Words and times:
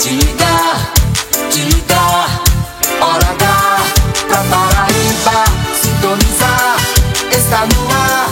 De 0.00 0.10
ligar, 0.10 0.92
de 1.50 1.62
ligar. 1.62 2.42
Hora 3.00 3.30
H 3.30 3.78
pra 4.26 4.42
Paraíba 4.44 5.44
sintonizar. 5.74 6.76
Está 7.30 7.66
no 7.66 7.90
ar 7.90 8.28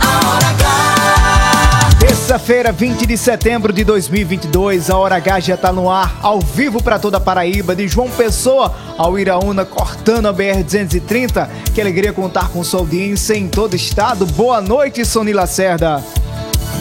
a 0.00 0.28
Hora 0.28 0.46
H. 0.48 1.96
Terça-feira, 1.98 2.72
20 2.72 3.06
de 3.06 3.16
setembro 3.16 3.72
de 3.72 3.84
2022, 3.84 4.90
a 4.90 4.96
Hora 4.96 5.16
H 5.16 5.40
já 5.40 5.54
está 5.54 5.72
no 5.72 5.90
ar, 5.90 6.18
ao 6.22 6.40
vivo 6.40 6.82
para 6.82 6.98
toda 6.98 7.16
a 7.16 7.20
Paraíba, 7.20 7.74
de 7.74 7.88
João 7.88 8.08
Pessoa 8.10 8.74
ao 8.96 9.18
Iraúna, 9.18 9.64
cortando 9.64 10.26
a 10.26 10.34
BR-230. 10.34 11.48
Que 11.74 11.80
alegria 11.80 12.12
contar 12.12 12.48
com 12.50 12.62
sua 12.62 12.80
audiência 12.80 13.34
em 13.34 13.48
todo 13.48 13.72
o 13.72 13.76
estado. 13.76 14.26
Boa 14.26 14.60
noite, 14.60 15.04
Sony 15.04 15.32
Lacerda. 15.32 16.02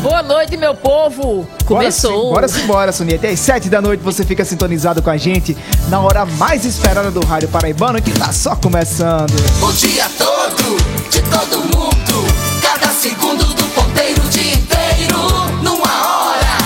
Boa 0.01 0.21
noite, 0.21 0.55
meu 0.55 0.75
povo! 0.75 1.47
Começou! 1.65 2.31
Bora 2.31 2.47
sim, 2.47 2.65
bora, 2.67 2.91
Sonia. 2.91 3.15
Até 3.15 3.29
às 3.29 3.39
7 3.39 3.67
da 3.67 3.81
noite 3.81 4.01
você 4.03 4.23
fica 4.23 4.45
sintonizado 4.45 5.01
com 5.01 5.09
a 5.09 5.17
gente 5.17 5.57
na 5.89 5.99
hora 5.99 6.25
mais 6.25 6.65
esperada 6.65 7.09
do 7.09 7.25
Rádio 7.25 7.49
Paraibano, 7.49 8.01
que 8.01 8.11
tá 8.11 8.31
só 8.31 8.55
começando. 8.55 9.33
O 9.61 9.71
dia 9.73 10.05
todo, 10.17 10.77
de 11.09 11.21
todo 11.23 11.57
mundo. 11.75 12.27
Cada 12.61 12.87
segundo 12.93 13.43
do 13.43 13.63
ponteiro, 13.73 14.21
o 14.23 14.29
dia 14.29 14.53
inteiro. 14.53 15.17
Numa 15.63 15.83
hora, 15.83 16.57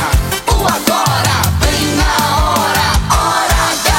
o 0.47 0.67
agora. 0.67 1.41
Vem 1.61 1.95
na 1.95 2.13
hora, 2.51 2.87
Hora 3.15 3.59
H. 3.71 3.89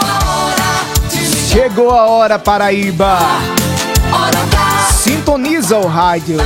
Uma 0.00 0.14
hora 0.32 1.08
de. 1.10 1.48
Chegou 1.48 1.90
a 1.90 2.06
hora, 2.06 2.38
Paraíba. 2.38 3.18
Hora 4.12 4.38
H. 4.38 4.92
Sintoniza 4.92 5.76
o 5.76 5.86
rádio. 5.88 6.38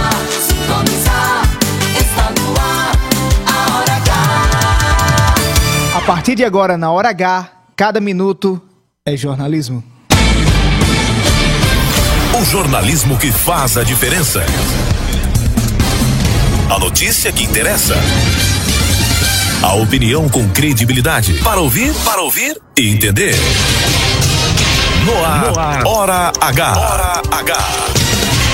A 6.05 6.07
partir 6.07 6.35
de 6.35 6.45
agora, 6.45 6.77
na 6.77 6.91
hora 6.91 7.09
H, 7.09 7.51
cada 7.75 7.99
minuto 7.99 8.61
é 9.07 9.17
jornalismo. 9.17 9.83
O 12.39 12.45
jornalismo 12.45 13.17
que 13.17 13.33
faz 13.33 13.79
a 13.79 13.83
diferença. 13.83 14.45
A 16.69 16.79
notícia 16.79 17.33
que 17.33 17.45
interessa. 17.45 17.95
A 19.63 19.77
opinião 19.77 20.29
com 20.29 20.47
credibilidade. 20.51 21.41
Para 21.43 21.63
ouvir, 21.63 21.95
para 22.05 22.21
ouvir 22.21 22.61
e 22.77 22.91
entender. 22.91 23.35
No 25.07 25.25
ar, 25.59 25.87
Hora 25.87 26.33
H. 26.39 26.79
Hora 26.79 27.23
H. 27.33 28.04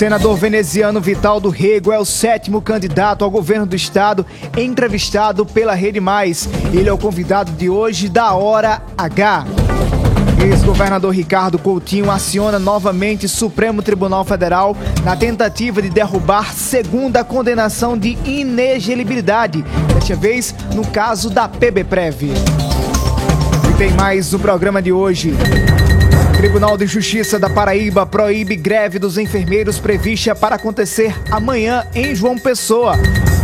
Senador 0.00 0.34
veneziano 0.34 0.98
Vital 0.98 1.38
do 1.38 1.50
Rego 1.50 1.92
é 1.92 1.98
o 1.98 2.06
sétimo 2.06 2.62
candidato 2.62 3.22
ao 3.22 3.30
governo 3.30 3.66
do 3.66 3.76
estado 3.76 4.24
entrevistado 4.56 5.44
pela 5.44 5.74
Rede 5.74 6.00
Mais. 6.00 6.48
Ele 6.72 6.88
é 6.88 6.92
o 6.92 6.96
convidado 6.96 7.52
de 7.52 7.68
hoje 7.68 8.08
da 8.08 8.32
Hora 8.32 8.80
H. 8.96 9.44
Ex-governador 10.42 11.14
Ricardo 11.14 11.58
Coutinho 11.58 12.10
aciona 12.10 12.58
novamente 12.58 13.28
Supremo 13.28 13.82
Tribunal 13.82 14.24
Federal 14.24 14.74
na 15.04 15.14
tentativa 15.14 15.82
de 15.82 15.90
derrubar 15.90 16.54
segunda 16.54 17.22
condenação 17.22 17.98
de 17.98 18.16
inelegibilidade, 18.24 19.62
desta 19.92 20.16
vez 20.16 20.54
no 20.74 20.86
caso 20.86 21.28
da 21.28 21.46
PBPrev. 21.46 22.32
E 23.68 23.76
tem 23.76 23.90
mais 23.90 24.32
no 24.32 24.38
programa 24.38 24.80
de 24.80 24.92
hoje. 24.92 25.34
Tribunal 26.40 26.78
de 26.78 26.86
Justiça 26.86 27.38
da 27.38 27.50
Paraíba 27.50 28.06
proíbe 28.06 28.56
greve 28.56 28.98
dos 28.98 29.18
enfermeiros 29.18 29.78
prevista 29.78 30.34
para 30.34 30.56
acontecer 30.56 31.14
amanhã 31.30 31.86
em 31.94 32.14
João 32.14 32.38
Pessoa. 32.38 32.94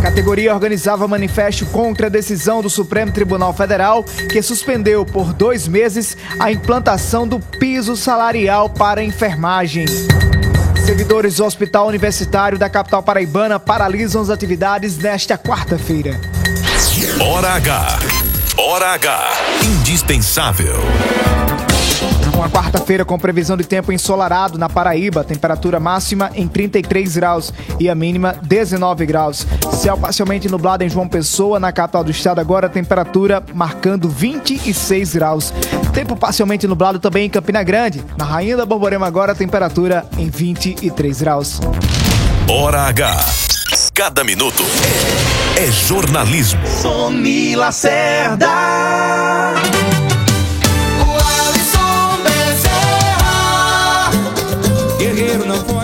Categoria 0.01 0.51
organizava 0.51 1.07
manifesto 1.07 1.63
contra 1.67 2.07
a 2.07 2.09
decisão 2.09 2.59
do 2.59 2.71
Supremo 2.71 3.11
Tribunal 3.11 3.53
Federal 3.53 4.03
que 4.03 4.41
suspendeu 4.41 5.05
por 5.05 5.31
dois 5.31 5.67
meses 5.67 6.17
a 6.39 6.51
implantação 6.51 7.27
do 7.27 7.39
piso 7.39 7.95
salarial 7.95 8.67
para 8.67 8.99
a 8.99 9.03
enfermagem. 9.03 9.85
Servidores 10.83 11.35
do 11.35 11.45
Hospital 11.45 11.87
Universitário 11.87 12.57
da 12.57 12.67
capital 12.67 13.03
paraibana 13.03 13.59
paralisam 13.59 14.23
as 14.23 14.31
atividades 14.31 14.97
nesta 14.97 15.37
quarta-feira. 15.37 16.19
Hora 17.21 17.49
H. 17.49 17.99
Hora 18.57 18.87
H. 18.93 19.29
Indispensável. 19.61 20.73
Uma 22.37 22.51
quarta-feira 22.51 23.03
com 23.03 23.17
previsão 23.17 23.57
de 23.57 23.63
tempo 23.63 23.91
ensolarado 23.91 24.59
na 24.59 24.69
Paraíba, 24.69 25.23
temperatura 25.23 25.79
máxima 25.79 26.29
em 26.35 26.47
33 26.47 27.15
graus 27.15 27.51
e 27.79 27.89
a 27.89 27.95
mínima 27.95 28.35
19 28.43 29.07
graus. 29.07 29.47
Céu 29.73 29.97
parcialmente 29.97 30.47
nublado 30.47 30.83
em 30.83 30.89
João 30.89 31.07
Pessoa, 31.07 31.59
na 31.59 31.71
capital 31.71 32.03
do 32.03 32.11
estado, 32.11 32.39
agora 32.39 32.69
temperatura 32.69 33.43
marcando 33.55 34.07
26 34.07 35.15
graus. 35.15 35.51
Tempo 35.95 36.15
parcialmente 36.15 36.67
nublado 36.67 36.99
também 36.99 37.25
em 37.25 37.29
Campina 37.29 37.63
Grande, 37.63 38.03
na 38.15 38.23
Rainha 38.23 38.55
da 38.55 38.67
Borborema 38.67 39.07
agora 39.07 39.33
temperatura 39.33 40.05
em 40.15 40.29
23 40.29 41.19
graus. 41.19 41.59
Hora 42.47 42.83
H. 42.83 43.17
Cada 43.95 44.23
minuto 44.23 44.63
é 45.57 45.71
jornalismo. 45.71 46.61
Sony 46.67 47.55
Lacerda. 47.55 48.47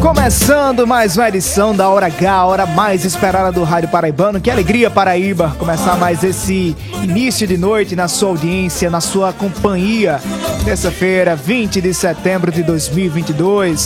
Começando 0.00 0.86
mais 0.86 1.16
uma 1.16 1.28
edição 1.28 1.74
da 1.74 1.88
Hora 1.88 2.06
H, 2.06 2.32
a 2.32 2.46
hora 2.46 2.66
mais 2.66 3.04
esperada 3.04 3.50
do 3.50 3.64
Rádio 3.64 3.88
Paraibano. 3.88 4.40
Que 4.40 4.48
alegria, 4.48 4.88
Paraíba, 4.88 5.56
começar 5.58 5.96
mais 5.96 6.22
esse 6.22 6.76
início 7.02 7.46
de 7.48 7.58
noite 7.58 7.96
na 7.96 8.06
sua 8.06 8.28
audiência, 8.28 8.88
na 8.88 9.00
sua 9.00 9.32
companhia. 9.32 10.20
Terça-feira, 10.64 11.34
20 11.34 11.80
de 11.80 11.92
setembro 11.92 12.52
de 12.52 12.62
2022. 12.62 13.80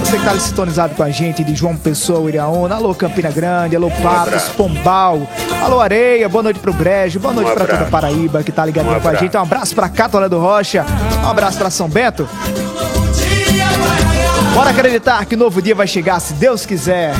Você 0.00 0.12
que 0.12 0.16
está 0.16 0.38
sintonizado 0.38 0.94
com 0.94 1.02
a 1.02 1.10
gente 1.10 1.42
de 1.42 1.54
João 1.54 1.76
Pessoa, 1.76 2.30
Iraúna, 2.30 2.76
alô 2.76 2.94
Campina 2.94 3.30
Grande, 3.30 3.74
alô 3.74 3.90
Patos, 3.90 4.44
Pombal, 4.50 5.26
alô 5.62 5.80
Areia, 5.80 6.28
boa 6.28 6.44
noite 6.44 6.60
pro 6.60 6.72
Brejo, 6.72 7.18
boa 7.18 7.34
noite 7.34 7.50
pra 7.52 7.66
toda 7.66 7.82
a 7.82 7.90
Paraíba 7.90 8.42
que 8.44 8.52
tá 8.52 8.64
ligadinho 8.64 9.00
com 9.00 9.08
a 9.08 9.14
gente. 9.14 9.36
Um 9.36 9.40
abraço 9.40 9.74
pra 9.74 9.88
Catolé 9.88 10.28
do 10.28 10.38
Rocha, 10.38 10.86
um 11.24 11.28
abraço 11.28 11.58
pra 11.58 11.70
São 11.70 11.88
Bento. 11.88 12.28
Bora 14.56 14.70
acreditar 14.70 15.22
que 15.26 15.34
o 15.34 15.38
novo 15.38 15.60
dia 15.60 15.74
vai 15.74 15.86
chegar, 15.86 16.18
se 16.18 16.32
Deus 16.32 16.64
quiser. 16.64 17.12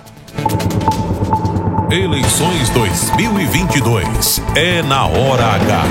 Eleições 1.91 2.69
2022 2.71 4.41
é 4.55 4.83
na 4.83 5.05
hora 5.05 5.45
H. 5.45 5.83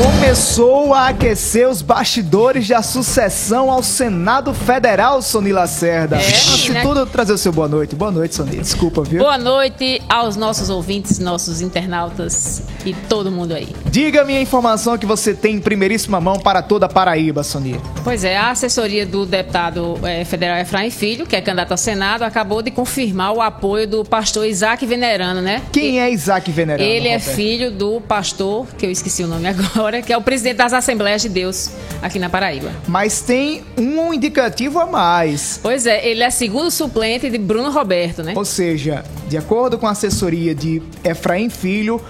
Começou 0.00 0.94
a 0.94 1.08
aquecer 1.08 1.68
os 1.68 1.82
bastidores 1.82 2.68
da 2.68 2.82
sucessão 2.82 3.68
ao 3.68 3.82
Senado 3.82 4.54
Federal, 4.54 5.20
Sony 5.20 5.52
Lacerda. 5.52 6.14
É, 6.14 6.20
Antes 6.20 6.58
de 6.58 6.72
né? 6.72 6.82
tudo, 6.82 7.04
trazer 7.04 7.32
o 7.32 7.38
seu 7.38 7.50
boa 7.50 7.66
noite. 7.66 7.96
Boa 7.96 8.12
noite, 8.12 8.36
Sony. 8.36 8.58
Desculpa, 8.58 9.02
viu? 9.02 9.18
Boa 9.18 9.36
noite 9.36 10.00
aos 10.08 10.36
nossos 10.36 10.70
ouvintes, 10.70 11.18
nossos 11.18 11.60
internautas 11.60 12.62
e 12.86 12.94
todo 13.08 13.32
mundo 13.32 13.54
aí. 13.54 13.74
Diga-me 13.86 14.36
a 14.36 14.40
informação 14.40 14.96
que 14.96 15.04
você 15.04 15.34
tem 15.34 15.56
em 15.56 15.60
primeiríssima 15.60 16.20
mão 16.20 16.38
para 16.38 16.62
toda 16.62 16.86
a 16.86 16.88
Paraíba, 16.88 17.42
Sony. 17.42 17.80
Pois 18.04 18.22
é, 18.22 18.36
a 18.36 18.50
assessoria 18.50 19.04
do 19.04 19.26
deputado 19.26 19.98
eh, 20.04 20.24
federal 20.24 20.58
Efraim 20.58 20.90
Filho, 20.90 21.26
que 21.26 21.34
é 21.34 21.40
candidato 21.40 21.72
ao 21.72 21.78
Senado, 21.78 22.22
acabou 22.22 22.62
de 22.62 22.70
confirmar 22.70 23.32
o 23.32 23.40
apoio 23.40 23.88
do 23.88 24.04
pastor 24.04 24.46
Isaac 24.46 24.86
Venerano, 24.86 25.40
né? 25.40 25.60
Quem 25.72 26.00
é 26.00 26.08
Isaac 26.08 26.52
Venerano? 26.52 26.88
Ele 26.88 27.08
é 27.08 27.16
Roberto? 27.16 27.34
filho 27.34 27.70
do 27.72 28.00
pastor, 28.00 28.66
que 28.78 28.86
eu 28.86 28.92
esqueci 28.92 29.24
o 29.24 29.26
nome 29.26 29.48
agora, 29.48 29.87
que 30.02 30.12
é 30.12 30.16
o 30.16 30.22
presidente 30.22 30.56
das 30.56 30.72
Assembleias 30.72 31.22
de 31.22 31.28
Deus 31.28 31.70
aqui 32.02 32.18
na 32.18 32.28
Paraíba. 32.28 32.70
Mas 32.86 33.20
tem 33.20 33.64
um 33.76 34.12
indicativo 34.12 34.78
a 34.78 34.86
mais. 34.86 35.58
Pois 35.62 35.86
é, 35.86 36.06
ele 36.06 36.22
é 36.22 36.30
segundo 36.30 36.70
suplente 36.70 37.28
de 37.30 37.38
Bruno 37.38 37.70
Roberto, 37.70 38.22
né? 38.22 38.34
Ou 38.36 38.44
seja, 38.44 39.04
de 39.28 39.36
acordo 39.36 39.78
com 39.78 39.86
a 39.86 39.90
assessoria 39.90 40.54
de 40.54 40.82
Efraim 41.02 41.48
Filho, 41.48 42.00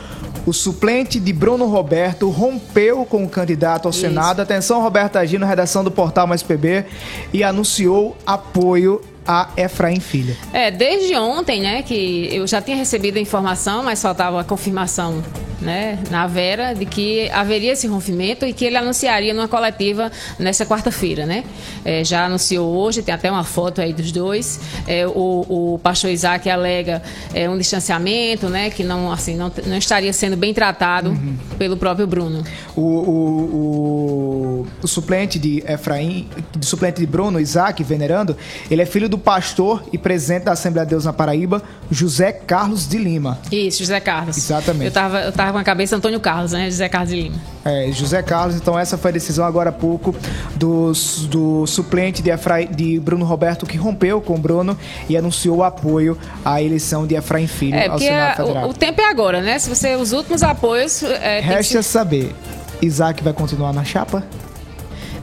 o 0.47 0.53
suplente 0.53 1.21
de 1.21 1.33
Bruno 1.33 1.67
Roberto 1.67 2.31
rompeu 2.31 3.05
com 3.05 3.25
o 3.25 3.29
candidato 3.29 3.87
ao 3.87 3.91
Isso. 3.91 4.01
Senado. 4.01 4.41
Atenção, 4.41 4.81
Roberto 4.81 5.17
Agino, 5.17 5.45
redação 5.45 5.85
do 5.85 5.91
Portal 5.91 6.27
Mais 6.27 6.43
PB, 6.43 6.87
e 7.33 7.45
anunciou 7.45 8.17
apoio 8.27 9.01
a 9.27 9.51
Efraim 9.59 10.01
Filho. 10.01 10.35
É, 10.55 10.71
desde 10.71 11.15
ontem, 11.17 11.61
né, 11.61 11.83
que 11.83 12.31
eu 12.33 12.47
já 12.47 12.63
tinha 12.63 12.79
recebido 12.79 13.19
a 13.19 13.21
informação, 13.21 13.83
mas 13.83 14.01
faltava 14.01 14.41
a 14.41 14.45
confirmação, 14.45 15.23
né, 15.61 15.99
na 16.11 16.27
Vera, 16.27 16.75
de 16.75 16.87
que 16.87 17.29
haveria 17.31 17.73
esse 17.73 17.87
rompimento 17.87 18.45
e 18.47 18.53
que 18.53 18.65
ele 18.65 18.77
anunciaria 18.77 19.35
numa 19.35 19.49
coletiva 19.49 20.11
nessa 20.39 20.65
quarta-feira, 20.65 21.27
né. 21.27 21.45
É, 21.85 22.05
já 22.05 22.27
anunciou 22.27 22.77
hoje, 22.77 23.03
tem 23.03 23.15
até 23.15 23.31
uma 23.31 23.45
foto 23.45 23.81
aí 23.81 23.93
dos 23.93 24.13
dois. 24.13 24.61
É, 24.87 25.07
o, 25.07 25.75
o 25.75 25.81
pastor 25.83 26.11
Isaac 26.11 26.49
alega 26.49 27.03
é, 27.35 27.49
um 27.49 27.57
distanciamento, 27.57 28.49
né, 28.49 28.71
que 28.71 28.85
não, 28.85 29.11
assim, 29.11 29.37
não, 29.37 29.51
não 29.67 29.77
estaria 29.77 30.13
sendo 30.13 30.37
bem 30.37 30.55
tratado 30.55 31.17
pelo 31.59 31.77
próprio 31.77 32.07
Bruno. 32.07 32.45
O, 32.77 32.81
o, 32.81 34.63
o, 34.63 34.67
o 34.83 34.89
suplente 34.89 35.39
de 35.39 35.63
Efraim, 35.67 36.29
suplente 36.61 37.01
de 37.01 37.07
Bruno, 37.07 37.41
Isaac 37.41 37.83
Venerando, 37.83 38.37
ele 38.71 38.83
é 38.83 38.87
filho 38.87 39.09
do 39.09 39.19
pastor 39.19 39.85
e 39.93 39.99
presidente 39.99 40.45
da 40.45 40.53
Assembleia 40.53 40.87
de 40.87 40.91
Deus 40.91 41.05
na 41.05 41.13
Paraíba, 41.13 41.63
José 41.91 42.33
Carlos 42.33 42.87
de 42.87 42.99
Lima. 42.99 43.39
Isso, 43.51 43.81
José 43.81 44.01
Carlos. 44.01 44.37
Exatamente. 44.37 44.87
Eu 44.87 44.93
tava, 44.93 45.33
com 45.53 45.59
a 45.59 45.65
cabeça 45.65 45.97
Antônio 45.97 46.21
Carlos, 46.21 46.53
né, 46.53 46.71
José 46.71 46.89
Carlos 46.89 47.11
de 47.11 47.23
Lima. 47.23 47.37
É, 47.65 47.91
José 47.93 48.23
Carlos, 48.23 48.57
então 48.57 48.79
essa 48.79 48.97
foi 48.99 49.11
a 49.11 49.15
decisão 49.15 49.45
agora 49.45 49.71
há 49.71 49.73
pouco 49.73 50.15
do, 50.57 50.93
do 51.29 51.67
suplente 51.67 52.23
de, 52.23 52.31
Efraim, 52.31 52.67
de 52.69 52.99
Bruno 53.01 53.25
Roberto, 53.25 53.67
que 53.67 53.77
rompeu 53.77 54.21
com 54.21 54.35
o 54.35 54.39
Bruno 54.39 54.77
e 55.09 55.17
anunciou 55.17 55.59
o 55.59 55.63
apoio 55.65 56.17
à 56.45 56.63
eleição 56.63 57.07
de 57.07 57.15
Efraim 57.15 57.47
Filho 57.47 57.77
É, 57.77 57.87
ao 57.89 57.99
Senado 57.99 58.31
a- 58.33 58.37
Federal. 58.47 58.67
o, 58.67 58.71
o 58.71 58.75
tempo 58.75 59.01
é 59.01 59.11
agora, 59.11 59.41
né? 59.43 59.59
Se 59.59 59.69
você 59.69 59.95
os 59.97 60.13
últimos 60.13 60.43
apoios 60.43 61.03
é, 61.03 61.41
Resta 61.41 61.83
se- 61.83 61.89
saber, 61.89 62.35
Isaac 62.81 63.23
vai 63.23 63.33
continuar 63.33 63.73
na 63.73 63.85
chapa? 63.85 64.23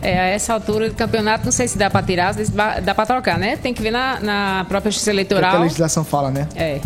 é, 0.02 0.20
a 0.20 0.24
essa 0.26 0.54
altura 0.54 0.90
do 0.90 0.96
campeonato, 0.96 1.46
não 1.46 1.52
sei 1.52 1.68
se 1.68 1.78
dá 1.80 1.90
pra 1.90 2.04
tirar, 2.04 2.32
se 2.36 2.52
dá, 2.52 2.94
pra 2.94 3.06
trocar, 3.08 3.40
né? 3.40 3.58
Tem 3.58 3.74
que 3.74 3.82
ver 3.82 3.90
na, 3.92 4.20
na 4.20 4.66
própria 4.70 4.92
justiça 4.92 5.10
É 5.10 5.14
o 5.14 5.16
que 5.16 5.20
a 5.34 5.36
eleitoral. 5.38 5.62
legislação 5.64 6.04
fala, 6.04 6.30
né? 6.30 6.48
É. 6.56 6.80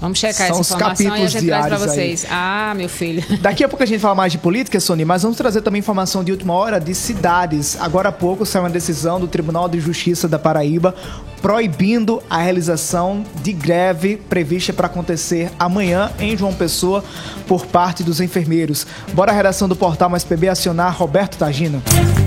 Vamos 0.00 0.18
checar 0.18 0.48
São 0.48 0.60
essa 0.60 0.60
os 0.60 0.70
informação 0.70 1.04
e 1.04 1.06
a 1.06 1.10
capítulos 1.10 1.32
gente 1.32 1.46
traz 1.46 1.66
pra 1.66 1.76
diários 1.76 1.98
aí. 1.98 2.06
vocês. 2.16 2.26
Ah, 2.30 2.72
meu 2.74 2.88
filho. 2.88 3.22
Daqui 3.40 3.62
a 3.62 3.68
pouco 3.68 3.82
a 3.82 3.86
gente 3.86 4.00
fala 4.00 4.14
mais 4.14 4.32
de 4.32 4.38
política, 4.38 4.80
Sony, 4.80 5.04
mas 5.04 5.22
vamos 5.22 5.36
trazer 5.36 5.60
também 5.60 5.80
informação 5.80 6.24
de 6.24 6.32
última 6.32 6.54
hora 6.54 6.80
de 6.80 6.94
cidades. 6.94 7.76
Agora 7.80 8.08
há 8.08 8.12
pouco 8.12 8.46
saiu 8.46 8.62
uma 8.62 8.70
decisão 8.70 9.20
do 9.20 9.28
Tribunal 9.28 9.68
de 9.68 9.78
Justiça 9.78 10.26
da 10.26 10.38
Paraíba 10.38 10.94
proibindo 11.40 12.22
a 12.28 12.38
realização 12.38 13.24
de 13.42 13.52
greve 13.52 14.16
prevista 14.16 14.72
para 14.72 14.86
acontecer 14.86 15.50
amanhã 15.58 16.10
em 16.18 16.36
João 16.36 16.52
Pessoa 16.52 17.02
por 17.46 17.66
parte 17.66 18.02
dos 18.02 18.20
enfermeiros. 18.20 18.86
Bora 19.12 19.32
a 19.32 19.34
redação 19.34 19.68
do 19.68 19.74
portal 19.74 20.10
Mais 20.10 20.24
PB 20.24 20.48
acionar 20.48 20.94
Roberto 20.96 21.38
Tagino. 21.38 21.82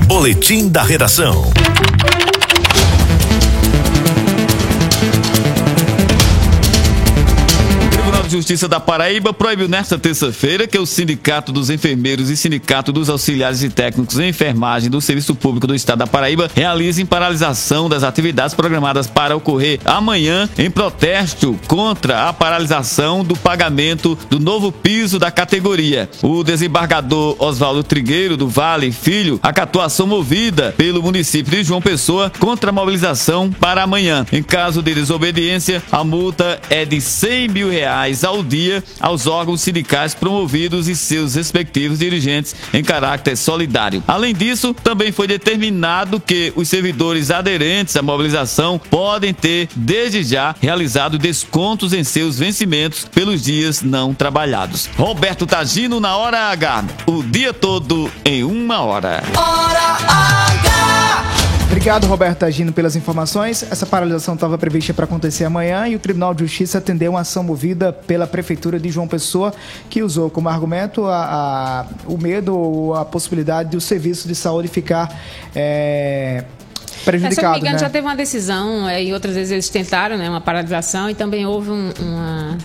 Boletim 0.07 0.67
da 0.67 0.83
redação. 0.83 1.43
Justiça 8.33 8.67
da 8.67 8.79
Paraíba 8.79 9.31
proibiu 9.31 9.67
nesta 9.67 9.95
terça-feira 9.95 10.65
que 10.65 10.79
o 10.79 10.87
Sindicato 10.87 11.51
dos 11.51 11.69
Enfermeiros 11.69 12.31
e 12.31 12.35
Sindicato 12.35 12.91
dos 12.91 13.07
Auxiliares 13.07 13.61
e 13.61 13.69
Técnicos 13.69 14.17
em 14.17 14.29
Enfermagem 14.29 14.89
do 14.89 14.99
Serviço 14.99 15.35
Público 15.35 15.67
do 15.67 15.75
Estado 15.75 15.99
da 15.99 16.07
Paraíba 16.07 16.49
realizem 16.55 17.05
paralisação 17.05 17.87
das 17.87 18.01
atividades 18.01 18.55
programadas 18.55 19.05
para 19.05 19.37
ocorrer 19.37 19.79
amanhã 19.85 20.49
em 20.57 20.71
protesto 20.71 21.59
contra 21.67 22.27
a 22.27 22.33
paralisação 22.33 23.23
do 23.23 23.35
pagamento 23.35 24.17
do 24.31 24.39
novo 24.39 24.71
piso 24.71 25.19
da 25.19 25.29
categoria. 25.29 26.09
O 26.23 26.43
desembargador 26.43 27.35
Oswaldo 27.37 27.83
Trigueiro 27.83 28.35
do 28.35 28.47
Vale 28.47 28.91
Filho 28.91 29.39
acatou 29.43 29.79
a 29.79 29.85
ação 29.85 30.07
movida 30.07 30.73
pelo 30.75 31.03
município 31.03 31.51
de 31.51 31.63
João 31.63 31.83
Pessoa 31.83 32.31
contra 32.39 32.71
a 32.71 32.73
mobilização 32.73 33.51
para 33.51 33.83
amanhã. 33.83 34.25
Em 34.31 34.41
caso 34.41 34.81
de 34.81 34.95
desobediência, 34.95 35.83
a 35.91 36.03
multa 36.03 36.59
é 36.67 36.83
de 36.83 36.99
100 36.99 37.49
mil 37.49 37.69
reais 37.69 38.22
ao 38.23 38.43
dia 38.43 38.83
aos 38.99 39.27
órgãos 39.27 39.61
sindicais 39.61 40.13
promovidos 40.13 40.87
e 40.87 40.95
seus 40.95 41.35
respectivos 41.35 41.99
dirigentes 41.99 42.55
em 42.73 42.83
caráter 42.83 43.35
solidário. 43.35 44.03
Além 44.07 44.33
disso, 44.33 44.73
também 44.73 45.11
foi 45.11 45.27
determinado 45.27 46.19
que 46.19 46.53
os 46.55 46.67
servidores 46.67 47.31
aderentes 47.31 47.95
à 47.95 48.01
mobilização 48.01 48.79
podem 48.79 49.33
ter, 49.33 49.69
desde 49.75 50.23
já, 50.23 50.55
realizado 50.61 51.17
descontos 51.17 51.93
em 51.93 52.03
seus 52.03 52.37
vencimentos 52.39 53.05
pelos 53.05 53.43
dias 53.43 53.81
não 53.81 54.13
trabalhados. 54.13 54.89
Roberto 54.97 55.45
Tagino 55.45 55.99
na 55.99 56.15
hora 56.15 56.51
H, 56.51 56.85
o 57.05 57.23
dia 57.23 57.53
todo 57.53 58.11
em 58.25 58.43
uma 58.43 58.81
hora. 58.81 59.23
Hora 59.35 59.97
H. 60.07 61.02
Obrigado, 61.73 62.05
Roberto 62.05 62.37
Tagino, 62.37 62.71
pelas 62.71 62.95
informações. 62.95 63.63
Essa 63.63 63.83
paralisação 63.87 64.35
estava 64.35 64.59
prevista 64.59 64.93
para 64.93 65.05
acontecer 65.05 65.43
amanhã 65.43 65.87
e 65.87 65.95
o 65.95 65.99
Tribunal 65.99 66.31
de 66.31 66.43
Justiça 66.45 66.77
atendeu 66.77 67.11
uma 67.13 67.21
ação 67.21 67.41
movida 67.43 67.91
pela 67.91 68.27
Prefeitura 68.27 68.79
de 68.79 68.89
João 68.91 69.07
Pessoa, 69.07 69.51
que 69.89 70.03
usou 70.03 70.29
como 70.29 70.47
argumento 70.47 71.03
a- 71.05 71.25
a- 71.81 71.85
o 72.05 72.15
medo 72.15 72.55
ou 72.55 72.93
a 72.93 73.03
possibilidade 73.03 73.71
de 73.71 73.77
o 73.77 73.81
serviço 73.81 74.27
de 74.27 74.35
saúde 74.35 74.67
ficar 74.67 75.09
é, 75.55 76.37
É, 76.37 76.41
se 76.43 76.45
não 76.45 76.99
me 76.99 77.03
prejudicado. 77.05 77.57
engano, 77.57 77.73
né? 77.73 77.79
já 77.79 77.89
teve 77.89 78.05
uma 78.05 78.15
decisão, 78.15 78.87
é, 78.87 79.03
e 79.03 79.11
outras 79.11 79.33
vezes 79.33 79.51
eles 79.51 79.67
tentaram 79.67 80.15
né, 80.15 80.29
uma 80.29 80.41
paralisação 80.41 81.09
e 81.09 81.15
também 81.15 81.43
houve 81.47 81.71
um- 81.71 81.91
uma 81.99 82.57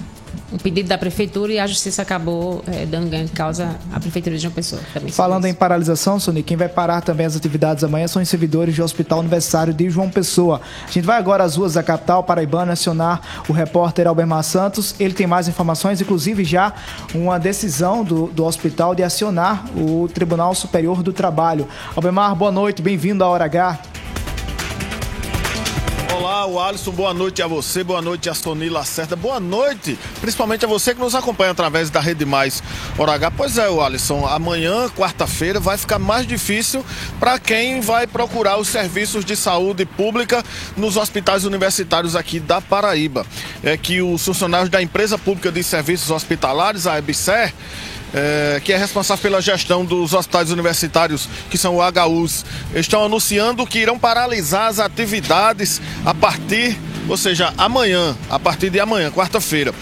um 0.53 0.57
pedido 0.57 0.89
da 0.89 0.97
prefeitura 0.97 1.53
e 1.53 1.59
a 1.59 1.67
justiça 1.67 2.03
acabou 2.03 2.63
é, 2.67 2.87
dando 2.87 3.09
ganho 3.09 3.27
de 3.27 3.33
causa 3.33 3.77
à 3.93 4.01
prefeitura 4.01 4.37
de 4.37 4.43
João 4.43 4.53
Pessoa. 4.53 4.81
Falando 5.11 5.47
em 5.47 5.55
paralisação, 5.55 6.19
Sony, 6.19 6.43
quem 6.43 6.57
vai 6.57 6.69
parar 6.69 7.01
também 7.01 7.27
as 7.27 7.37
atividades 7.37 7.85
amanhã 7.85 8.07
são 8.09 8.23
os 8.23 8.29
servidores 8.29 8.77
do 8.77 8.83
Hospital 8.83 9.21
Universitário 9.21 9.73
de 9.73 9.91
João 9.91 10.11
Pessoa. 10.11 10.61
A 10.87 10.91
gente 10.91 11.05
vai 11.05 11.19
agora 11.19 11.45
às 11.45 11.57
ruas 11.57 11.75
da 11.75 11.83
capital 11.83 12.23
paraibana 12.23 12.73
acionar 12.73 13.21
o 13.49 13.53
repórter 13.53 14.07
Albermar 14.07 14.43
Santos. 14.43 14.95
Ele 14.99 15.15
tem 15.15 15.27
mais 15.27 15.49
informações, 15.49 16.01
inclusive 16.01 16.45
já 16.45 16.73
uma 17.15 17.39
decisão 17.39 18.05
do, 18.05 18.27
do 18.29 18.45
hospital 18.45 18.95
de 18.95 19.03
acionar 19.03 19.65
o 19.77 20.09
Tribunal 20.09 20.55
Superior 20.55 21.03
do 21.03 21.13
Trabalho. 21.13 21.69
Albermar, 21.95 22.35
boa 22.35 22.53
noite, 22.53 22.83
bem-vindo 22.83 23.25
à 23.25 23.29
Hora 23.29 23.45
H. 23.45 23.98
Olá, 26.19 26.47
o 26.47 26.59
Alisson, 26.59 26.91
boa 26.91 27.15
noite 27.15 27.41
a 27.43 27.47
você, 27.47 27.85
boa 27.85 28.03
noite 28.03 28.29
a 28.29 28.35
Sony 28.35 28.69
Lacerda, 28.69 29.15
boa 29.15 29.39
noite, 29.39 29.97
principalmente 30.21 30.65
a 30.65 30.69
você 30.69 30.93
que 30.93 31.01
nos 31.01 31.15
acompanha 31.15 31.53
através 31.53 31.91
da 31.91 32.01
Rede 32.01 32.25
Mais 32.25 32.61
Hora 32.99 33.13
H. 33.13 33.31
Pois 33.31 33.57
é, 33.57 33.71
o 33.71 33.81
Alisson, 33.81 34.27
amanhã, 34.27 34.89
quarta-feira, 34.89 35.61
vai 35.61 35.79
ficar 35.79 36.01
mais 36.01 36.27
difícil 36.27 36.85
para 37.21 37.39
quem 37.39 37.81
vai 37.81 38.05
procurar 38.05 38.59
os 38.59 38.67
serviços 38.67 39.25
de 39.25 39.37
saúde 39.37 39.87
pública 39.87 40.45
nos 40.77 40.97
hospitais 40.97 41.45
universitários 41.45 42.17
aqui 42.17 42.41
da 42.41 42.61
Paraíba. 42.61 43.25
É 43.63 43.77
que 43.77 44.03
os 44.03 44.25
funcionários 44.25 44.71
da 44.71 44.83
Empresa 44.83 45.17
Pública 45.17 45.53
de 45.53 45.63
Serviços 45.63 46.11
Hospitalares, 46.11 46.89
a 46.89 46.99
EBSER, 46.99 47.55
é, 48.15 48.61
que 48.65 48.73
é 48.73 48.77
responsável 48.77 49.23
pela 49.23 49.41
gestão 49.41 49.85
dos 49.85 50.13
hospitais 50.13 50.51
universitários, 50.51 51.29
que 51.51 51.59
são 51.59 51.77
o 51.77 51.81
HUs, 51.81 52.45
estão 52.75 53.05
anunciando 53.05 53.67
que 53.67 53.79
irão 53.79 53.99
paralisar 53.99 54.69
as 54.69 54.79
atividades 54.79 55.81
a 56.05 56.15
partir, 56.15 56.79
ou 57.09 57.17
seja, 57.17 57.53
amanhã, 57.57 58.17
a 58.31 58.39
partir 58.39 58.71
de 58.71 58.81
amanhã, 58.81 59.11
quarta-feira. 59.11 59.75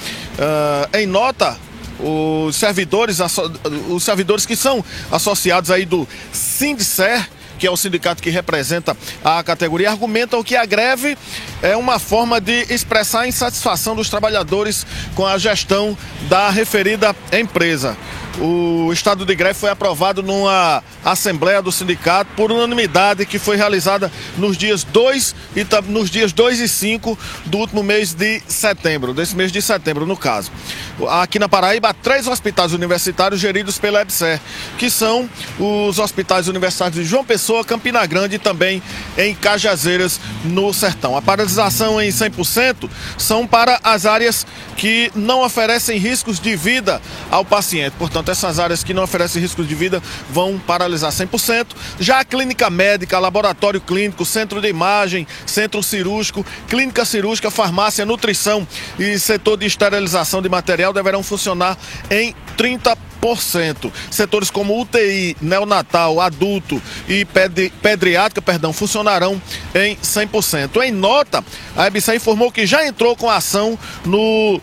É, 0.92 1.02
em 1.02 1.06
nota, 1.06 1.56
os 1.99 2.56
servidores, 2.56 3.18
os 3.88 4.02
servidores 4.02 4.45
que 4.45 4.56
são 4.56 4.85
associados 5.11 5.71
aí 5.71 5.87
do 5.87 6.06
Sindser, 6.33 7.28
que 7.58 7.66
é 7.66 7.70
o 7.70 7.76
sindicato 7.76 8.22
que 8.22 8.30
representa 8.30 8.96
a 9.25 9.42
categoria, 9.42 9.90
argumentam 9.90 10.42
que 10.42 10.56
a 10.56 10.64
greve 10.64 11.16
é 11.62 11.76
uma 11.76 11.98
forma 11.98 12.40
de 12.40 12.72
expressar 12.72 13.20
a 13.20 13.28
insatisfação 13.28 13.96
dos 13.96 14.08
trabalhadores 14.08 14.86
com 15.14 15.26
a 15.26 15.38
gestão 15.38 15.96
da 16.28 16.50
referida 16.50 17.14
empresa. 17.32 17.96
O 18.38 18.92
estado 18.92 19.24
de 19.24 19.34
greve 19.34 19.58
foi 19.58 19.70
aprovado 19.70 20.22
numa 20.22 20.84
assembleia 21.02 21.62
do 21.62 21.72
sindicato 21.72 22.30
por 22.36 22.52
unanimidade 22.52 23.24
que 23.24 23.38
foi 23.38 23.56
realizada 23.56 24.12
nos 24.36 24.58
dias 24.58 24.84
2 24.84 25.34
e 25.56 25.66
nos 25.88 26.10
dias 26.10 26.32
2 26.32 26.60
e 26.60 26.68
5 26.68 27.18
do 27.46 27.58
último 27.58 27.82
mês 27.82 28.12
de 28.12 28.42
setembro, 28.46 29.14
desse 29.14 29.34
mês 29.34 29.50
de 29.50 29.62
setembro, 29.62 30.04
no 30.04 30.16
caso. 30.18 30.52
Aqui 31.08 31.38
na 31.38 31.48
Paraíba, 31.48 31.88
há 31.88 31.94
três 31.94 32.26
hospitais 32.26 32.74
universitários 32.74 33.40
geridos 33.40 33.78
pela 33.78 34.02
EBSER, 34.02 34.38
que 34.76 34.90
são 34.90 35.28
os 35.58 35.98
hospitais 35.98 36.46
universitários 36.46 36.96
de 36.96 37.04
João 37.04 37.24
Pessoa, 37.24 37.64
Campina 37.64 38.04
Grande 38.04 38.36
e 38.36 38.38
também 38.38 38.82
em 39.16 39.34
Cajazeiras, 39.34 40.20
no 40.44 40.74
Sertão. 40.74 41.16
A 41.16 41.22
paralisação 41.22 42.00
em 42.00 42.10
100% 42.10 42.88
são 43.16 43.46
para 43.46 43.80
as 43.82 44.04
áreas 44.04 44.46
que 44.76 45.10
não 45.14 45.42
oferecem 45.42 45.98
riscos 45.98 46.38
de 46.38 46.54
vida 46.54 47.00
ao 47.30 47.44
paciente. 47.44 47.94
Portanto, 47.98 48.25
essas 48.30 48.59
áreas 48.59 48.83
que 48.83 48.95
não 48.95 49.02
oferecem 49.02 49.40
riscos 49.40 49.66
de 49.66 49.75
vida 49.75 50.02
vão 50.30 50.59
paralisar 50.59 51.11
100%. 51.11 51.66
Já 51.99 52.21
a 52.21 52.25
clínica 52.25 52.68
médica, 52.71 53.18
laboratório 53.18 53.80
clínico, 53.80 54.25
centro 54.25 54.61
de 54.61 54.68
imagem, 54.68 55.26
centro 55.45 55.83
cirúrgico, 55.83 56.45
clínica 56.68 57.04
cirúrgica, 57.04 57.50
farmácia, 57.50 58.04
nutrição 58.04 58.66
e 58.99 59.18
setor 59.18 59.56
de 59.56 59.66
esterilização 59.66 60.42
de 60.42 60.49
material 60.49 60.92
deverão 60.92 61.23
funcionar 61.23 61.76
em 62.11 62.35
30%. 62.56 62.97
Setores 64.11 64.50
como 64.50 64.80
UTI, 64.80 65.37
neonatal, 65.40 66.21
adulto 66.21 66.80
e 67.09 67.25
pedri 67.25 67.71
pediátrica, 67.83 68.40
perdão, 68.40 68.73
funcionarão 68.73 69.40
em 69.75 69.97
100%. 69.97 70.83
Em 70.83 70.92
nota, 70.92 71.45
a 71.76 71.87
EBSA 71.87 72.14
informou 72.14 72.52
que 72.52 72.66
já 72.66 72.87
entrou 72.87 73.16
com 73.16 73.28
ação 73.28 73.78
no 74.04 74.61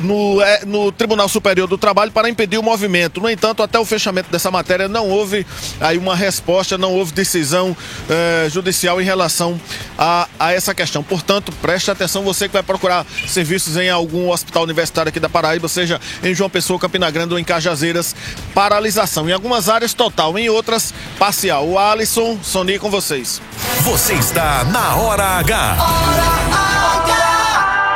no, 0.00 0.40
é, 0.40 0.64
no 0.64 0.92
Tribunal 0.92 1.28
Superior 1.28 1.66
do 1.66 1.78
Trabalho 1.78 2.12
para 2.12 2.28
impedir 2.28 2.58
o 2.58 2.62
movimento. 2.62 3.20
No 3.20 3.28
entanto, 3.28 3.62
até 3.62 3.78
o 3.78 3.84
fechamento 3.84 4.30
dessa 4.30 4.50
matéria 4.50 4.88
não 4.88 5.08
houve 5.08 5.46
aí 5.80 5.98
uma 5.98 6.14
resposta, 6.14 6.78
não 6.78 6.92
houve 6.92 7.12
decisão 7.12 7.76
é, 8.08 8.48
judicial 8.50 9.00
em 9.00 9.04
relação 9.04 9.60
a, 9.98 10.28
a 10.38 10.52
essa 10.52 10.74
questão. 10.74 11.02
Portanto, 11.02 11.52
preste 11.60 11.90
atenção, 11.90 12.22
você 12.22 12.48
que 12.48 12.52
vai 12.52 12.62
procurar 12.62 13.06
serviços 13.26 13.76
em 13.76 13.90
algum 13.90 14.30
hospital 14.30 14.64
universitário 14.64 15.08
aqui 15.10 15.20
da 15.20 15.28
Paraíba, 15.28 15.68
seja 15.68 16.00
em 16.22 16.34
João 16.34 16.50
Pessoa, 16.50 16.78
Campina 16.78 17.10
Grande 17.10 17.32
ou 17.32 17.38
em 17.38 17.44
Cajazeiras, 17.44 18.14
paralisação. 18.54 19.28
Em 19.28 19.32
algumas 19.32 19.68
áreas 19.68 19.94
total, 19.94 20.38
em 20.38 20.48
outras 20.48 20.94
parcial. 21.18 21.66
O 21.66 21.78
Alisson, 21.78 22.38
Sony 22.42 22.78
com 22.78 22.90
vocês. 22.90 23.40
Você 23.82 24.14
está 24.14 24.64
na 24.64 24.96
Hora 24.96 25.24
H. 25.24 25.76
Hora 25.78 26.28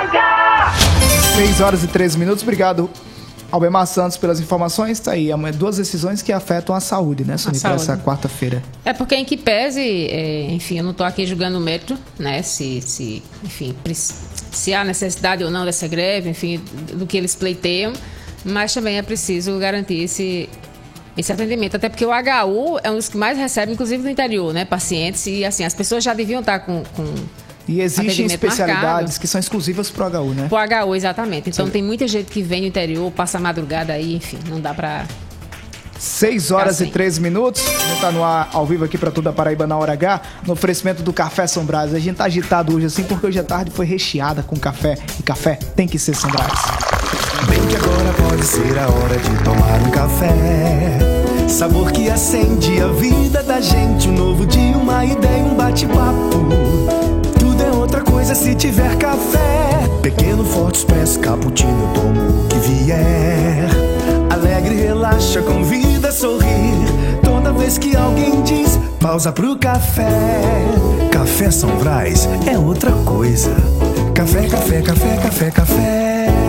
H. 0.08 0.41
6 1.34 1.62
horas 1.62 1.82
e 1.82 1.86
13 1.86 2.18
minutos. 2.18 2.42
Obrigado, 2.42 2.90
Albemar 3.50 3.86
Santos, 3.86 4.18
pelas 4.18 4.38
informações. 4.38 5.00
Tá 5.00 5.12
aí, 5.12 5.30
duas 5.56 5.78
decisões 5.78 6.20
que 6.20 6.30
afetam 6.30 6.74
a 6.74 6.80
saúde, 6.80 7.24
né, 7.24 7.38
Sony, 7.38 7.58
para 7.58 7.74
essa 7.74 7.96
quarta-feira. 7.96 8.62
É 8.84 8.92
porque, 8.92 9.14
em 9.14 9.24
que 9.24 9.38
pese, 9.38 9.80
é, 9.80 10.50
enfim, 10.50 10.78
eu 10.78 10.84
não 10.84 10.90
estou 10.90 11.06
aqui 11.06 11.24
julgando 11.24 11.56
o 11.56 11.60
mérito, 11.60 11.96
né, 12.18 12.42
se, 12.42 12.82
se, 12.82 13.22
enfim, 13.42 13.74
se 13.94 14.74
há 14.74 14.84
necessidade 14.84 15.42
ou 15.42 15.50
não 15.50 15.64
dessa 15.64 15.88
greve, 15.88 16.28
enfim, 16.28 16.62
do 16.92 17.06
que 17.06 17.16
eles 17.16 17.34
pleiteiam, 17.34 17.94
mas 18.44 18.74
também 18.74 18.98
é 18.98 19.02
preciso 19.02 19.58
garantir 19.58 20.02
esse, 20.02 20.50
esse 21.16 21.32
atendimento, 21.32 21.76
até 21.76 21.88
porque 21.88 22.04
o 22.04 22.10
HU 22.10 22.78
é 22.82 22.90
um 22.90 22.96
dos 22.96 23.08
que 23.08 23.16
mais 23.16 23.38
recebe, 23.38 23.72
inclusive 23.72 24.02
no 24.02 24.10
interior, 24.10 24.52
né, 24.52 24.66
pacientes, 24.66 25.26
e 25.26 25.46
assim, 25.46 25.64
as 25.64 25.72
pessoas 25.72 26.04
já 26.04 26.12
deviam 26.12 26.40
estar 26.40 26.58
com, 26.58 26.82
com 26.94 27.04
e 27.72 27.80
existem 27.80 28.26
especialidades 28.26 28.82
marcado. 28.84 29.20
que 29.20 29.26
são 29.26 29.38
exclusivas 29.38 29.90
para 29.90 30.08
o 30.08 30.28
HU, 30.28 30.34
né? 30.34 30.46
Para 30.48 30.84
o 30.84 30.90
HU, 30.90 30.94
exatamente. 30.94 31.50
Então 31.50 31.66
Sim. 31.66 31.72
tem 31.72 31.82
muita 31.82 32.06
gente 32.06 32.30
que 32.30 32.42
vem 32.42 32.62
do 32.62 32.66
interior, 32.66 33.10
passa 33.10 33.38
a 33.38 33.40
madrugada 33.40 33.92
aí, 33.92 34.16
enfim, 34.16 34.38
não 34.48 34.60
dá 34.60 34.74
para 34.74 35.06
6 36.02 36.50
horas 36.50 36.76
assim. 36.76 36.86
e 36.86 36.90
13 36.90 37.20
minutos. 37.20 37.62
A 37.64 37.88
gente 37.88 38.00
tá 38.00 38.10
no 38.10 38.24
ar 38.24 38.50
ao 38.52 38.66
vivo 38.66 38.84
aqui 38.84 38.98
para 38.98 39.10
toda 39.10 39.30
a 39.30 39.32
Paraíba 39.32 39.66
na 39.68 39.76
hora 39.76 39.92
H, 39.92 40.20
no 40.44 40.52
oferecimento 40.52 41.02
do 41.02 41.12
Café 41.12 41.46
São 41.46 41.64
Brás. 41.64 41.94
A 41.94 41.98
gente 42.00 42.16
tá 42.16 42.24
agitado 42.24 42.74
hoje 42.74 42.86
assim 42.86 43.04
porque 43.04 43.24
hoje 43.24 43.38
a 43.38 43.44
tarde 43.44 43.70
foi 43.70 43.86
recheada 43.86 44.42
com 44.42 44.56
café. 44.56 44.98
E 45.18 45.22
café 45.22 45.54
tem 45.76 45.86
que 45.86 45.98
ser 45.98 46.14
São 46.14 46.30
Brás. 46.30 46.52
Bem 47.48 47.64
que 47.68 47.76
agora 47.76 48.12
pode 48.28 48.44
ser 48.44 48.78
a 48.78 48.88
hora 48.88 49.16
de 49.16 49.44
tomar 49.44 49.80
um 49.80 49.90
café. 49.90 50.98
Sabor 51.48 51.92
que 51.92 52.10
acende 52.10 52.80
a 52.80 52.88
vida 52.88 53.42
da 53.42 53.60
gente. 53.60 54.08
Um 54.08 54.14
novo 54.14 54.44
dia, 54.44 54.76
uma 54.76 55.04
ideia, 55.04 55.44
um 55.44 55.54
bate-papo 55.54 56.51
se 58.34 58.54
tiver 58.54 58.96
café. 58.96 59.88
Pequeno, 60.02 60.44
forte, 60.44 60.78
expresso, 60.78 61.20
cappuccino, 61.20 61.70
eu 61.70 61.94
tomo 61.94 62.44
o 62.44 62.48
que 62.48 62.58
vier. 62.58 63.68
Alegre, 64.30 64.74
relaxa, 64.74 65.42
convida 65.42 66.08
a 66.08 66.12
sorrir. 66.12 66.74
Toda 67.22 67.52
vez 67.52 67.78
que 67.78 67.96
alguém 67.96 68.42
diz, 68.42 68.78
pausa 69.00 69.32
pro 69.32 69.56
café. 69.56 70.40
Café 71.10 71.50
São 71.50 71.76
Brás 71.76 72.28
é 72.46 72.58
outra 72.58 72.90
coisa. 73.04 73.54
Café, 74.14 74.46
café, 74.48 74.82
café, 74.82 75.16
café, 75.16 75.50
café. 75.50 76.41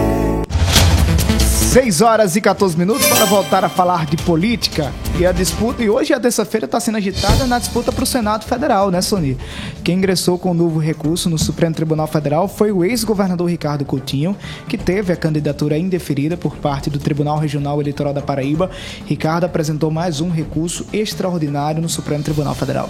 6 1.73 2.01
horas 2.01 2.35
e 2.35 2.41
14 2.41 2.77
minutos 2.77 3.07
para 3.07 3.25
voltar 3.25 3.65
a 3.65 3.67
falar 3.67 4.05
de 4.05 4.15
política 4.17 4.93
e 5.19 5.25
a 5.25 5.31
disputa. 5.31 5.81
E 5.81 5.89
hoje 5.89 6.13
a 6.13 6.19
terça-feira 6.19 6.65
está 6.65 6.79
sendo 6.79 6.99
agitada 6.99 7.47
na 7.47 7.57
disputa 7.57 7.91
para 7.91 8.03
o 8.03 8.05
Senado 8.05 8.45
Federal, 8.45 8.91
né, 8.91 9.01
Sony? 9.01 9.35
Quem 9.83 9.97
ingressou 9.97 10.37
com 10.37 10.49
o 10.49 10.51
um 10.51 10.53
novo 10.53 10.77
recurso 10.77 11.31
no 11.31 11.37
Supremo 11.39 11.73
Tribunal 11.73 12.05
Federal 12.05 12.47
foi 12.47 12.71
o 12.71 12.85
ex-governador 12.85 13.49
Ricardo 13.49 13.85
Coutinho, 13.85 14.37
que 14.69 14.77
teve 14.77 15.11
a 15.11 15.15
candidatura 15.15 15.75
indeferida 15.75 16.37
por 16.37 16.57
parte 16.57 16.91
do 16.91 16.99
Tribunal 16.99 17.39
Regional 17.39 17.81
Eleitoral 17.81 18.13
da 18.13 18.21
Paraíba. 18.21 18.69
Ricardo 19.07 19.45
apresentou 19.45 19.89
mais 19.89 20.21
um 20.21 20.29
recurso 20.29 20.85
extraordinário 20.93 21.81
no 21.81 21.89
Supremo 21.89 22.23
Tribunal 22.23 22.53
Federal. 22.53 22.87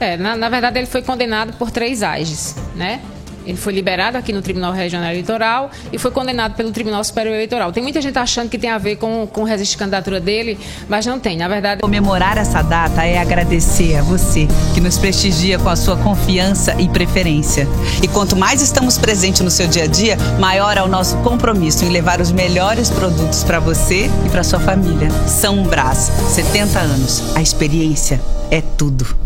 É, 0.00 0.16
na, 0.16 0.34
na 0.34 0.48
verdade 0.48 0.80
ele 0.80 0.88
foi 0.88 1.00
condenado 1.00 1.52
por 1.52 1.70
três 1.70 2.02
AGES, 2.02 2.56
né? 2.74 3.00
Ele 3.46 3.56
foi 3.56 3.72
liberado 3.72 4.18
aqui 4.18 4.32
no 4.32 4.42
Tribunal 4.42 4.72
Regional 4.72 5.10
Eleitoral 5.10 5.70
e 5.92 5.98
foi 5.98 6.10
condenado 6.10 6.54
pelo 6.54 6.70
Tribunal 6.72 7.02
Superior 7.04 7.34
Eleitoral. 7.34 7.72
Tem 7.72 7.82
muita 7.82 8.00
gente 8.02 8.18
achando 8.18 8.48
que 8.48 8.58
tem 8.58 8.70
a 8.70 8.78
ver 8.78 8.96
com, 8.96 9.26
com 9.26 9.46
de 9.46 9.76
candidatura 9.76 10.20
dele, 10.20 10.58
mas 10.88 11.06
não 11.06 11.18
tem. 11.18 11.36
Na 11.36 11.48
verdade. 11.48 11.80
Comemorar 11.80 12.36
essa 12.36 12.62
data 12.62 13.04
é 13.04 13.18
agradecer 13.18 13.96
a 13.96 14.02
você 14.02 14.48
que 14.74 14.80
nos 14.80 14.98
prestigia 14.98 15.58
com 15.58 15.68
a 15.68 15.76
sua 15.76 15.96
confiança 15.96 16.74
e 16.80 16.88
preferência. 16.88 17.66
E 18.02 18.08
quanto 18.08 18.36
mais 18.36 18.60
estamos 18.60 18.98
presentes 18.98 19.40
no 19.40 19.50
seu 19.50 19.66
dia 19.66 19.84
a 19.84 19.86
dia, 19.86 20.16
maior 20.38 20.76
é 20.76 20.82
o 20.82 20.88
nosso 20.88 21.16
compromisso 21.18 21.84
em 21.84 21.88
levar 21.88 22.20
os 22.20 22.32
melhores 22.32 22.90
produtos 22.90 23.44
para 23.44 23.60
você 23.60 24.10
e 24.26 24.28
para 24.30 24.44
sua 24.44 24.60
família. 24.60 25.10
São 25.26 25.62
Brás, 25.62 26.10
70 26.28 26.78
anos. 26.78 27.36
A 27.36 27.42
experiência 27.42 28.20
é 28.50 28.60
tudo. 28.60 29.25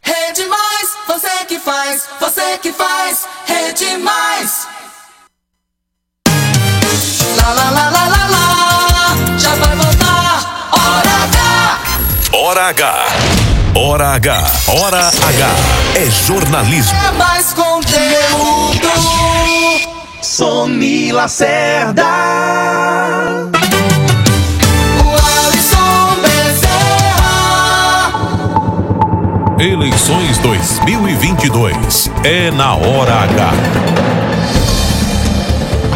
Rede 0.00 0.44
Mais, 0.46 0.96
você 1.08 1.44
que 1.48 1.58
faz, 1.58 2.08
você 2.20 2.56
que 2.58 2.72
faz, 2.72 3.26
Rede 3.46 3.96
Mais. 3.96 4.68
Lá, 7.36 7.52
lá, 7.52 7.70
lá, 7.70 7.90
lá, 7.90 8.06
lá, 8.06 8.28
lá, 8.28 9.38
já 9.38 9.56
vai 9.56 9.74
voltar, 9.74 10.70
hora 10.72 11.10
H. 11.24 11.80
Hora 12.32 12.68
H. 12.68 13.06
Hora 13.74 14.08
H. 14.14 14.52
Hora 14.68 15.08
H. 15.08 15.48
É 15.96 16.08
jornalismo. 16.10 16.96
É 16.96 17.10
mais 17.10 17.52
conteúdo. 17.54 18.88
Sony 20.22 21.10
Lacerda. 21.10 22.06
Eleições 29.60 30.38
2022. 30.38 32.08
É 32.22 32.48
na 32.52 32.76
Hora 32.76 33.12
H. 33.24 34.17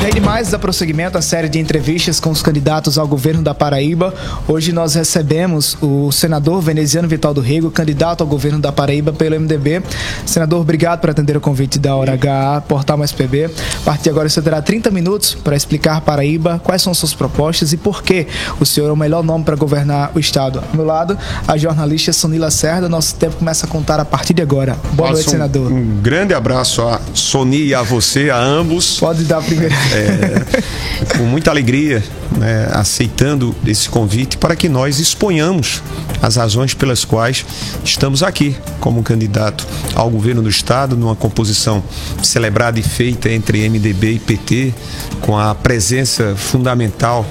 A 0.03 0.05
Rede 0.05 0.21
Mais 0.21 0.51
dá 0.51 0.59
prosseguimento 0.59 1.17
à 1.17 1.23
série 1.23 1.49
de 1.49 1.61
entrevistas 1.61 2.19
com 2.19 2.31
os 2.31 2.43
candidatos 2.43 2.99
ao 2.99 3.07
governo 3.07 3.41
da 3.41 3.55
Paraíba. 3.55 4.13
Hoje 4.49 4.73
nós 4.73 4.97
recebemos 4.97 5.77
o 5.81 6.11
senador 6.11 6.61
veneziano 6.61 7.07
Vital 7.07 7.33
do 7.33 7.41
Rego, 7.41 7.71
candidato 7.71 8.21
ao 8.21 8.27
governo 8.27 8.59
da 8.59 8.73
Paraíba 8.73 9.13
pelo 9.13 9.39
MDB. 9.39 9.81
Senador, 10.27 10.61
obrigado 10.61 10.99
por 10.99 11.11
atender 11.11 11.37
o 11.37 11.41
convite 11.41 11.79
da 11.79 11.95
Hora 11.95 12.15
H, 12.15 12.65
Portal 12.67 12.99
Mais 12.99 13.13
PB. 13.13 13.45
A 13.45 13.85
partir 13.85 14.03
de 14.03 14.11
agora 14.11 14.29
você 14.29 14.43
terá 14.43 14.61
30 14.61 14.91
minutos 14.91 15.37
para 15.37 15.55
explicar 15.55 15.99
à 15.99 16.01
Paraíba 16.01 16.61
quais 16.65 16.83
são 16.83 16.93
suas 16.93 17.15
propostas 17.15 17.73
e 17.73 17.77
por 17.77 18.03
que 18.03 18.27
o 18.59 18.67
senhor 18.67 18.89
é 18.89 18.93
o 18.93 18.97
melhor 18.97 19.23
nome 19.23 19.45
para 19.45 19.55
governar 19.55 20.11
o 20.17 20.19
estado. 20.19 20.65
Ao 20.69 20.77
meu 20.77 20.85
lado, 20.85 21.17
a 21.47 21.57
jornalista 21.57 22.13
Sonila 22.13 22.51
Cerda. 22.51 22.89
Nosso 22.89 23.15
tempo 23.15 23.37
começa 23.37 23.67
a 23.67 23.69
contar 23.69 24.01
a 24.01 24.05
partir 24.05 24.35
de 24.35 24.43
agora. 24.43 24.77
Boa 24.95 25.11
noite, 25.11 25.21
Alisson, 25.21 25.31
senador. 25.31 25.71
Um 25.71 26.01
grande 26.03 26.35
abraço 26.35 26.83
a 26.83 27.01
Sony 27.15 27.67
e 27.67 27.75
a 27.75 27.83
você, 27.83 28.31
a 28.31 28.41
ambos. 28.41 28.99
Pode 28.99 29.23
dar 29.23 29.39
a 29.39 29.43
primeira. 29.43 29.92
É, 29.93 31.19
com 31.19 31.25
muita 31.25 31.51
alegria, 31.51 32.03
né, 32.39 32.69
aceitando 32.73 33.55
esse 33.67 33.89
convite 33.89 34.39
para 34.39 34.57
que 34.57 34.69
nós 34.69 34.99
exponhamos 34.99 35.83
as 36.21 36.37
razões 36.37 36.73
pelas 36.73 37.05
quais 37.05 37.45
estamos 37.85 38.23
aqui 38.23 38.57
como 38.81 39.03
candidato 39.03 39.67
ao 39.95 40.09
governo 40.09 40.43
do 40.43 40.49
estado, 40.49 40.97
numa 40.97 41.15
composição 41.15 41.83
celebrada 42.23 42.79
e 42.79 42.83
feita 42.83 43.31
entre 43.31 43.69
MDB 43.69 44.13
e 44.15 44.19
PT, 44.19 44.75
com 45.21 45.39
a 45.39 45.55
presença 45.55 46.35
fundamental 46.37 47.27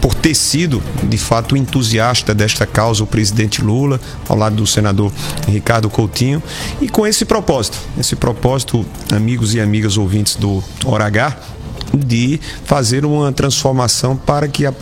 por 0.00 0.14
ter 0.14 0.34
sido, 0.34 0.82
de 1.02 1.18
fato, 1.18 1.56
entusiasta 1.56 2.34
desta 2.34 2.64
causa, 2.64 3.02
o 3.02 3.06
presidente 3.06 3.60
Lula, 3.60 4.00
ao 4.28 4.36
lado 4.36 4.56
do 4.56 4.66
senador 4.66 5.12
Ricardo 5.46 5.90
Coutinho, 5.90 6.42
e 6.80 6.88
com 6.88 7.06
esse 7.06 7.24
propósito, 7.24 7.78
esse 7.98 8.16
propósito, 8.16 8.86
amigos 9.12 9.54
e 9.54 9.60
amigas 9.60 9.98
ouvintes 9.98 10.36
do 10.36 10.62
Hora 10.84 11.06
H, 11.06 11.36
de 11.96 12.40
fazer 12.64 13.04
uma 13.04 13.32
transformação 13.32 14.16
para 14.16 14.48
que 14.48 14.66
a 14.66 14.74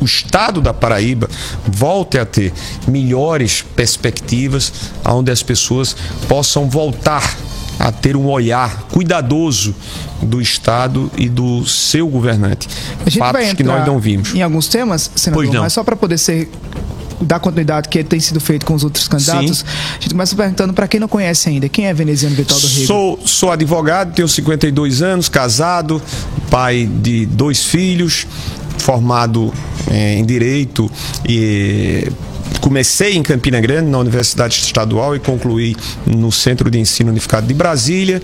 o 0.00 0.04
estado 0.06 0.62
da 0.62 0.72
Paraíba 0.72 1.28
volte 1.66 2.18
a 2.18 2.24
ter 2.24 2.52
melhores 2.88 3.62
perspectivas, 3.76 4.72
onde 5.04 5.30
as 5.30 5.42
pessoas 5.42 5.94
possam 6.26 6.68
voltar 6.70 7.36
a 7.78 7.90
ter 7.92 8.16
um 8.16 8.26
olhar 8.26 8.82
cuidadoso 8.92 9.74
do 10.22 10.40
Estado 10.40 11.10
e 11.16 11.28
do 11.28 11.66
seu 11.66 12.06
governante. 12.08 12.68
Fatos 13.18 13.52
que 13.54 13.62
nós 13.62 13.86
não 13.86 13.98
vimos. 13.98 14.34
Em 14.34 14.42
alguns 14.42 14.68
temas, 14.68 15.10
senador, 15.14 15.44
Pois 15.44 15.54
não. 15.54 15.62
mas 15.62 15.72
só 15.72 15.82
para 15.82 15.96
poder 15.96 16.18
ser 16.18 16.50
dar 17.22 17.40
continuidade 17.40 17.88
que 17.88 18.02
tem 18.02 18.20
sido 18.20 18.40
feito 18.40 18.66
com 18.66 18.74
os 18.74 18.84
outros 18.84 19.08
candidatos, 19.08 19.64
a 19.98 20.00
gente 20.00 20.10
começa 20.10 20.34
perguntando 20.34 20.72
para 20.72 20.88
quem 20.88 21.00
não 21.00 21.08
conhece 21.08 21.48
ainda, 21.48 21.68
quem 21.68 21.86
é 21.86 21.94
Veneziano 21.94 22.34
Vital 22.34 22.58
do 22.58 22.66
Rego? 22.66 22.86
Sou, 22.86 23.20
sou 23.24 23.50
advogado, 23.50 24.14
tenho 24.14 24.28
52 24.28 25.02
anos, 25.02 25.28
casado, 25.28 26.02
pai 26.50 26.88
de 27.00 27.26
dois 27.26 27.64
filhos, 27.64 28.26
formado 28.78 29.52
eh, 29.90 30.14
em 30.14 30.24
Direito 30.24 30.90
e 31.28 32.10
comecei 32.60 33.16
em 33.16 33.22
Campina 33.22 33.60
Grande, 33.60 33.90
na 33.90 33.98
Universidade 33.98 34.54
Estadual, 34.54 35.16
e 35.16 35.18
concluí 35.18 35.74
no 36.06 36.30
Centro 36.30 36.70
de 36.70 36.78
Ensino 36.78 37.10
Unificado 37.10 37.46
de 37.46 37.54
Brasília. 37.54 38.22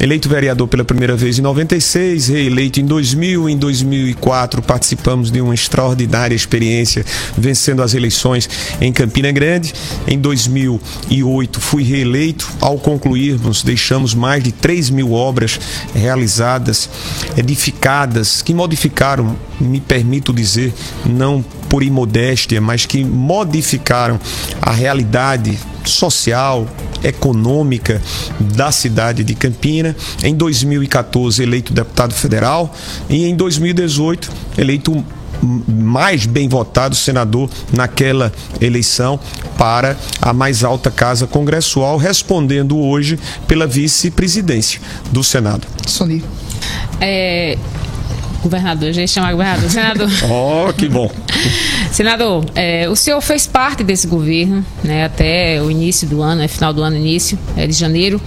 Eleito 0.00 0.28
vereador 0.28 0.68
pela 0.68 0.84
primeira 0.84 1.16
vez 1.16 1.38
em 1.38 1.42
96, 1.42 2.28
reeleito 2.28 2.80
em 2.80 2.86
2000. 2.86 3.48
Em 3.48 3.56
2004, 3.56 4.62
participamos 4.62 5.30
de 5.30 5.40
uma 5.40 5.54
extraordinária 5.54 6.34
experiência, 6.34 7.04
vencendo 7.36 7.82
as 7.82 7.94
eleições 7.94 8.48
em 8.80 8.92
Campina 8.92 9.32
Grande. 9.32 9.72
Em 10.06 10.18
2008, 10.18 11.60
fui 11.60 11.82
reeleito. 11.82 12.48
Ao 12.60 12.78
concluirmos, 12.78 13.62
deixamos 13.62 14.14
mais 14.14 14.42
de 14.42 14.52
3 14.52 14.90
mil 14.90 15.12
obras 15.12 15.58
realizadas, 15.94 16.88
edificadas, 17.36 18.42
que 18.42 18.52
modificaram, 18.52 19.36
me 19.60 19.80
permito 19.80 20.32
dizer, 20.32 20.72
não 21.06 21.44
por 21.68 21.82
imodéstia, 21.82 22.60
mas 22.60 22.86
que 22.86 23.04
modificaram 23.04 23.77
a 24.60 24.72
realidade 24.72 25.58
social, 25.84 26.66
econômica 27.02 28.00
da 28.38 28.70
cidade 28.70 29.24
de 29.24 29.34
Campina. 29.34 29.94
Em 30.22 30.34
2014, 30.34 31.42
eleito 31.42 31.72
deputado 31.72 32.12
federal 32.12 32.74
e 33.08 33.26
em 33.26 33.34
2018, 33.34 34.30
eleito 34.56 35.04
mais 35.68 36.26
bem 36.26 36.48
votado 36.48 36.96
senador 36.96 37.48
naquela 37.72 38.32
eleição 38.60 39.20
para 39.56 39.96
a 40.20 40.32
mais 40.32 40.64
alta 40.64 40.90
casa 40.90 41.26
congressual, 41.26 41.96
respondendo 41.96 42.76
hoje 42.78 43.18
pela 43.46 43.66
vice-presidência 43.66 44.80
do 45.12 45.22
Senado. 45.22 45.66
Sony. 45.86 46.24
É, 47.00 47.56
governador, 48.42 48.92
já 48.92 49.00
ia 49.00 49.06
chamar 49.06 49.32
governador. 49.32 49.70
Senador. 49.70 50.08
Oh, 50.30 50.72
que 50.72 50.88
bom. 50.88 51.10
Senador, 51.90 52.44
é, 52.54 52.88
o 52.88 52.94
senhor 52.96 53.20
fez 53.20 53.46
parte 53.46 53.82
desse 53.82 54.06
governo 54.06 54.64
né, 54.84 55.04
até 55.04 55.60
o 55.62 55.70
início 55.70 56.06
do 56.06 56.22
ano, 56.22 56.42
é 56.42 56.48
final 56.48 56.72
do 56.72 56.82
ano, 56.82 56.96
início 56.96 57.38
é, 57.56 57.66
de 57.66 57.72
janeiro. 57.72 58.20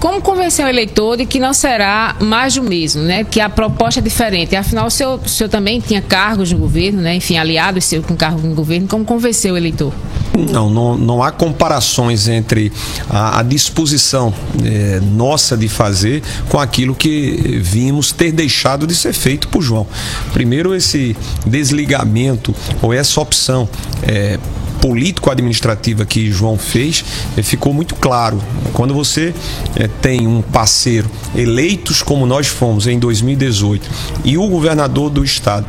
Como 0.00 0.20
convencer 0.20 0.64
o 0.64 0.68
eleitor 0.68 1.16
de 1.16 1.26
que 1.26 1.40
não 1.40 1.54
será 1.54 2.16
mais 2.20 2.54
do 2.54 2.62
mesmo, 2.62 3.02
né? 3.02 3.24
Que 3.24 3.40
a 3.40 3.48
proposta 3.48 4.00
é 4.00 4.02
diferente. 4.02 4.54
Afinal, 4.54 4.86
o 4.86 4.90
senhor, 4.90 5.18
o 5.24 5.28
senhor 5.28 5.48
também 5.48 5.80
tinha 5.80 6.02
cargos 6.02 6.52
no 6.52 6.58
governo, 6.58 7.00
né? 7.00 7.16
Enfim, 7.16 7.38
aliados 7.38 7.84
seu 7.84 8.02
com 8.02 8.14
cargo 8.14 8.46
no 8.46 8.54
governo. 8.54 8.86
Como 8.86 9.04
convencer 9.04 9.52
o 9.52 9.56
eleitor? 9.56 9.92
Não, 10.36 10.68
não, 10.68 10.98
não 10.98 11.22
há 11.22 11.32
comparações 11.32 12.28
entre 12.28 12.70
a, 13.08 13.40
a 13.40 13.42
disposição 13.42 14.34
eh, 14.62 15.00
nossa 15.02 15.56
de 15.56 15.66
fazer 15.66 16.22
com 16.50 16.58
aquilo 16.58 16.94
que 16.94 17.58
vimos 17.62 18.12
ter 18.12 18.32
deixado 18.32 18.86
de 18.86 18.94
ser 18.94 19.14
feito 19.14 19.48
por 19.48 19.62
João. 19.62 19.86
Primeiro, 20.34 20.74
esse 20.74 21.16
desligamento 21.46 22.54
ou 22.82 22.92
essa 22.92 23.18
opção. 23.20 23.66
eh, 24.02 24.38
político-administrativa 24.80 26.04
que 26.04 26.30
João 26.30 26.56
fez, 26.58 27.04
eh, 27.36 27.42
ficou 27.42 27.72
muito 27.72 27.94
claro. 27.94 28.40
Quando 28.72 28.94
você 28.94 29.34
eh, 29.76 29.88
tem 30.00 30.26
um 30.26 30.42
parceiro 30.42 31.10
eleitos 31.34 32.02
como 32.02 32.26
nós 32.26 32.46
fomos 32.46 32.86
em 32.86 32.98
2018 32.98 33.88
e 34.24 34.36
o 34.38 34.48
governador 34.48 35.10
do 35.10 35.24
estado 35.24 35.66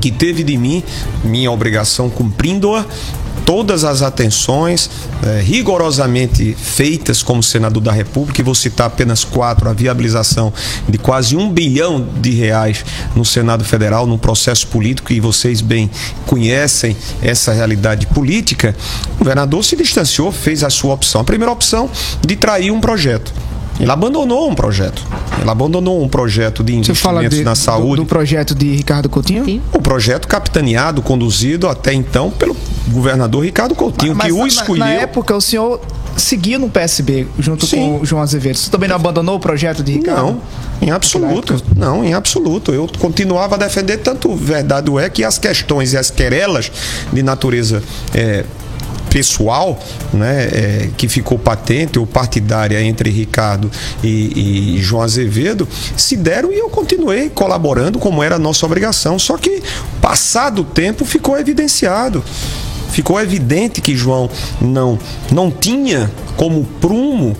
que 0.00 0.10
teve 0.10 0.42
de 0.42 0.56
mim 0.56 0.82
minha 1.24 1.50
obrigação 1.50 2.10
cumprindo-a 2.10 2.84
todas 3.46 3.84
as 3.84 4.02
atenções 4.02 4.90
eh, 5.22 5.40
rigorosamente 5.40 6.52
feitas 6.52 7.22
como 7.22 7.42
senador 7.42 7.80
da 7.80 7.92
República, 7.92 8.40
e 8.40 8.44
vou 8.44 8.54
citar 8.54 8.88
apenas 8.88 9.24
quatro: 9.24 9.70
a 9.70 9.72
viabilização 9.72 10.52
de 10.86 10.98
quase 10.98 11.36
um 11.36 11.50
bilhão 11.50 12.06
de 12.20 12.32
reais 12.32 12.84
no 13.14 13.24
Senado 13.24 13.64
Federal, 13.64 14.06
num 14.06 14.18
processo 14.18 14.66
político, 14.66 15.12
e 15.12 15.20
vocês 15.20 15.60
bem 15.60 15.88
conhecem 16.26 16.96
essa 17.22 17.52
realidade 17.52 18.06
política. 18.08 18.74
O 19.14 19.18
governador 19.18 19.64
se 19.64 19.76
distanciou, 19.76 20.32
fez 20.32 20.64
a 20.64 20.68
sua 20.68 20.92
opção. 20.92 21.20
A 21.20 21.24
primeira 21.24 21.52
opção 21.52 21.88
de 22.26 22.34
trair 22.34 22.72
um 22.72 22.80
projeto 22.80 23.32
Ele 23.78 23.90
abandonou 23.90 24.48
um 24.50 24.54
projeto. 24.54 25.02
Ele 25.40 25.50
abandonou 25.50 26.02
um 26.02 26.08
projeto 26.08 26.64
de 26.64 26.76
Você 26.78 26.94
fala 26.94 27.20
investimentos 27.24 27.38
de- 27.38 27.44
na 27.44 27.52
do, 27.52 27.58
saúde. 27.58 27.96
do 28.02 28.06
projeto 28.06 28.54
de 28.54 28.74
Ricardo 28.74 29.08
Coutinho? 29.08 29.62
O 29.72 29.80
projeto 29.82 30.26
capitaneado, 30.26 31.02
conduzido 31.02 31.68
até 31.68 31.92
então 31.92 32.30
pelo 32.30 32.56
governador 32.88 33.44
Ricardo 33.44 33.74
Coutinho, 33.74 34.14
Mas 34.14 34.26
que 34.28 34.32
o 34.32 34.38
na- 34.38 34.46
escolheu. 34.46 34.84
Na 34.84 34.90
época, 34.90 35.36
o 35.36 35.40
senhor 35.40 35.80
seguia 36.16 36.58
no 36.58 36.70
PSB 36.70 37.26
junto 37.38 37.66
Sim. 37.66 37.76
com 37.76 38.00
o 38.00 38.06
João 38.06 38.22
Azevedo. 38.22 38.56
Você 38.56 38.70
também 38.70 38.88
não 38.88 38.96
abandonou 38.96 39.36
o 39.36 39.40
projeto 39.40 39.82
de 39.82 39.92
Ricardo? 39.92 40.22
Não, 40.22 40.40
em 40.80 40.90
absoluto. 40.90 41.62
Não, 41.76 42.02
em 42.02 42.14
absoluto. 42.14 42.72
Eu 42.72 42.88
continuava 42.98 43.56
a 43.56 43.58
defender, 43.58 43.98
tanto 43.98 44.34
verdade 44.34 44.90
é 44.98 45.10
que 45.10 45.22
as 45.22 45.36
questões 45.38 45.92
e 45.92 45.98
as 45.98 46.10
querelas 46.10 46.72
de 47.12 47.22
natureza 47.22 47.82
é, 48.14 48.44
pessoal, 49.16 49.78
né, 50.12 50.42
é, 50.52 50.90
que 50.94 51.08
ficou 51.08 51.38
patente 51.38 51.98
ou 51.98 52.06
partidária 52.06 52.82
entre 52.82 53.08
Ricardo 53.08 53.70
e, 54.04 54.74
e 54.76 54.82
João 54.82 55.02
Azevedo, 55.02 55.66
se 55.96 56.18
deram 56.18 56.52
e 56.52 56.58
eu 56.58 56.68
continuei 56.68 57.30
colaborando 57.30 57.98
como 57.98 58.22
era 58.22 58.36
a 58.36 58.38
nossa 58.38 58.66
obrigação. 58.66 59.18
Só 59.18 59.38
que, 59.38 59.62
passado 60.02 60.60
o 60.60 60.64
tempo, 60.64 61.06
ficou 61.06 61.38
evidenciado. 61.38 62.22
Ficou 62.90 63.18
evidente 63.18 63.80
que 63.80 63.96
João 63.96 64.28
não, 64.60 64.98
não 65.32 65.50
tinha 65.50 66.10
como 66.36 66.62
prumo 66.78 67.34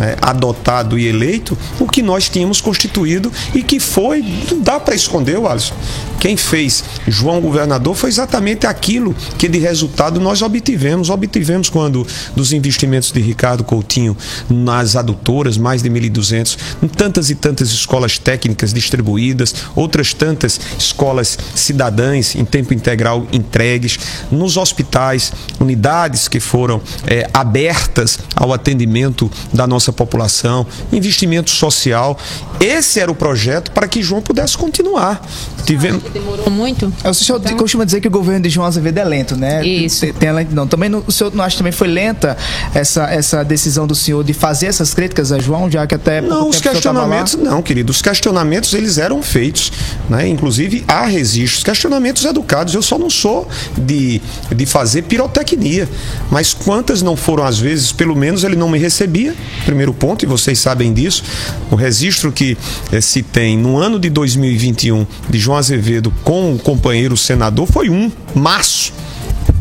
né, 0.00 0.16
adotado 0.20 0.98
e 0.98 1.06
eleito 1.06 1.56
o 1.78 1.86
que 1.86 2.02
nós 2.02 2.28
tínhamos 2.28 2.60
constituído 2.60 3.30
e 3.54 3.62
que 3.62 3.78
foi, 3.78 4.24
não 4.50 4.60
dá 4.60 4.80
para 4.80 4.94
esconder, 4.94 5.36
Alisson. 5.36 5.74
Quem 6.18 6.36
fez 6.36 6.84
João 7.08 7.40
governador 7.40 7.94
foi 7.94 8.10
exatamente 8.10 8.66
aquilo 8.66 9.14
que 9.38 9.48
de 9.48 9.58
resultado 9.58 10.20
nós 10.20 10.42
obtivemos. 10.42 11.08
Obtivemos 11.08 11.70
quando 11.70 12.06
dos 12.36 12.52
investimentos 12.52 13.10
de 13.10 13.20
Ricardo 13.20 13.64
Coutinho 13.64 14.14
nas 14.48 14.96
adutoras, 14.96 15.56
mais 15.56 15.82
de 15.82 15.88
1.200, 15.88 16.58
em 16.82 16.88
tantas 16.88 17.30
e 17.30 17.34
tantas 17.34 17.70
escolas 17.70 18.18
técnicas 18.18 18.74
distribuídas, 18.74 19.54
outras 19.74 20.12
tantas 20.12 20.60
escolas 20.78 21.38
cidadãs 21.54 22.34
em 22.34 22.44
tempo 22.44 22.74
integral 22.74 23.26
entregues, 23.32 23.98
nos 24.30 24.58
hospitais, 24.58 25.32
unidades 25.58 26.28
que 26.28 26.38
foram 26.38 26.82
eh, 27.06 27.28
abertas 27.32 28.18
ao 28.36 28.52
atendimento 28.52 29.30
da 29.54 29.66
nossa 29.66 29.89
população, 29.92 30.66
investimento 30.92 31.50
social. 31.50 32.18
Esse 32.60 33.00
era 33.00 33.10
o 33.10 33.14
projeto 33.14 33.70
para 33.70 33.88
que 33.88 34.02
João 34.02 34.20
pudesse 34.20 34.56
continuar. 34.56 35.26
Tivemos, 35.64 36.02
Demorou 36.12 36.50
muito? 36.50 36.92
É, 37.04 37.10
O 37.10 37.14
senhor 37.14 37.40
costuma 37.56 37.84
dizer 37.84 38.00
que 38.00 38.08
o 38.08 38.10
governo 38.10 38.42
de 38.42 38.50
João 38.50 38.66
Azevedo 38.66 38.98
é 38.98 39.04
lento, 39.04 39.36
né? 39.36 39.64
Isso. 39.64 40.00
Tem, 40.00 40.12
tem 40.12 40.32
lentidão. 40.32 40.66
Também 40.66 40.88
não- 40.88 41.02
o 41.06 41.12
senhor 41.12 41.32
não 41.34 41.44
acha 41.44 41.52
que 41.54 41.58
também 41.58 41.72
foi 41.72 41.88
lenta 41.88 42.36
essa, 42.74 43.04
essa 43.04 43.44
decisão 43.44 43.86
do 43.86 43.94
senhor 43.94 44.24
de 44.24 44.32
fazer 44.32 44.66
essas 44.66 44.92
críticas 44.94 45.30
a 45.32 45.38
João, 45.38 45.70
já 45.70 45.86
que 45.86 45.94
até 45.94 46.20
Não, 46.20 46.48
os 46.48 46.60
questionamentos, 46.60 47.34
não, 47.34 47.62
querido. 47.62 47.90
Os 47.90 48.02
questionamentos 48.02 48.72
eles 48.74 48.98
eram 48.98 49.22
feitos, 49.22 49.72
né? 50.08 50.26
Inclusive 50.28 50.84
há 50.88 51.04
registros, 51.04 51.62
questionamentos 51.62 52.24
educados. 52.24 52.74
Eu 52.74 52.82
só 52.82 52.98
não 52.98 53.10
sou 53.10 53.48
de, 53.76 54.20
de 54.54 54.66
fazer 54.66 55.02
pirotecnia, 55.02 55.88
mas 56.30 56.52
quantas 56.54 57.00
não 57.02 57.16
foram 57.16 57.44
às 57.44 57.58
vezes, 57.58 57.92
pelo 57.92 58.16
menos 58.16 58.44
ele 58.44 58.56
não 58.56 58.68
me 58.68 58.78
recebia. 58.78 59.34
Primeiro 59.64 59.79
ponto, 59.94 60.24
e 60.24 60.26
vocês 60.26 60.58
sabem 60.58 60.92
disso. 60.92 61.22
O 61.70 61.74
registro 61.74 62.30
que 62.30 62.56
eh, 62.92 63.00
se 63.00 63.22
tem 63.22 63.56
no 63.56 63.78
ano 63.78 63.98
de 63.98 64.10
2021 64.10 65.06
de 65.28 65.38
João 65.38 65.56
Azevedo 65.56 66.12
com 66.24 66.52
o 66.54 66.58
companheiro 66.58 67.16
senador 67.16 67.66
foi 67.66 67.88
um, 67.88 68.10
março. 68.34 68.92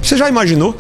Você 0.02 0.18
já 0.18 0.28
imaginou? 0.30 0.76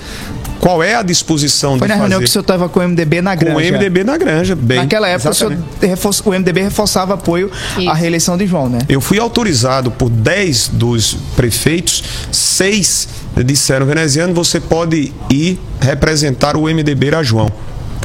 Qual 0.59 0.83
é 0.83 0.95
a 0.95 1.01
disposição 1.01 1.77
Foi 1.77 1.87
de 1.87 1.93
na 1.93 1.93
fazer? 1.93 1.99
reunião 2.01 2.19
que 2.19 2.25
o 2.25 2.27
senhor 2.27 2.41
estava 2.41 2.67
com 2.67 2.81
o 2.81 2.83
MDB 2.83 3.21
na 3.21 3.33
granja. 3.33 3.55
Com 3.55 3.61
o 3.61 3.79
MDB 3.79 4.03
na 4.03 4.17
granja, 4.17 4.55
bem. 4.57 4.79
Naquela 4.79 5.07
época, 5.07 5.29
o, 5.29 5.33
senhor 5.33 5.53
exatamente. 5.53 5.85
reforç- 5.87 6.21
o 6.25 6.31
MDB 6.33 6.61
reforçava 6.63 7.13
apoio 7.13 7.49
à 7.87 7.93
reeleição 7.93 8.37
de 8.37 8.45
João, 8.45 8.67
né? 8.67 8.79
Eu 8.89 8.99
fui 8.99 9.17
autorizado 9.19 9.89
por 9.89 10.09
10 10.09 10.67
dos 10.73 11.17
prefeitos, 11.35 12.03
seis 12.31 13.07
disseram, 13.37 13.85
veneziano, 13.85 14.33
você 14.33 14.59
pode 14.59 15.13
ir 15.29 15.57
representar 15.79 16.57
o 16.57 16.63
MDB 16.67 17.15
a 17.15 17.23
João. 17.23 17.49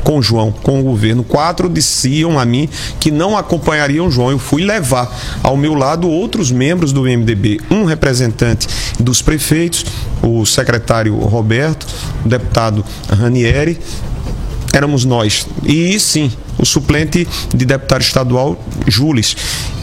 Com 0.05 0.23
João, 0.23 0.53
com 0.53 0.81
o 0.81 0.83
governo. 0.85 1.25
Quatro 1.25 1.69
diziam 1.69 2.39
a 2.39 2.45
mim 2.45 2.69
que 3.01 3.11
não 3.11 3.37
acompanhariam 3.37 4.11
João. 4.11 4.31
Eu 4.31 4.39
fui 4.39 4.63
levar 4.63 5.11
ao 5.43 5.57
meu 5.57 5.75
lado 5.75 6.09
outros 6.09 6.53
membros 6.53 6.93
do 6.93 7.03
MDB. 7.03 7.59
Um 7.71 7.85
representante 7.85 8.69
dos 9.01 9.23
prefeitos, 9.23 9.85
o 10.23 10.45
secretário 10.45 11.17
Roberto, 11.17 11.87
o 12.25 12.29
deputado 12.29 12.85
Ranieri, 13.09 13.81
éramos 14.73 15.05
nós. 15.05 15.47
E 15.65 15.99
sim, 15.99 16.31
o 16.59 16.67
suplente 16.67 17.27
de 17.55 17.65
deputado 17.65 18.03
estadual, 18.03 18.63
Jules. 18.87 19.37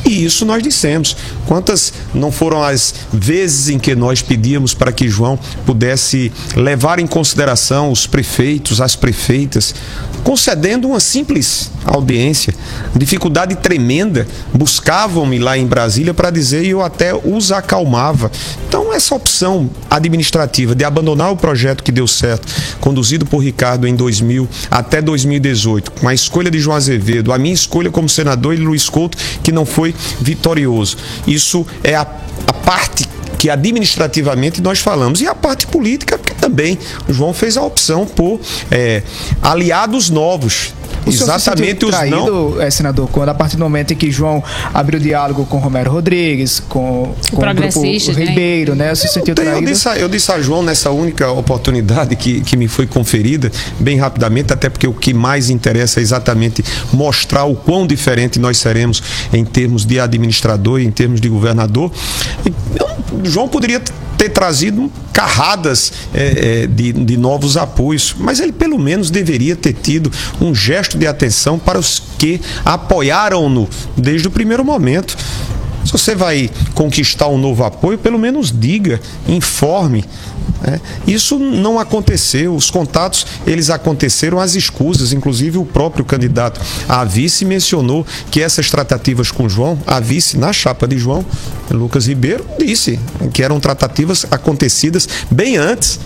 E 0.06 0.26
isso 0.26 0.46
nós 0.46 0.64
dissemos. 0.64 1.16
Quantas 1.46 1.94
não 2.14 2.32
foram 2.32 2.64
as 2.64 2.94
vezes 3.14 3.70
em 3.70 3.78
que 3.78 3.96
nós 3.96 4.22
pedíamos 4.22 4.74
para 4.74 4.92
que 4.92 5.08
João 5.08 5.38
pudesse 5.66 6.32
levar 6.56 7.00
em 7.00 7.08
consideração 7.08 7.92
os 7.92 8.08
prefeitos, 8.08 8.82
as 8.82 8.96
prefeitas, 8.96 9.76
concedendo 10.24 10.88
uma 10.88 11.00
simples 11.00 11.72
audiência. 11.86 12.54
Dificuldade 12.96 13.56
tremenda. 13.56 14.28
Buscavam-me 14.54 15.40
lá 15.40 15.58
em 15.58 15.66
Brasília 15.66 16.14
para 16.14 16.30
dizer 16.30 16.64
e 16.64 16.70
eu 16.70 16.82
até 16.82 17.14
os 17.14 17.52
acalmava. 17.52 18.32
Então, 18.68 18.94
essa 18.94 19.16
opção 19.16 19.70
administrativa 19.90 20.76
de 20.76 20.84
abandonar 20.84 21.32
o 21.32 21.38
projeto 21.38 21.84
que 21.84 21.92
deu 21.92 22.08
certo, 22.08 22.48
conduzido 22.80 23.26
por 23.26 23.40
Ricardo 23.40 23.88
em 23.88 23.96
2000 23.96 24.48
até 24.70 25.02
2018, 25.02 25.92
com 25.92 26.08
a 26.08 26.14
escolha 26.14 26.52
de 26.52 26.60
João 26.60 26.78
Azevedo, 26.78 27.34
a 27.34 27.38
minha 27.38 27.54
escolha 27.54 27.90
como 27.90 28.08
senador 28.08 28.54
e 28.54 28.58
Luiz 28.58 28.90
Couto, 28.90 29.18
que 29.44 29.52
não 29.52 29.66
foi 29.66 29.94
vitorioso. 30.20 30.98
Isso 31.28 31.66
é 31.84 31.96
a, 31.96 32.02
a 32.02 32.54
parte 32.54 33.08
que 33.42 33.50
administrativamente 33.50 34.62
nós 34.62 34.80
falamos. 34.80 35.20
E 35.20 35.28
a 35.28 35.34
parte 35.34 35.66
política, 35.66 36.20
também 36.52 36.78
o 37.08 37.14
João 37.14 37.34
fez 37.34 37.56
a 37.56 37.62
opção 37.64 38.06
por 38.06 38.40
eh, 38.70 39.02
aliados 39.42 40.10
novos. 40.10 40.74
O 41.06 41.10
Exatamente 41.10 41.72
sentiu 41.72 41.88
os 41.90 41.94
não. 41.94 42.00
traído, 42.26 42.62
eh, 42.62 42.70
senador, 42.72 43.10
quando 43.12 43.30
a 43.30 43.34
partir 43.34 43.58
do 43.58 43.64
momento 43.64 43.92
em 43.94 43.96
que 43.96 44.12
João 44.12 44.44
abriu 44.74 45.00
diálogo 45.00 45.46
com 45.46 45.58
Romero 45.58 45.92
Rodrigues, 45.92 46.60
com, 46.60 47.14
com 47.32 47.38
o 47.38 47.40
grupo 47.40 47.40
Progressistas, 47.40 48.16
né? 48.16 48.26
Ribeiro, 48.26 48.76
né? 48.76 48.94
Se 48.96 49.08
sentiu 49.08 49.34
Tem, 49.36 49.46
eu, 49.46 49.52
traído? 49.52 49.72
disse 49.72 49.88
a, 49.90 49.98
eu 49.98 50.08
disse 50.08 50.32
a 50.32 50.40
João 50.42 50.62
nessa 50.64 50.92
única 50.92 51.32
oportunidade 51.32 52.16
que, 52.16 52.42
que 52.42 52.56
me 52.56 52.68
foi 52.68 52.86
conferida, 52.86 53.52
bem 53.80 53.98
rapidamente, 53.98 54.54
até 54.54 54.70
porque 54.70 54.88
o 54.88 54.94
que 54.94 55.14
mais 55.14 55.50
interessa 55.50 56.00
é 56.00 56.04
exatamente 56.04 56.64
mostrar 56.94 57.46
o 57.46 57.56
quão 57.56 57.86
diferente 57.88 58.40
nós 58.40 58.58
seremos 58.58 59.02
em 59.34 59.44
termos 59.44 59.86
de 59.86 60.00
administrador 60.00 60.80
e 60.80 60.86
em 60.86 60.92
termos 60.92 61.20
de 61.20 61.28
governador. 61.30 61.92
Eu- 62.80 62.92
João 63.24 63.48
poderia 63.48 63.82
ter 64.18 64.30
trazido 64.30 64.90
carradas 65.12 65.92
eh, 66.14 66.68
de, 66.70 66.94
de 66.94 67.18
novos 67.18 67.58
apoios, 67.58 68.16
mas 68.18 68.40
ele 68.40 68.52
pelo 68.52 68.78
menos 68.80 69.10
deveria 69.10 69.56
ter 69.56 69.74
tido 69.74 70.12
um 70.40 70.54
gesto 70.56 70.81
de 70.90 71.08
atenção 71.08 71.58
para 71.58 71.80
os 71.80 72.02
que 72.18 72.42
apoiaram-no 72.64 73.68
desde 73.98 74.28
o 74.28 74.32
primeiro 74.32 74.64
momento. 74.64 75.18
Se 75.86 75.92
você 75.92 76.14
vai 76.14 76.50
conquistar 76.76 77.28
um 77.28 77.38
novo 77.38 77.64
apoio, 77.64 77.98
pelo 77.98 78.20
menos 78.20 78.52
diga, 78.52 79.02
informe. 79.28 80.06
né? 80.62 80.80
Isso 81.08 81.40
não 81.40 81.80
aconteceu. 81.80 82.56
Os 82.56 82.70
contatos 82.70 83.26
eles 83.48 83.70
aconteceram 83.70 84.40
às 84.40 84.54
escusas. 84.54 85.12
Inclusive 85.12 85.58
o 85.58 85.66
próprio 85.66 86.06
candidato 86.06 86.62
a 86.88 87.04
vice 87.04 87.46
mencionou 87.46 88.06
que 88.30 88.42
essas 88.42 88.70
tratativas 88.70 89.32
com 89.32 89.50
João, 89.50 89.80
a 89.88 90.00
vice 90.00 90.38
na 90.38 90.54
chapa 90.54 90.88
de 90.88 91.00
João, 91.00 91.26
Lucas 91.72 92.08
Ribeiro, 92.08 92.46
disse 92.60 93.00
que 93.34 93.42
eram 93.42 93.60
tratativas 93.60 94.26
acontecidas 94.30 95.10
bem 95.32 95.58
antes. 95.58 96.00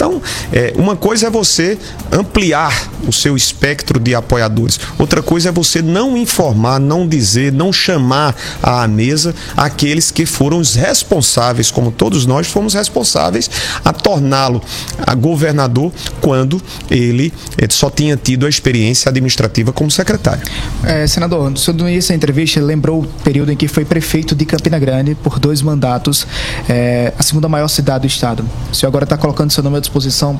Então, 0.00 0.22
é, 0.50 0.72
uma 0.76 0.96
coisa 0.96 1.26
é 1.26 1.30
você 1.30 1.76
ampliar 2.10 2.88
o 3.06 3.12
seu 3.12 3.36
espectro 3.36 4.00
de 4.00 4.14
apoiadores, 4.14 4.80
outra 4.98 5.22
coisa 5.22 5.50
é 5.50 5.52
você 5.52 5.82
não 5.82 6.16
informar, 6.16 6.80
não 6.80 7.06
dizer, 7.06 7.52
não 7.52 7.70
chamar 7.70 8.34
à 8.62 8.88
mesa 8.88 9.34
aqueles 9.54 10.10
que 10.10 10.24
foram 10.24 10.58
os 10.58 10.74
responsáveis, 10.74 11.70
como 11.70 11.92
todos 11.92 12.24
nós 12.24 12.46
fomos 12.46 12.72
responsáveis, 12.72 13.50
a 13.84 13.92
torná-lo 13.92 14.62
a 15.06 15.14
governador 15.14 15.92
quando 16.22 16.62
ele 16.90 17.30
eh, 17.58 17.66
só 17.68 17.90
tinha 17.90 18.16
tido 18.16 18.46
a 18.46 18.48
experiência 18.48 19.10
administrativa 19.10 19.70
como 19.70 19.90
secretário. 19.90 20.42
É, 20.82 21.06
senador, 21.06 21.50
no 21.50 21.88
início 21.90 22.08
da 22.08 22.14
entrevista 22.14 22.58
lembrou 22.58 23.02
o 23.02 23.06
período 23.22 23.52
em 23.52 23.56
que 23.56 23.68
foi 23.68 23.84
prefeito 23.84 24.34
de 24.34 24.46
Campina 24.46 24.78
Grande 24.78 25.14
por 25.14 25.38
dois 25.38 25.60
mandatos, 25.60 26.26
é, 26.70 27.12
a 27.18 27.22
segunda 27.22 27.50
maior 27.50 27.68
cidade 27.68 28.02
do 28.02 28.06
estado. 28.06 28.48
O 28.72 28.74
senhor 28.74 28.88
agora 28.88 29.04
está 29.04 29.18
colocando 29.18 29.50
seu 29.50 29.62
nome 29.62 29.76
à 29.76 29.89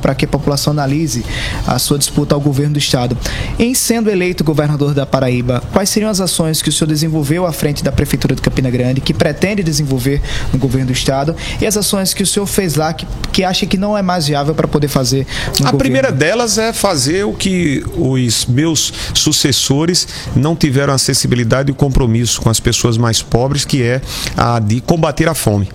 para 0.00 0.14
que 0.14 0.24
a 0.24 0.28
população 0.28 0.72
analise 0.72 1.24
a 1.66 1.78
sua 1.78 1.98
disputa 1.98 2.34
ao 2.34 2.40
governo 2.40 2.74
do 2.74 2.78
estado. 2.78 3.16
Em 3.58 3.74
sendo 3.74 4.10
eleito 4.10 4.44
governador 4.44 4.94
da 4.94 5.04
Paraíba, 5.04 5.62
quais 5.72 5.88
seriam 5.88 6.10
as 6.10 6.20
ações 6.20 6.62
que 6.62 6.68
o 6.68 6.72
senhor 6.72 6.88
desenvolveu 6.88 7.46
à 7.46 7.52
frente 7.52 7.82
da 7.82 7.92
prefeitura 7.92 8.34
de 8.34 8.42
Campina 8.42 8.70
Grande, 8.70 9.00
que 9.00 9.12
pretende 9.12 9.62
desenvolver 9.62 10.20
no 10.52 10.58
governo 10.58 10.86
do 10.88 10.92
estado, 10.92 11.34
e 11.60 11.66
as 11.66 11.76
ações 11.76 12.14
que 12.14 12.22
o 12.22 12.26
senhor 12.26 12.46
fez 12.46 12.74
lá 12.74 12.92
que, 12.92 13.06
que 13.32 13.44
acha 13.44 13.66
que 13.66 13.76
não 13.76 13.96
é 13.96 14.02
mais 14.02 14.26
viável 14.26 14.54
para 14.54 14.68
poder 14.68 14.88
fazer. 14.88 15.26
no 15.26 15.66
A 15.66 15.72
governo? 15.72 15.78
primeira 15.78 16.12
delas 16.12 16.58
é 16.58 16.72
fazer 16.72 17.24
o 17.24 17.32
que 17.32 17.84
os 17.96 18.46
meus 18.46 18.92
sucessores 19.14 20.06
não 20.34 20.54
tiveram 20.56 20.92
acessibilidade 20.94 21.70
e 21.70 21.72
o 21.72 21.74
compromisso 21.74 22.40
com 22.40 22.48
as 22.50 22.60
pessoas 22.60 22.96
mais 22.96 23.22
pobres, 23.22 23.64
que 23.64 23.82
é 23.82 24.00
a 24.36 24.58
de 24.58 24.80
combater 24.80 25.28
a 25.28 25.34
fome. 25.34 25.68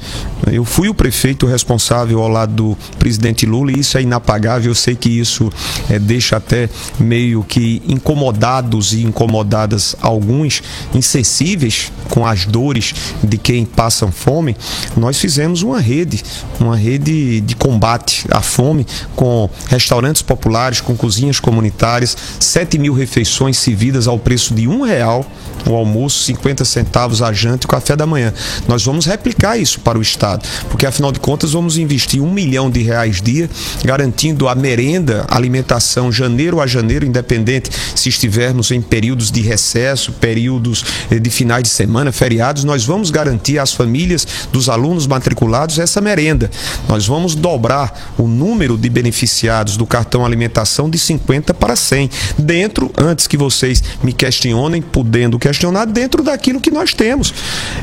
Eu 0.51 0.63
fui 0.63 0.89
o 0.89 0.93
prefeito 0.93 1.45
responsável 1.45 2.21
ao 2.21 2.27
lado 2.27 2.53
do 2.53 2.77
presidente 2.99 3.45
Lula 3.45 3.64
e 3.69 3.79
isso 3.79 3.97
é 3.97 4.01
inapagável. 4.01 4.71
Eu 4.71 4.75
sei 4.75 4.95
que 4.95 5.09
isso 5.09 5.51
eh, 5.89 5.99
deixa 5.99 6.37
até 6.37 6.69
meio 6.99 7.43
que 7.43 7.81
incomodados 7.87 8.93
e 8.93 9.03
incomodadas 9.03 9.95
alguns, 10.01 10.61
insensíveis 10.93 11.91
com 12.09 12.25
as 12.25 12.45
dores 12.45 12.93
de 13.23 13.37
quem 13.37 13.65
passa 13.65 14.07
fome. 14.07 14.55
Nós 14.95 15.19
fizemos 15.19 15.61
uma 15.61 15.79
rede, 15.79 16.23
uma 16.59 16.75
rede 16.75 17.41
de 17.41 17.55
combate 17.55 18.25
à 18.31 18.41
fome 18.41 18.85
com 19.15 19.49
restaurantes 19.67 20.21
populares, 20.21 20.81
com 20.81 20.95
cozinhas 20.95 21.39
comunitárias, 21.39 22.15
7 22.39 22.77
mil 22.77 22.93
refeições 22.93 23.57
servidas 23.57 24.07
ao 24.07 24.19
preço 24.19 24.53
de 24.53 24.67
um 24.67 24.81
real, 24.81 25.25
o 25.67 25.73
almoço, 25.73 26.23
50 26.23 26.63
centavos 26.65 27.21
a 27.21 27.33
janta 27.33 27.65
e 27.65 27.67
o 27.67 27.69
café 27.69 27.95
da 27.95 28.05
manhã. 28.05 28.33
Nós 28.67 28.83
vamos 28.83 29.05
replicar 29.05 29.57
isso 29.57 29.79
para 29.79 29.97
o 29.97 30.01
Estado, 30.01 30.47
porque 30.69 30.85
afinal 30.85 31.11
de 31.11 31.19
contas 31.19 31.53
vamos 31.53 31.77
investir 31.77 32.21
um 32.21 32.31
milhão 32.31 32.69
de 32.69 32.81
reais 32.81 33.21
dia, 33.21 33.49
garantindo 33.83 34.47
a 34.47 34.55
merenda, 34.55 35.25
alimentação, 35.29 36.11
janeiro 36.11 36.61
a 36.61 36.67
janeiro, 36.67 37.05
independente 37.05 37.69
se 37.95 38.09
estivermos 38.09 38.71
em 38.71 38.81
períodos 38.81 39.31
de 39.31 39.41
recesso, 39.41 40.13
períodos 40.13 40.83
eh, 41.09 41.19
de 41.19 41.29
finais 41.29 41.63
de 41.63 41.69
semana, 41.69 42.11
feriados, 42.11 42.63
nós 42.63 42.85
vamos 42.85 43.09
garantir 43.09 43.59
às 43.59 43.73
famílias 43.73 44.27
dos 44.51 44.69
alunos 44.69 45.07
matriculados 45.07 45.79
essa 45.79 46.01
merenda. 46.01 46.49
Nós 46.87 47.05
vamos 47.05 47.35
dobrar 47.35 48.13
o 48.17 48.27
número 48.27 48.77
de 48.77 48.89
beneficiados 48.89 49.77
do 49.77 49.85
cartão 49.85 50.25
alimentação 50.25 50.89
de 50.89 50.97
50 50.97 51.53
para 51.53 51.75
100, 51.75 52.09
dentro, 52.37 52.91
antes 52.97 53.27
que 53.27 53.37
vocês 53.37 53.83
me 54.03 54.13
questionem, 54.13 54.81
podendo 54.81 55.39
questionar, 55.39 55.85
dentro 55.85 56.23
daquilo 56.23 56.59
que 56.59 56.71
nós 56.71 56.93
temos. 56.93 57.33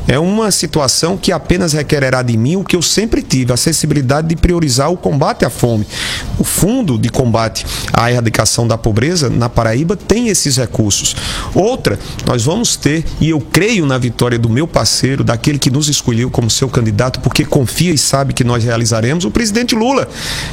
É 0.06 0.18
uma 0.18 0.50
situação 0.50 1.16
que 1.16 1.32
apenas 1.32 1.72
requererá 1.72 2.22
de 2.22 2.36
mim 2.36 2.56
o 2.56 2.64
que 2.64 2.76
eu 2.76 2.82
sempre 2.82 3.22
tive, 3.22 3.52
a 3.52 3.56
sensibilidade 3.56 4.28
de 4.28 4.36
priorizar 4.36 4.90
o 4.90 4.96
combate 4.96 5.44
à 5.44 5.50
fome. 5.52 5.86
O 6.38 6.44
Fundo 6.44 6.98
de 6.98 7.08
Combate 7.08 7.64
à 7.92 8.10
Erradicação 8.10 8.66
da 8.66 8.76
Pobreza 8.76 9.30
na 9.30 9.48
Paraíba 9.48 9.96
tem 9.96 10.28
esses 10.28 10.56
recursos. 10.56 11.14
Outra, 11.54 11.98
nós 12.26 12.44
vamos 12.44 12.76
ter, 12.76 13.04
e 13.20 13.30
eu 13.30 13.40
creio 13.40 13.86
na 13.86 13.98
vitória 13.98 14.38
do 14.38 14.48
meu 14.48 14.66
parceiro, 14.66 15.22
daquele 15.22 15.58
que 15.58 15.70
nos 15.70 15.88
escolheu 15.88 16.30
como 16.30 16.50
seu 16.50 16.68
candidato, 16.68 17.20
porque 17.20 17.44
confia 17.44 17.92
e 17.92 17.98
sabe 17.98 18.32
que 18.32 18.42
nós 18.42 18.64
realizaremos, 18.64 19.24
o 19.24 19.30
presidente 19.30 19.74
Lula. 19.74 20.08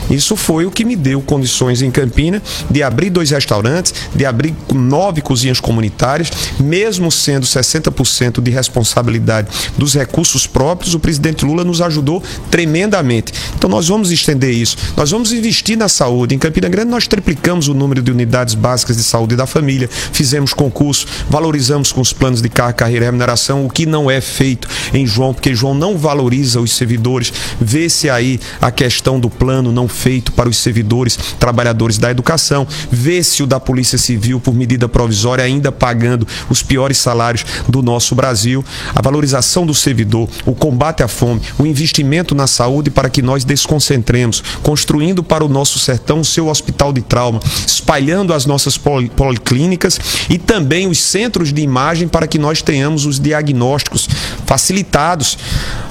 Isso 0.10 0.36
foi 0.36 0.66
o 0.66 0.72
que 0.72 0.86
me 0.86 0.96
deu 0.96 1.22
condições 1.22 1.82
em 1.82 1.90
Campina 1.90 2.42
de 2.70 2.84
abrir 2.84 3.10
dois 3.10 3.32
restaurantes, 3.32 3.94
de 4.14 4.26
abrir 4.26 4.54
nove 4.74 5.22
cozinhas 5.22 5.60
comunitárias, 5.60 6.32
mesmo 6.60 7.12
sendo 7.12 7.46
60% 7.46 8.42
de 8.42 8.52
responsabilidade 8.52 9.48
dos 9.78 9.94
recursos 9.94 10.46
próprios, 10.46 10.94
o 10.94 11.00
presidente 11.00 11.46
Lula 11.46 11.64
nos 11.64 11.82
ajudou 11.82 12.22
tremendamente. 12.52 13.34
Então 13.56 13.70
nós 13.70 13.88
vamos 13.88 14.12
estender 14.12 14.52
isso. 14.52 14.78
Nós 14.96 15.12
vamos 15.12 15.32
investir 15.32 15.78
na 15.78 15.88
saúde. 15.88 16.36
Em 16.36 16.40
Campina 16.40 16.68
Grande 16.68 16.92
nós 16.92 17.08
triplicamos 17.08 17.68
o 17.68 17.74
número 17.74 18.02
de 18.02 18.12
unidades 18.12 18.54
básicas 18.54 18.98
de 18.98 19.04
saúde 19.04 19.36
da 19.36 19.46
família, 19.46 19.90
fizemos 19.90 20.54
concurso, 20.54 21.08
valorizamos 21.30 21.92
com 21.92 22.02
os 22.02 22.14
planos 22.14 22.42
de 22.42 22.50
carga, 22.50 22.74
carreira 22.74 23.06
e 23.06 23.08
remuneração, 23.08 23.66
o 23.66 23.70
que 23.70 23.86
não 23.86 24.10
é 24.10 24.22
feito 24.22 24.68
em 24.94 25.06
João, 25.06 25.34
porque 25.34 25.54
João 25.56 25.74
não 25.74 25.98
valoriza 25.98 26.60
os 26.60 26.72
servidores. 26.72 27.32
Vê-se 27.60 28.10
aí 28.10 28.40
a 28.62 28.72
questão 28.72 29.20
do 29.20 29.30
plano 29.30 29.72
não 29.72 29.88
feito 29.88 30.32
para 30.32 30.50
os 30.50 30.58
servidores, 30.58 31.18
trabalhadores 31.40 31.98
da 31.98 32.12
educação. 32.12 32.68
Vê-se 32.92 33.44
o 33.44 33.48
da 33.48 33.60
Polícia 33.60 33.98
Civil 33.98 34.40
por 34.40 34.54
medida 34.54 34.88
provisória 34.88 35.44
ainda 35.44 35.72
pagando 35.72 36.28
os 36.50 36.62
piores 36.62 36.98
salários 36.98 37.46
do 37.68 37.82
nosso 37.82 38.16
Brasil. 38.16 38.64
A 38.96 39.02
valorização 39.02 39.66
do 39.66 39.74
servidor, 39.74 40.30
o 40.46 40.54
combate 40.54 41.04
à 41.04 41.08
fome, 41.08 41.42
o 41.58 41.66
investimento 41.66 42.36
na 42.36 42.48
saúde 42.48 42.90
para 42.90 43.10
que 43.10 43.22
nós 43.22 43.44
desconcentremos, 43.44 44.44
construindo 44.80 45.22
para 45.22 45.44
o 45.44 45.50
nosso 45.50 45.78
sertão 45.78 46.22
o 46.22 46.26
seu 46.26 46.48
hospital 46.48 46.94
de 46.94 47.02
trauma, 47.02 47.42
espalhando 47.68 48.34
as 48.34 48.46
nossas 48.46 48.78
poli- 48.78 49.10
policlínicas 49.10 50.00
e 50.30 50.38
também 50.38 50.88
os 50.88 51.00
centros 51.00 51.52
de 51.52 51.62
imagem 51.62 52.08
para 52.08 52.26
que 52.26 52.40
nós 52.40 52.62
tenhamos 52.62 53.06
os 53.06 53.20
diagnósticos 53.20 54.08
facilitados. 54.46 55.38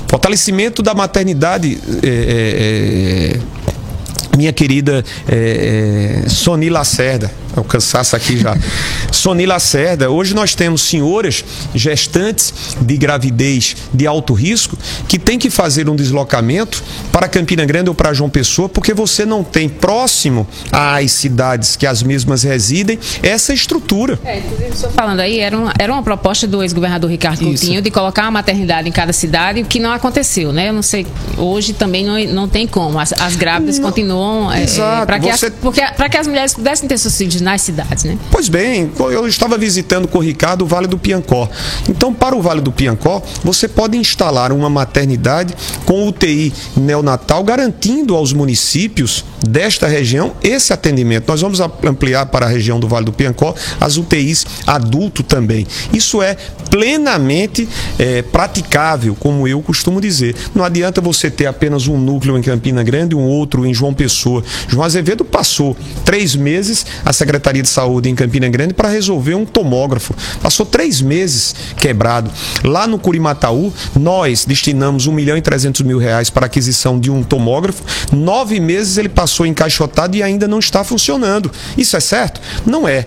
Fortalecimento 0.09 0.83
da 0.83 0.94
maternidade. 0.94 1.79
é, 2.03 3.37
é, 3.37 3.59
minha 4.38 4.53
querida 4.53 5.05
é, 5.29 6.22
Soni 6.29 6.70
Lacerda, 6.70 7.31
o 7.61 7.64
cansaço 7.64 8.14
aqui 8.16 8.37
já. 8.38 8.57
Soni 9.12 9.47
Lacerda, 9.47 10.11
hoje 10.11 10.35
nós 10.35 10.55
temos 10.55 10.83
senhoras 10.83 11.44
gestantes 11.75 12.53
de 12.81 12.97
gravidez 12.97 13.77
de 13.92 14.07
alto 14.07 14.33
risco 14.35 14.77
que 15.09 15.18
têm 15.18 15.38
que 15.38 15.51
fazer 15.51 15.88
um 15.88 15.97
deslocamento 15.97 16.83
para 17.12 17.29
Campina 17.29 17.64
Grande 17.64 17.88
ou 17.88 17.94
para 17.94 18.12
João 18.12 18.29
Pessoa, 18.31 18.68
porque 18.68 18.92
você 18.94 19.25
não 19.25 19.42
tem 19.42 19.68
próximo 19.68 20.47
às 20.73 21.11
cidades 21.12 21.77
que 21.77 21.87
as 21.87 22.03
mesmas 22.03 22.42
residem 22.42 22.99
essa 23.23 23.53
estrutura. 23.55 24.18
É, 24.25 24.38
inclusive, 24.38 24.71
o 24.71 24.77
senhor 24.77 24.92
falando 24.92 25.21
aí, 25.21 25.38
era 25.40 25.57
uma, 25.57 25.73
era 25.79 25.92
uma 25.92 26.03
proposta 26.03 26.47
do 26.47 26.62
ex-governador 26.62 27.11
Ricardo 27.11 27.37
Isso. 27.42 27.44
Coutinho 27.62 27.83
de 27.83 27.90
colocar 27.90 28.23
uma 28.23 28.31
maternidade 28.33 28.88
em 28.88 28.92
cada 28.92 29.12
cidade, 29.12 29.62
o 29.62 29.64
que 29.64 29.79
não 29.79 29.92
aconteceu, 29.92 30.53
né? 30.53 30.68
Eu 30.68 30.73
não 30.73 30.83
sei, 30.83 31.07
hoje 31.37 31.73
também 31.73 32.05
não, 32.05 32.18
não 32.35 32.49
tem 32.49 32.66
como. 32.66 32.99
As, 32.99 33.12
as 33.12 33.37
grávidas 33.37 33.79
continuam. 33.79 34.53
É, 34.53 34.62
Exato, 34.62 35.07
para 35.07 35.18
que, 35.21 35.33
você- 35.33 35.47
as- 35.47 35.53
porque- 35.61 35.87
pra 35.97 36.09
que 36.09 36.16
as 36.16 36.27
mulheres 36.27 36.55
pudessem 36.55 36.88
ter 36.88 36.99
suicídios 36.99 37.40
nas 37.48 37.62
cidades, 37.62 38.04
né? 38.04 38.18
Pois 38.30 38.48
bem, 38.50 38.90
eu 38.98 39.26
estava 39.26 39.56
visitando 39.56 40.06
com 40.06 40.18
o 40.18 40.20
Ricardo 40.20 40.62
o 40.62 40.66
Vale 40.66 40.87
do 40.87 40.98
Piancó. 40.98 41.48
Então, 41.88 42.12
para 42.12 42.37
o 42.37 42.42
Vale 42.42 42.61
do 42.61 42.70
Piancó, 42.70 43.22
você 43.42 43.66
pode 43.66 43.96
instalar 43.96 44.52
uma 44.52 44.68
maternidade 44.68 45.54
com 45.87 46.06
UTI 46.06 46.52
neonatal, 46.76 47.42
garantindo 47.42 48.14
aos 48.14 48.34
municípios 48.34 49.24
desta 49.48 49.87
região 49.87 50.34
esse 50.42 50.74
atendimento. 50.74 51.28
Nós 51.28 51.40
vamos 51.40 51.58
ampliar 51.61 52.26
para 52.26 52.44
a 52.44 52.48
região 52.48 52.78
do 52.78 52.87
Vale 52.87 53.06
do 53.06 53.12
Piancó 53.12 53.54
as 53.80 53.96
UTIs 53.96 54.44
adulto 54.66 55.22
também. 55.22 55.66
Isso 55.90 56.20
é 56.20 56.37
plenamente 56.70 57.66
eh, 57.98 58.20
praticável, 58.20 59.16
como 59.18 59.48
eu 59.48 59.62
costumo 59.62 60.02
dizer. 60.02 60.37
Não 60.54 60.62
adianta 60.62 61.00
você 61.00 61.30
ter 61.30 61.46
apenas 61.46 61.87
um 61.87 61.96
núcleo 61.96 62.37
em 62.37 62.42
Campina 62.42 62.82
Grande 62.82 63.14
um 63.14 63.24
outro 63.24 63.64
em 63.64 63.72
João 63.72 63.94
Pessoa. 63.94 64.44
João 64.68 64.84
Azevedo 64.84 65.24
passou 65.24 65.74
três 66.04 66.37
meses 66.37 66.84
a 67.06 67.12
Secretaria 67.12 67.38
de 67.62 67.68
Saúde 67.68 68.09
em 68.09 68.14
Campina 68.14 68.48
Grande 68.48 68.74
para 68.74 68.88
resolver 68.88 69.35
um 69.35 69.44
tomógrafo. 69.44 70.14
Passou 70.42 70.64
três 70.66 71.01
meses 71.01 71.55
quebrado. 71.77 72.31
Lá 72.64 72.87
no 72.87 72.98
Curimataú, 72.98 73.72
nós 73.98 74.44
destinamos 74.44 75.07
1 75.07 75.12
milhão 75.12 75.37
e 75.37 75.42
300 75.42 75.83
mil 75.83 75.98
reais 75.98 76.31
para 76.31 76.46
aquisição 76.46 76.98
de 76.98 77.11
um 77.11 77.22
tomógrafo. 77.22 77.83
Nove 78.12 78.61
meses 78.61 78.98
ele 78.98 79.09
passou 79.09 79.46
encaixotado 79.46 80.16
e 80.16 80.22
ainda 80.22 80.46
não 80.48 80.59
está 80.59 80.85
funcionando. 80.85 81.51
Isso 81.77 81.96
é 81.96 82.01
certo? 82.01 82.40
Não 82.66 82.88
é. 82.88 83.07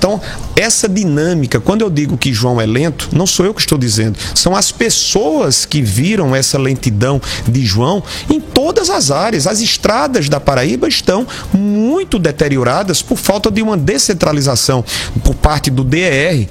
Então, 0.00 0.18
essa 0.56 0.88
dinâmica, 0.88 1.60
quando 1.60 1.82
eu 1.82 1.90
digo 1.90 2.16
que 2.16 2.32
João 2.32 2.58
é 2.58 2.64
lento, 2.64 3.10
não 3.12 3.26
sou 3.26 3.44
eu 3.44 3.52
que 3.52 3.60
estou 3.60 3.76
dizendo, 3.76 4.18
são 4.34 4.56
as 4.56 4.72
pessoas 4.72 5.66
que 5.66 5.82
viram 5.82 6.34
essa 6.34 6.56
lentidão 6.56 7.20
de 7.46 7.66
João 7.66 8.02
em 8.30 8.40
todas 8.40 8.88
as 8.88 9.10
áreas. 9.10 9.46
As 9.46 9.60
estradas 9.60 10.26
da 10.26 10.40
Paraíba 10.40 10.88
estão 10.88 11.26
muito 11.52 12.18
deterioradas 12.18 13.02
por 13.02 13.18
falta 13.18 13.50
de 13.50 13.60
uma 13.60 13.76
descentralização 13.76 14.82
por 15.22 15.34
parte 15.34 15.70
do 15.70 15.84
DER. 15.84 16.48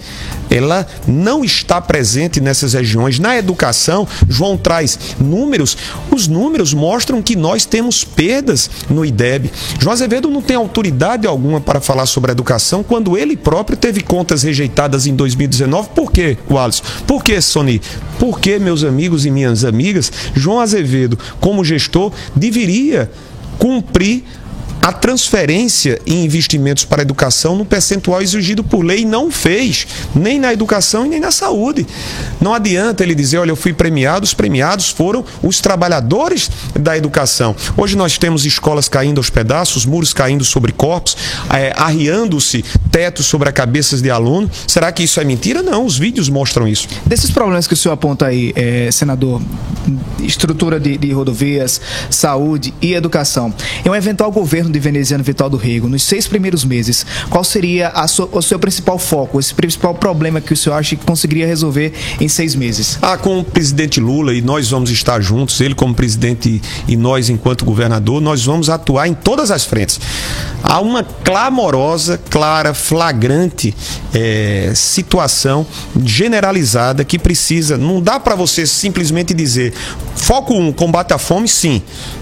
Ela 0.51 0.85
não 1.07 1.43
está 1.43 1.81
presente 1.81 2.39
nessas 2.39 2.73
regiões. 2.73 3.17
Na 3.17 3.35
educação, 3.35 4.07
João 4.27 4.57
traz 4.57 4.99
números, 5.19 5.75
os 6.11 6.27
números 6.27 6.71
mostram 6.71 7.19
que 7.19 7.35
nós 7.35 7.65
temos 7.65 8.03
perdas 8.03 8.69
no 8.87 9.03
IDEB. 9.03 9.51
João 9.79 9.93
Azevedo 9.93 10.29
não 10.29 10.41
tem 10.41 10.55
autoridade 10.55 11.25
alguma 11.25 11.59
para 11.59 11.81
falar 11.81 12.05
sobre 12.05 12.29
a 12.29 12.33
educação 12.33 12.83
quando 12.83 13.17
ele 13.17 13.38
próprio 13.43 13.77
teve 13.77 14.01
contas 14.01 14.43
rejeitadas 14.43 15.07
em 15.07 15.15
2019. 15.15 15.89
Por 15.89 16.11
quê, 16.11 16.37
Wallace? 16.49 16.81
Por 17.07 17.23
quê, 17.23 17.41
Sony? 17.41 17.81
Porque, 18.19 18.59
meus 18.59 18.83
amigos 18.83 19.25
e 19.25 19.31
minhas 19.31 19.63
amigas, 19.63 20.11
João 20.35 20.59
Azevedo, 20.59 21.17
como 21.39 21.63
gestor, 21.63 22.11
deveria 22.35 23.09
cumprir 23.57 24.23
a 24.81 24.91
transferência 24.91 25.99
em 26.05 26.23
investimentos 26.25 26.85
para 26.85 27.01
a 27.01 27.03
educação 27.03 27.55
no 27.55 27.65
percentual 27.65 28.21
exigido 28.21 28.63
por 28.63 28.83
lei 28.83 29.05
não 29.05 29.31
fez, 29.31 29.87
nem 30.15 30.39
na 30.39 30.53
educação 30.53 31.05
e 31.05 31.09
nem 31.09 31.19
na 31.19 31.31
saúde. 31.31 31.85
Não 32.39 32.53
adianta 32.53 33.03
ele 33.03 33.13
dizer, 33.13 33.37
olha, 33.37 33.51
eu 33.51 33.55
fui 33.55 33.73
premiado, 33.73 34.23
os 34.23 34.33
premiados 34.33 34.89
foram 34.89 35.23
os 35.43 35.59
trabalhadores 35.59 36.49
da 36.79 36.97
educação. 36.97 37.55
Hoje 37.75 37.95
nós 37.95 38.17
temos 38.17 38.45
escolas 38.45 38.87
caindo 38.87 39.17
aos 39.17 39.29
pedaços, 39.29 39.85
muros 39.85 40.13
caindo 40.13 40.43
sobre 40.43 40.71
corpos, 40.71 41.17
é, 41.53 41.73
arriando-se 41.75 42.63
tetos 42.91 43.25
sobre 43.25 43.49
a 43.49 43.51
cabeças 43.51 44.01
de 44.01 44.09
alunos. 44.09 44.49
Será 44.67 44.91
que 44.91 45.03
isso 45.03 45.19
é 45.19 45.23
mentira? 45.23 45.61
Não, 45.61 45.85
os 45.85 45.97
vídeos 45.97 46.29
mostram 46.29 46.67
isso. 46.67 46.87
Desses 47.05 47.31
problemas 47.31 47.67
que 47.67 47.73
o 47.73 47.77
senhor 47.77 47.93
aponta 47.93 48.27
aí, 48.27 48.53
eh, 48.55 48.89
senador, 48.91 49.41
estrutura 50.19 50.79
de, 50.79 50.97
de 50.97 51.11
rodovias, 51.11 51.81
saúde 52.09 52.73
e 52.81 52.93
educação, 52.93 53.53
em 53.85 53.89
um 53.89 53.95
eventual 53.95 54.31
governo 54.31 54.68
de 54.71 54.79
veneziano 54.79 55.23
Vital 55.23 55.49
do 55.49 55.57
Rego, 55.57 55.87
nos 55.87 56.03
seis 56.03 56.27
primeiros 56.27 56.63
meses, 56.63 57.05
qual 57.29 57.43
seria 57.43 57.89
a 57.89 58.07
sua- 58.07 58.29
o 58.31 58.41
seu 58.41 58.59
principal 58.59 58.97
foco, 58.99 59.39
esse 59.39 59.53
principal 59.53 59.93
problema 59.95 60.39
que 60.41 60.53
o 60.53 60.57
senhor 60.57 60.75
acha 60.75 60.95
que 60.95 61.05
conseguiria 61.05 61.45
resolver 61.47 61.93
em 62.19 62.27
seis 62.27 62.55
meses? 62.55 62.97
Ah, 63.01 63.17
com 63.17 63.39
o 63.39 63.43
presidente 63.43 63.99
Lula 63.99 64.33
e 64.33 64.41
nós 64.41 64.69
vamos 64.69 64.89
estar 64.91 65.21
juntos, 65.21 65.59
ele 65.61 65.75
como 65.75 65.93
presidente 65.93 66.61
e 66.87 66.95
nós 66.95 67.29
enquanto 67.29 67.65
governador, 67.65 68.21
nós 68.21 68.43
vamos 68.45 68.69
atuar 68.69 69.07
em 69.07 69.13
todas 69.13 69.51
as 69.51 69.65
frentes. 69.65 69.99
Há 70.61 70.79
uma 70.81 71.03
clamorosa, 71.03 72.19
clara, 72.29 72.73
flagrante 72.73 73.73
eh, 74.13 74.71
situação 74.75 75.65
generalizada 76.03 77.03
que 77.03 77.17
precisa. 77.17 77.77
Não 77.77 78.01
dá 78.01 78.19
para 78.19 78.35
você 78.35 78.65
simplesmente 78.67 79.33
dizer 79.33 79.73
foco 80.15 80.53
um, 80.53 80.71
combate 80.71 81.13
à 81.13 81.17
fome, 81.17 81.47
sim. 81.47 81.81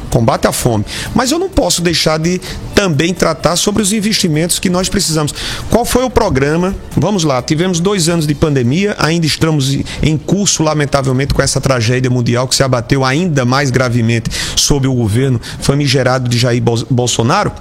Combate 0.09 0.47
à 0.47 0.51
fome. 0.51 0.85
Mas 1.13 1.31
eu 1.31 1.39
não 1.39 1.49
posso 1.49 1.81
deixar 1.81 2.17
de 2.17 2.39
também 2.73 3.13
tratar 3.13 3.55
sobre 3.55 3.81
os 3.81 3.91
investimentos 3.93 4.59
que 4.59 4.69
nós 4.69 4.87
precisamos. 4.89 5.33
Qual 5.69 5.85
foi 5.85 6.03
o 6.03 6.09
programa? 6.09 6.75
Vamos 6.95 7.23
lá, 7.23 7.41
tivemos 7.41 7.79
dois 7.79 8.07
anos 8.09 8.25
de 8.27 8.33
pandemia, 8.35 8.95
ainda 8.99 9.25
estamos 9.25 9.77
em 10.01 10.17
curso, 10.17 10.63
lamentavelmente, 10.63 11.33
com 11.33 11.41
essa 11.41 11.59
tragédia 11.61 12.09
mundial 12.09 12.47
que 12.47 12.55
se 12.55 12.63
abateu 12.63 13.03
ainda 13.03 13.45
mais 13.45 13.69
gravemente 13.71 14.29
sobre 14.55 14.87
o 14.87 14.93
governo 14.93 15.39
famigerado 15.59 16.29
de 16.29 16.37
Jair 16.37 16.61
Bol- 16.61 16.85
Bolsonaro. 16.89 17.51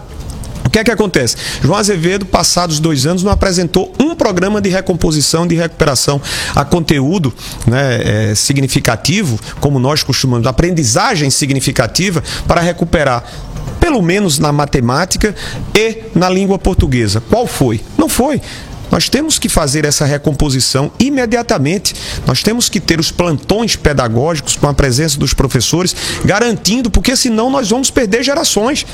Que 0.76 0.80
é 0.80 0.84
que 0.84 0.90
acontece? 0.90 1.36
João 1.62 1.78
Azevedo, 1.78 2.26
passados 2.26 2.78
dois 2.78 3.06
anos, 3.06 3.22
não 3.22 3.32
apresentou 3.32 3.94
um 3.98 4.14
programa 4.14 4.60
de 4.60 4.68
recomposição, 4.68 5.46
de 5.46 5.54
recuperação 5.54 6.20
a 6.54 6.66
conteúdo 6.66 7.32
né, 7.66 8.32
é, 8.32 8.34
significativo, 8.34 9.40
como 9.58 9.78
nós 9.78 10.02
costumamos, 10.02 10.46
aprendizagem 10.46 11.30
significativa 11.30 12.22
para 12.46 12.60
recuperar 12.60 13.24
pelo 13.80 14.02
menos 14.02 14.38
na 14.38 14.52
matemática 14.52 15.34
e 15.74 16.02
na 16.14 16.28
língua 16.28 16.58
portuguesa. 16.58 17.22
Qual 17.26 17.46
foi? 17.46 17.80
Não 17.96 18.06
foi. 18.06 18.42
Nós 18.90 19.08
temos 19.08 19.38
que 19.38 19.48
fazer 19.48 19.84
essa 19.84 20.04
recomposição 20.04 20.90
imediatamente. 20.98 21.94
Nós 22.26 22.42
temos 22.42 22.68
que 22.68 22.80
ter 22.80 23.00
os 23.00 23.10
plantões 23.10 23.76
pedagógicos 23.76 24.56
com 24.56 24.68
a 24.68 24.74
presença 24.74 25.18
dos 25.18 25.34
professores, 25.34 25.94
garantindo, 26.24 26.90
porque 26.90 27.16
senão 27.16 27.50
nós 27.50 27.68
vamos 27.68 27.90
perder 27.90 28.22
gerações. 28.22 28.86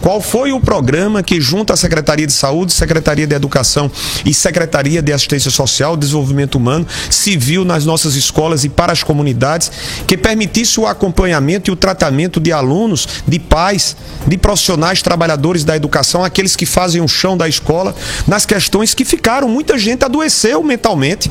Qual 0.00 0.20
foi 0.20 0.52
o 0.52 0.60
programa 0.60 1.22
que, 1.22 1.40
junto 1.40 1.72
à 1.72 1.76
Secretaria 1.76 2.26
de 2.26 2.32
Saúde, 2.32 2.72
Secretaria 2.72 3.26
de 3.26 3.34
Educação 3.34 3.90
e 4.24 4.34
Secretaria 4.34 5.00
de 5.00 5.12
Assistência 5.12 5.50
Social, 5.50 5.96
Desenvolvimento 5.96 6.56
Humano, 6.56 6.86
viu 7.38 7.64
nas 7.64 7.84
nossas 7.84 8.16
escolas 8.16 8.64
e 8.64 8.68
para 8.68 8.92
as 8.92 9.02
comunidades, 9.02 9.70
que 10.06 10.16
permitisse 10.16 10.78
o 10.78 10.86
acompanhamento 10.86 11.70
e 11.70 11.72
o 11.72 11.76
tratamento 11.76 12.40
de 12.40 12.52
alunos, 12.52 13.08
de 13.26 13.38
pais, 13.38 13.96
de 14.26 14.36
profissionais, 14.36 15.00
trabalhadores 15.02 15.64
da 15.64 15.76
educação, 15.76 16.24
aqueles 16.24 16.56
que 16.56 16.66
fazem 16.66 17.00
o 17.00 17.08
chão 17.08 17.36
da 17.36 17.48
escola, 17.48 17.94
nas 18.26 18.44
questões 18.44 18.94
que 18.94 19.04
ficaram. 19.04 19.29
Muita 19.48 19.78
gente 19.78 20.04
adoeceu 20.04 20.62
mentalmente. 20.62 21.30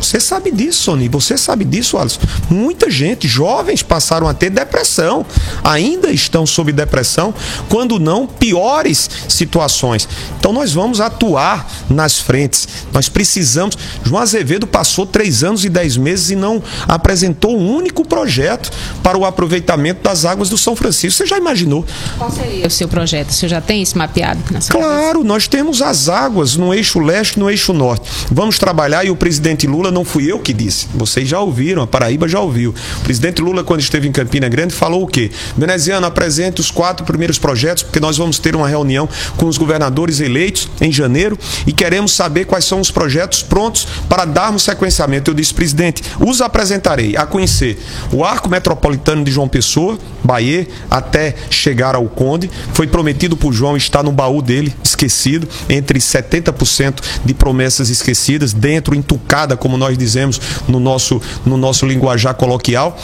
Você 0.00 0.20
sabe 0.20 0.50
disso, 0.50 0.82
Sony. 0.82 1.08
Você 1.08 1.36
sabe 1.38 1.64
disso, 1.64 1.96
Alisson. 1.96 2.20
Muita 2.50 2.90
gente, 2.90 3.26
jovens, 3.26 3.82
passaram 3.82 4.28
a 4.28 4.34
ter 4.34 4.50
depressão. 4.50 5.24
Ainda 5.62 6.10
estão 6.10 6.44
sob 6.46 6.72
depressão, 6.72 7.32
quando 7.68 7.98
não 7.98 8.26
piores 8.26 9.08
situações. 9.28 10.06
Então 10.38 10.52
nós 10.52 10.72
vamos 10.72 11.00
atuar 11.00 11.66
nas 11.88 12.18
frentes. 12.18 12.68
Nós 12.92 13.08
precisamos. 13.08 13.76
João 14.04 14.20
Azevedo 14.20 14.66
passou 14.66 15.06
três 15.06 15.42
anos 15.42 15.64
e 15.64 15.68
dez 15.68 15.96
meses 15.96 16.30
e 16.30 16.36
não 16.36 16.62
apresentou 16.86 17.56
um 17.56 17.74
único 17.74 18.06
projeto 18.06 18.70
para 19.02 19.16
o 19.16 19.24
aproveitamento 19.24 20.02
das 20.02 20.24
águas 20.24 20.50
do 20.50 20.58
São 20.58 20.76
Francisco. 20.76 21.18
Você 21.18 21.26
já 21.26 21.38
imaginou? 21.38 21.84
Qual 22.18 22.30
seria 22.30 22.66
o 22.66 22.70
seu 22.70 22.88
projeto? 22.88 23.30
O 23.30 23.32
senhor 23.32 23.50
já 23.50 23.60
tem 23.60 23.82
isso 23.82 23.96
mapeado 23.96 24.40
Claro, 24.68 25.24
nós 25.24 25.48
temos 25.48 25.80
as 25.80 26.08
águas 26.08 26.56
no 26.56 26.72
eixo 26.72 26.98
leste 26.98 27.33
no 27.38 27.50
eixo 27.50 27.72
norte. 27.72 28.10
Vamos 28.30 28.58
trabalhar 28.58 29.04
e 29.04 29.10
o 29.10 29.16
presidente 29.16 29.66
Lula 29.66 29.90
não 29.90 30.04
fui 30.04 30.30
eu 30.30 30.38
que 30.38 30.52
disse. 30.52 30.86
Vocês 30.94 31.28
já 31.28 31.40
ouviram, 31.40 31.82
a 31.82 31.86
Paraíba 31.86 32.28
já 32.28 32.40
ouviu. 32.40 32.74
O 32.98 33.00
presidente 33.00 33.40
Lula, 33.42 33.64
quando 33.64 33.80
esteve 33.80 34.08
em 34.08 34.12
Campina 34.12 34.48
Grande, 34.48 34.74
falou 34.74 35.02
o 35.02 35.06
quê? 35.06 35.30
Veneziano, 35.56 36.06
apresente 36.06 36.60
os 36.60 36.70
quatro 36.70 37.04
primeiros 37.04 37.38
projetos, 37.38 37.82
porque 37.82 38.00
nós 38.00 38.16
vamos 38.16 38.38
ter 38.38 38.54
uma 38.56 38.68
reunião 38.68 39.08
com 39.36 39.46
os 39.46 39.58
governadores 39.58 40.20
eleitos 40.20 40.68
em 40.80 40.92
janeiro 40.92 41.38
e 41.66 41.72
queremos 41.72 42.12
saber 42.12 42.44
quais 42.44 42.64
são 42.64 42.80
os 42.80 42.90
projetos 42.90 43.42
prontos 43.42 43.86
para 44.08 44.24
darmos 44.24 44.62
sequenciamento. 44.62 45.30
Eu 45.30 45.34
disse, 45.34 45.54
presidente, 45.54 46.02
os 46.20 46.40
apresentarei 46.40 47.16
a 47.16 47.26
conhecer 47.26 47.78
o 48.12 48.24
arco 48.24 48.48
metropolitano 48.48 49.24
de 49.24 49.30
João 49.30 49.48
Pessoa, 49.48 49.98
Bahia, 50.22 50.66
até 50.90 51.34
chegar 51.50 51.94
ao 51.94 52.06
Conde. 52.06 52.50
Foi 52.72 52.86
prometido 52.86 53.36
por 53.36 53.52
João, 53.52 53.76
está 53.76 54.02
no 54.02 54.12
baú 54.12 54.40
dele, 54.40 54.74
esquecido, 54.82 55.48
entre 55.68 55.98
70% 55.98 57.00
de 57.24 57.34
promessas 57.34 57.90
esquecidas, 57.90 58.52
dentro, 58.52 58.94
entucada, 58.94 59.56
como 59.56 59.76
nós 59.76 59.96
dizemos 59.96 60.40
no 60.68 60.78
nosso, 60.78 61.20
no 61.44 61.56
nosso 61.56 61.86
linguajar 61.86 62.34
coloquial. 62.34 62.96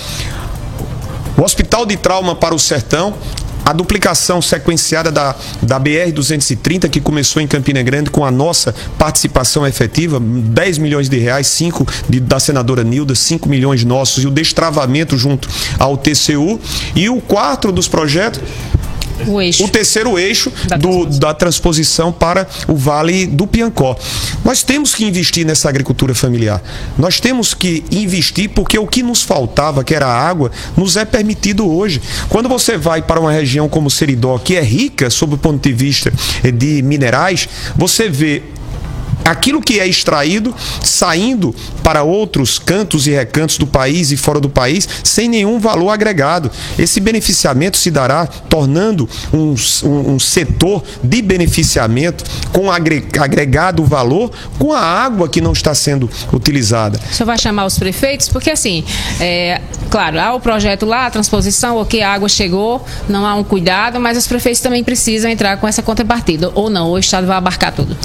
O 1.37 1.42
Hospital 1.42 1.87
de 1.87 1.96
Trauma 1.96 2.35
para 2.35 2.54
o 2.54 2.59
Sertão, 2.59 3.14
a 3.64 3.72
duplicação 3.72 4.40
sequenciada 4.40 5.12
da, 5.12 5.35
da 5.62 5.78
BR-230, 5.78 6.88
que 6.88 7.00
começou 7.00 7.40
em 7.40 7.46
Campina 7.46 7.83
Grande 7.83 8.11
com 8.11 8.24
a 8.24 8.30
nossa 8.30 8.74
participação 8.98 9.66
efetiva, 9.66 10.18
10 10.20 10.78
milhões 10.78 11.09
de 11.09 11.18
reais, 11.18 11.46
5 11.46 11.87
de, 12.09 12.20
da 12.20 12.40
senadora 12.40 12.83
Nilda, 12.83 13.14
5 13.14 13.48
milhões 13.48 13.85
nossos, 13.85 14.24
e 14.24 14.26
o 14.26 14.30
destravamento 14.30 15.16
junto 15.16 15.48
ao 15.78 15.96
TCU. 15.96 16.59
E 16.94 17.09
o 17.09 17.20
quarto 17.20 17.70
dos 17.70 17.87
projetos, 17.87 18.40
O 19.26 19.40
eixo. 19.40 19.64
o 19.64 19.68
terceiro 19.68 20.18
eixo 20.18 20.52
do- 20.78 21.06
da 21.06 21.33
transposição 21.35 22.12
para 22.12 22.46
o 22.68 22.74
Vale 22.74 23.26
do 23.26 23.46
Piancó. 23.46 23.96
Nós 24.44 24.62
temos 24.62 24.94
que 24.94 25.04
investir 25.04 25.44
nessa 25.46 25.68
agricultura 25.68 26.14
familiar. 26.14 26.62
Nós 26.98 27.20
temos 27.20 27.54
que 27.54 27.85
investir 27.90 28.50
porque 28.50 28.78
o 28.78 28.87
que 28.87 29.02
nos 29.02 29.22
faltava, 29.22 29.85
que 29.85 29.94
era 29.94 30.06
a 30.06 30.28
água, 30.28 30.50
nos 30.76 30.96
é 30.96 31.04
permitido 31.04 31.70
hoje. 31.70 32.00
Quando 32.28 32.48
você 32.48 32.76
vai 32.76 33.02
para 33.02 33.20
uma 33.20 33.33
região 33.33 33.68
como 33.68 33.90
Seridó, 33.90 34.38
que 34.38 34.56
é 34.56 34.62
rica 34.62 35.11
sob 35.11 35.35
o 35.35 35.38
ponto 35.38 35.62
de 35.68 35.74
vista 35.74 36.12
de 36.54 36.83
minerais, 36.83 37.48
você 37.76 38.09
vê 38.09 38.42
aquilo 39.24 39.61
que 39.61 39.78
é 39.80 39.87
extraído 39.87 40.54
saindo 40.83 41.54
para 41.83 42.02
outros 42.02 42.59
cantos 42.59 43.06
e 43.06 43.11
recantos 43.11 43.59
do 43.59 43.66
país 43.66 44.11
e 44.11 44.16
fora 44.16 44.40
do 44.40 44.48
país 44.48 44.88
sem 45.04 45.28
nenhum 45.28 45.59
valor 45.59 45.90
agregado. 45.90 46.50
Esse 46.78 47.00
beneficiamento 47.00 47.76
se 47.76 47.90
dará 47.90 48.26
tornando 48.26 49.09
um, 49.33 49.54
um- 49.85 50.14
um 50.14 50.18
setor 50.18 50.83
de 51.02 51.22
beneficiamento 51.22 52.24
com 52.52 52.70
agre- 52.70 53.06
agregado 53.18 53.85
valor 53.85 54.30
com 54.59 54.72
a 54.72 54.80
água 54.80 55.28
que 55.28 55.40
não 55.40 55.52
está 55.52 55.74
sendo 55.74 56.09
utilizada. 56.33 57.00
O 57.11 57.14
senhor 57.14 57.26
vai 57.26 57.38
chamar 57.38 57.66
os 57.66 57.78
prefeitos? 57.78 58.28
Porque, 58.28 58.50
assim, 58.50 58.85
é, 59.20 59.61
claro, 59.90 60.18
há 60.20 60.35
o 60.35 60.40
projeto 60.40 60.87
lá, 60.87 61.06
a 61.06 61.11
transposição, 61.11 61.76
ok, 61.76 62.02
a 62.02 62.12
água 62.12 62.28
chegou, 62.28 62.85
não 63.09 63.24
há 63.26 63.35
um 63.35 63.44
cuidado, 63.44 63.98
mas 64.00 64.16
os 64.18 64.26
prefeitos 64.26 64.61
também 64.61 64.83
precisam 64.85 65.30
entrar 65.30 65.56
com 65.59 65.66
essa 65.66 65.83
contrapartida. 65.83 66.50
Ou 66.54 66.68
não, 66.70 66.87
ou 66.88 66.94
o 66.94 66.98
Estado 66.98 67.26
vai 67.26 67.37
abarcar 67.37 67.72
tudo. 67.72 67.96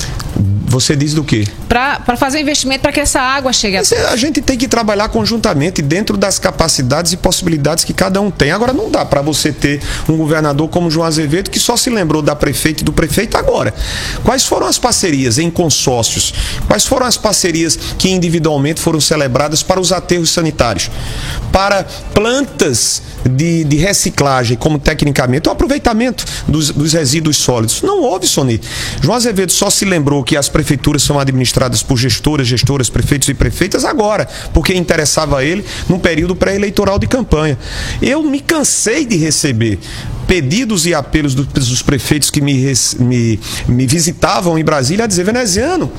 Você 0.67 0.95
diz 0.95 1.13
do 1.13 1.23
quê? 1.23 1.47
Para 1.69 2.17
fazer 2.17 2.39
investimento 2.39 2.81
para 2.81 2.91
que 2.91 2.99
essa 2.99 3.21
água 3.21 3.53
chegue 3.53 3.77
Mas 3.77 3.91
é, 3.91 4.09
a 4.09 4.15
gente 4.15 4.41
tem 4.41 4.57
que 4.57 4.67
trabalhar 4.67 5.09
conjuntamente 5.09 5.81
dentro 5.81 6.17
das 6.17 6.39
capacidades 6.39 7.13
e 7.13 7.17
possibilidades 7.17 7.83
que 7.83 7.93
cada 7.93 8.19
um 8.19 8.31
tem. 8.31 8.51
Agora 8.51 8.73
não 8.73 8.89
dá 8.89 9.05
para 9.05 9.21
você 9.21 9.51
ter 9.51 9.81
um 10.09 10.17
governador 10.17 10.67
como 10.69 10.89
João 10.89 11.05
Azevedo 11.05 11.49
que 11.49 11.59
só 11.59 11.77
se 11.77 11.89
lembrou 11.89 12.21
da 12.21 12.35
prefeita 12.35 12.81
e 12.81 12.85
do 12.85 12.91
prefeito 12.91 13.37
agora. 13.37 13.73
Quais 14.23 14.45
foram 14.45 14.67
as 14.67 14.77
parcerias 14.77 15.37
em 15.37 15.51
consórcios? 15.51 16.33
Quais 16.67 16.85
foram 16.85 17.05
as 17.05 17.17
parcerias 17.17 17.77
que 17.97 18.09
individualmente 18.09 18.81
foram 18.81 18.99
celebradas 18.99 19.61
para 19.61 19.79
os 19.79 19.91
aterros 19.91 20.29
sanitários? 20.31 20.89
Para 21.51 21.83
plantas 22.13 23.01
de, 23.29 23.63
de 23.63 23.77
reciclagem, 23.77 24.57
como 24.57 24.77
tecnicamente, 24.77 25.49
o 25.49 25.51
aproveitamento 25.51 26.25
dos, 26.47 26.69
dos 26.69 26.93
resíduos 26.93 27.37
sólidos. 27.37 27.81
Não 27.81 28.01
houve, 28.01 28.27
Sony. 28.27 28.61
João 29.01 29.15
Azevedo 29.15 29.51
só 29.51 29.69
se 29.69 29.85
lembrou 29.85 30.23
que 30.23 30.37
as 30.37 30.49
prefeituras 30.49 30.64
são 31.03 31.19
administradas 31.19 31.83
por 31.83 31.97
gestoras, 31.97 32.47
gestoras, 32.47 32.89
prefeitos 32.89 33.29
e 33.29 33.33
prefeitas 33.33 33.85
agora, 33.85 34.27
porque 34.53 34.73
interessava 34.73 35.39
a 35.39 35.43
ele 35.43 35.63
num 35.87 35.99
período 35.99 36.35
pré-eleitoral 36.35 36.99
de 36.99 37.07
campanha. 37.07 37.57
Eu 38.01 38.23
me 38.23 38.39
cansei 38.39 39.05
de 39.05 39.15
receber 39.15 39.79
pedidos 40.27 40.85
e 40.85 40.93
apelos 40.93 41.33
dos, 41.35 41.81
prefeitos 41.81 42.29
que 42.29 42.41
me, 42.41 42.73
me, 42.99 43.39
me 43.67 43.85
visitavam 43.87 44.57
em 44.57 44.63
Brasília 44.63 45.05
a 45.05 45.07
dizer, 45.07 45.23
veneziano, 45.23 45.91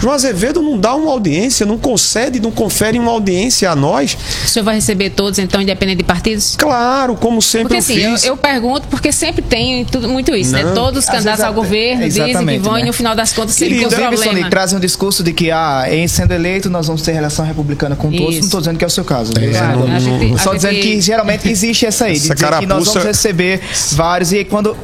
João 0.00 0.14
Azevedo 0.14 0.62
não 0.62 0.78
dá 0.78 0.94
uma 0.94 1.10
audiência, 1.10 1.64
não 1.66 1.78
concede, 1.78 2.40
não 2.40 2.50
confere 2.50 2.98
uma 2.98 3.10
audiência 3.10 3.70
a 3.70 3.76
nós. 3.76 4.16
O 4.44 4.48
senhor 4.48 4.64
vai 4.64 4.74
receber 4.76 5.10
todos, 5.10 5.38
então, 5.38 5.60
independente 5.60 5.98
de 5.98 6.04
partidos? 6.04 6.56
Claro, 6.56 7.14
como 7.16 7.40
sempre 7.40 7.76
Porque 7.76 7.76
eu 7.76 7.78
assim, 7.78 7.98
eu, 7.98 8.12
fiz. 8.12 8.24
eu 8.24 8.36
pergunto, 8.36 8.86
porque 8.88 9.12
sempre 9.12 9.42
tem 9.42 9.84
tudo, 9.84 10.08
muito 10.08 10.34
isso, 10.34 10.52
né? 10.52 10.62
Não. 10.62 10.74
Todos 10.74 11.04
os 11.04 11.06
candidatos 11.10 11.44
ao 11.44 11.52
governo 11.54 12.04
dizem 12.04 12.24
que 12.24 12.30
exatamente, 12.30 12.60
vão 12.60 12.78
e 12.78 12.82
né? 12.82 12.86
no 12.86 12.92
final 12.92 13.14
das 13.14 13.32
contas 13.32 13.54
sempre 13.54 13.74
com 13.76 13.80
Inclusive, 13.82 14.02
problema. 14.08 14.24
Sonic, 14.32 14.50
trazem 14.50 14.78
um 14.78 14.80
discurso 14.80 15.22
de 15.22 15.32
que, 15.32 15.50
ah, 15.50 15.84
em 15.90 16.08
sendo 16.08 16.32
eleito, 16.32 16.68
nós 16.70 16.86
vamos 16.86 17.02
ter 17.02 17.12
relação 17.12 17.44
republicana 17.44 17.94
com 17.96 18.10
todos. 18.10 18.30
Isso. 18.34 18.40
Não 18.40 18.46
estou 18.46 18.60
dizendo 18.60 18.78
que 18.78 18.84
é 18.84 18.86
o 18.86 18.90
seu 18.90 19.04
caso. 19.04 19.32
É, 19.38 19.48
Claro, 19.48 19.86
não- 19.88 20.00
gente- 20.00 20.30
não- 20.30 20.38
Só 20.38 20.54
dizendo 20.54 20.80
que 20.80 21.00
geralmente 21.00 21.48
existe 21.48 21.86
essa 21.86 22.06
aí, 22.06 22.12
de 22.14 22.18
Essa 22.24 22.34
dizer 22.34 22.58
que 22.58 22.66
nós 22.66 22.86
vamos 22.86 23.04
receber 23.04 23.60
vários 23.92 24.32
e 24.32 24.44
quando, 24.44 24.76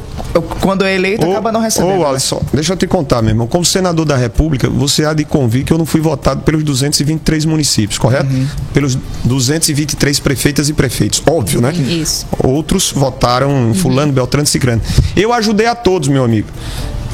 quando 0.61 0.85
é 0.85 0.95
eleito 0.95 1.29
acaba 1.29 1.53
não 1.53 1.61
recebendo. 1.61 1.97
Ô, 1.97 1.99
né? 1.99 2.09
Alisson, 2.11 2.43
deixa 2.53 2.73
eu 2.73 2.77
te 2.77 2.87
contar, 2.87 3.23
meu 3.23 3.31
irmão. 3.31 3.47
Como 3.47 3.65
senador 3.65 4.05
da 4.05 4.17
República, 4.17 4.69
você 4.69 5.05
há 5.05 5.13
de 5.13 5.25
convir 5.25 5.65
que 5.65 5.73
eu 5.73 5.79
não 5.79 5.87
fui 5.87 6.01
votado 6.01 6.43
pelos 6.43 6.63
223 6.65 7.45
municípios, 7.45 7.99
correto? 7.99 8.33
Uhum. 8.33 8.47
Pelos 8.73 8.99
223 9.25 10.21
prefeitas 10.21 10.69
e 10.69 10.73
prefeitos. 10.73 11.23
Óbvio, 11.29 11.61
né? 11.61 11.73
Isso. 11.73 12.27
Outros 12.43 12.93
votaram 12.93 13.73
fulano, 13.75 14.13
beltrano, 14.13 14.47
cicrano. 14.47 14.83
Eu 15.17 15.33
ajudei 15.33 15.67
a 15.67 15.75
todos, 15.75 16.09
meu 16.09 16.25
amigo. 16.25 16.49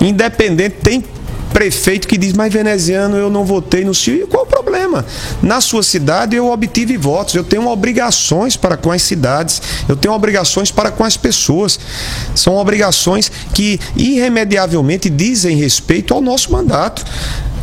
Independente, 0.00 0.76
tem 0.82 1.02
prefeito 1.56 2.06
que 2.06 2.18
diz, 2.18 2.34
mas 2.34 2.52
veneziano, 2.52 3.16
eu 3.16 3.30
não 3.30 3.42
votei 3.42 3.82
no 3.82 3.94
senhor. 3.94 4.24
E 4.24 4.26
qual 4.26 4.44
o 4.44 4.46
problema? 4.46 5.06
Na 5.42 5.58
sua 5.62 5.82
cidade 5.82 6.36
eu 6.36 6.50
obtive 6.50 6.98
votos, 6.98 7.34
eu 7.34 7.42
tenho 7.42 7.66
obrigações 7.66 8.58
para 8.58 8.76
com 8.76 8.92
as 8.92 9.00
cidades, 9.00 9.62
eu 9.88 9.96
tenho 9.96 10.12
obrigações 10.12 10.70
para 10.70 10.90
com 10.90 11.02
as 11.02 11.16
pessoas. 11.16 11.80
São 12.34 12.56
obrigações 12.56 13.32
que 13.54 13.80
irremediavelmente 13.96 15.08
dizem 15.08 15.56
respeito 15.56 16.12
ao 16.12 16.20
nosso 16.20 16.52
mandato. 16.52 17.02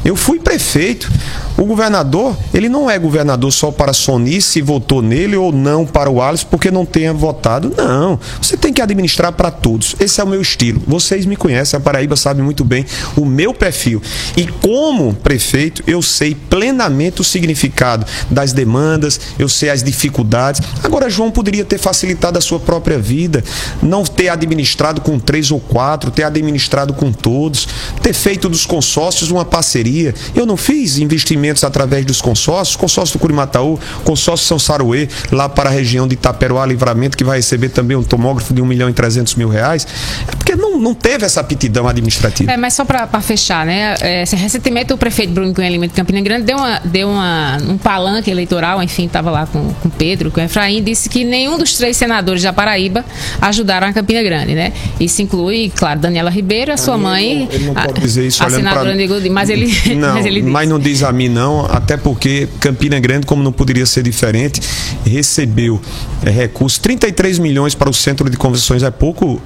Eu 0.03 0.15
fui 0.15 0.39
prefeito. 0.39 1.11
O 1.57 1.65
governador, 1.65 2.35
ele 2.53 2.67
não 2.67 2.89
é 2.89 2.97
governador 2.97 3.51
só 3.51 3.71
para 3.71 3.93
Sony 3.93 4.41
se 4.41 4.61
votou 4.61 5.01
nele 5.01 5.35
ou 5.35 5.51
não 5.51 5.85
para 5.85 6.09
o 6.09 6.21
Alisson 6.21 6.47
porque 6.49 6.71
não 6.71 6.85
tenha 6.85 7.13
votado. 7.13 7.73
Não. 7.77 8.19
Você 8.41 8.57
tem 8.57 8.73
que 8.73 8.81
administrar 8.81 9.31
para 9.33 9.51
todos. 9.51 9.95
Esse 9.99 10.19
é 10.19 10.23
o 10.23 10.27
meu 10.27 10.41
estilo. 10.41 10.81
Vocês 10.87 11.25
me 11.25 11.35
conhecem, 11.35 11.77
a 11.77 11.79
Paraíba 11.79 12.15
sabe 12.15 12.41
muito 12.41 12.63
bem 12.63 12.85
o 13.15 13.25
meu 13.25 13.53
perfil. 13.53 14.01
E 14.35 14.47
como 14.47 15.13
prefeito, 15.13 15.83
eu 15.85 16.01
sei 16.01 16.35
plenamente 16.35 17.21
o 17.21 17.23
significado 17.23 18.05
das 18.29 18.53
demandas, 18.53 19.19
eu 19.37 19.47
sei 19.47 19.69
as 19.69 19.83
dificuldades. 19.83 20.61
Agora, 20.83 21.09
João 21.09 21.31
poderia 21.31 21.65
ter 21.65 21.77
facilitado 21.77 22.37
a 22.37 22.41
sua 22.41 22.59
própria 22.59 22.97
vida, 22.97 23.43
não 23.81 24.03
ter 24.03 24.29
administrado 24.29 25.01
com 25.01 25.19
três 25.19 25.51
ou 25.51 25.59
quatro, 25.59 26.11
ter 26.11 26.23
administrado 26.23 26.93
com 26.93 27.11
todos, 27.11 27.67
ter 28.01 28.13
feito 28.13 28.49
dos 28.49 28.65
consórcios 28.65 29.31
uma 29.31 29.45
parceria. 29.45 30.13
Eu 30.35 30.45
não 30.45 30.57
fiz 30.57 30.97
através 31.63 32.05
dos 32.05 32.21
consórcios, 32.21 32.75
consórcio 32.75 33.17
do 33.17 33.21
Curimataú, 33.21 33.79
consórcio 34.03 34.47
São 34.47 34.59
Saruê, 34.59 35.07
lá 35.31 35.49
para 35.49 35.69
a 35.69 35.73
região 35.73 36.07
de 36.07 36.13
Itaperoá, 36.13 36.65
Livramento, 36.65 37.17
que 37.17 37.23
vai 37.23 37.37
receber 37.37 37.69
também 37.69 37.97
um 37.97 38.03
tomógrafo 38.03 38.53
de 38.53 38.61
1 38.61 38.65
milhão 38.65 38.89
e 38.89 38.93
300 38.93 39.35
mil 39.35 39.49
reais. 39.49 39.85
É 40.27 40.35
porque 40.35 40.55
não, 40.55 40.79
não 40.79 40.93
teve 40.93 41.25
essa 41.25 41.41
aptidão 41.41 41.87
administrativa. 41.87 42.51
É, 42.51 42.57
mas 42.57 42.73
só 42.73 42.85
para 42.85 43.07
fechar, 43.21 43.65
né? 43.65 43.95
É, 44.01 44.23
recentemente 44.23 44.93
o 44.93 44.97
prefeito 44.97 45.33
Bruno 45.33 45.53
Cunha 45.53 45.69
Lima 45.69 45.87
de 45.87 45.93
Campina 45.93 46.21
Grande 46.21 46.45
deu, 46.45 46.57
uma, 46.57 46.79
deu 46.83 47.09
uma, 47.09 47.57
um 47.67 47.77
palanque 47.77 48.29
eleitoral, 48.29 48.81
enfim, 48.81 49.05
estava 49.05 49.31
lá 49.31 49.45
com, 49.45 49.73
com 49.73 49.89
Pedro, 49.89 50.31
com 50.31 50.39
Efraim, 50.39 50.81
disse 50.83 51.09
que 51.09 51.23
nenhum 51.23 51.57
dos 51.57 51.73
três 51.75 51.97
senadores 51.97 52.43
da 52.43 52.53
Paraíba 52.53 53.03
ajudaram 53.41 53.87
a 53.87 53.93
Campina 53.93 54.21
Grande, 54.23 54.53
né? 54.53 54.73
Isso 54.99 55.21
inclui, 55.21 55.71
claro, 55.75 55.99
Daniela 55.99 56.29
Ribeiro, 56.29 56.71
a 56.71 56.77
sua 56.77 56.97
mãe. 56.97 57.47
Ele 57.51 57.65
não 57.65 57.73
a, 57.75 57.85
pode 57.85 58.01
dizer 58.01 58.27
isso 58.27 58.43
a 58.43 58.47
olhando 58.47 58.57
senadora 58.59 58.95
pra... 58.95 59.29
Mas 59.29 59.49
ele, 59.49 59.95
Não, 59.95 60.13
mas 60.15 60.25
ele 60.25 60.41
disse. 60.41 60.51
mas 60.51 60.69
não 60.69 60.79
diz 60.79 61.03
a 61.03 61.11
mim 61.11 61.29
não, 61.33 61.65
até 61.65 61.97
porque 61.97 62.47
Campina 62.59 62.99
Grande, 62.99 63.25
como 63.25 63.43
não 63.43 63.51
poderia 63.51 63.85
ser 63.85 64.03
diferente, 64.03 64.61
recebeu 65.05 65.81
é, 66.23 66.29
recursos, 66.29 66.79
33 66.79 67.39
milhões 67.39 67.75
para 67.75 67.89
o 67.89 67.93
centro 67.93 68.29
de 68.29 68.37
convenções 68.37 68.83
é 68.83 68.91
pouco. 68.91 69.41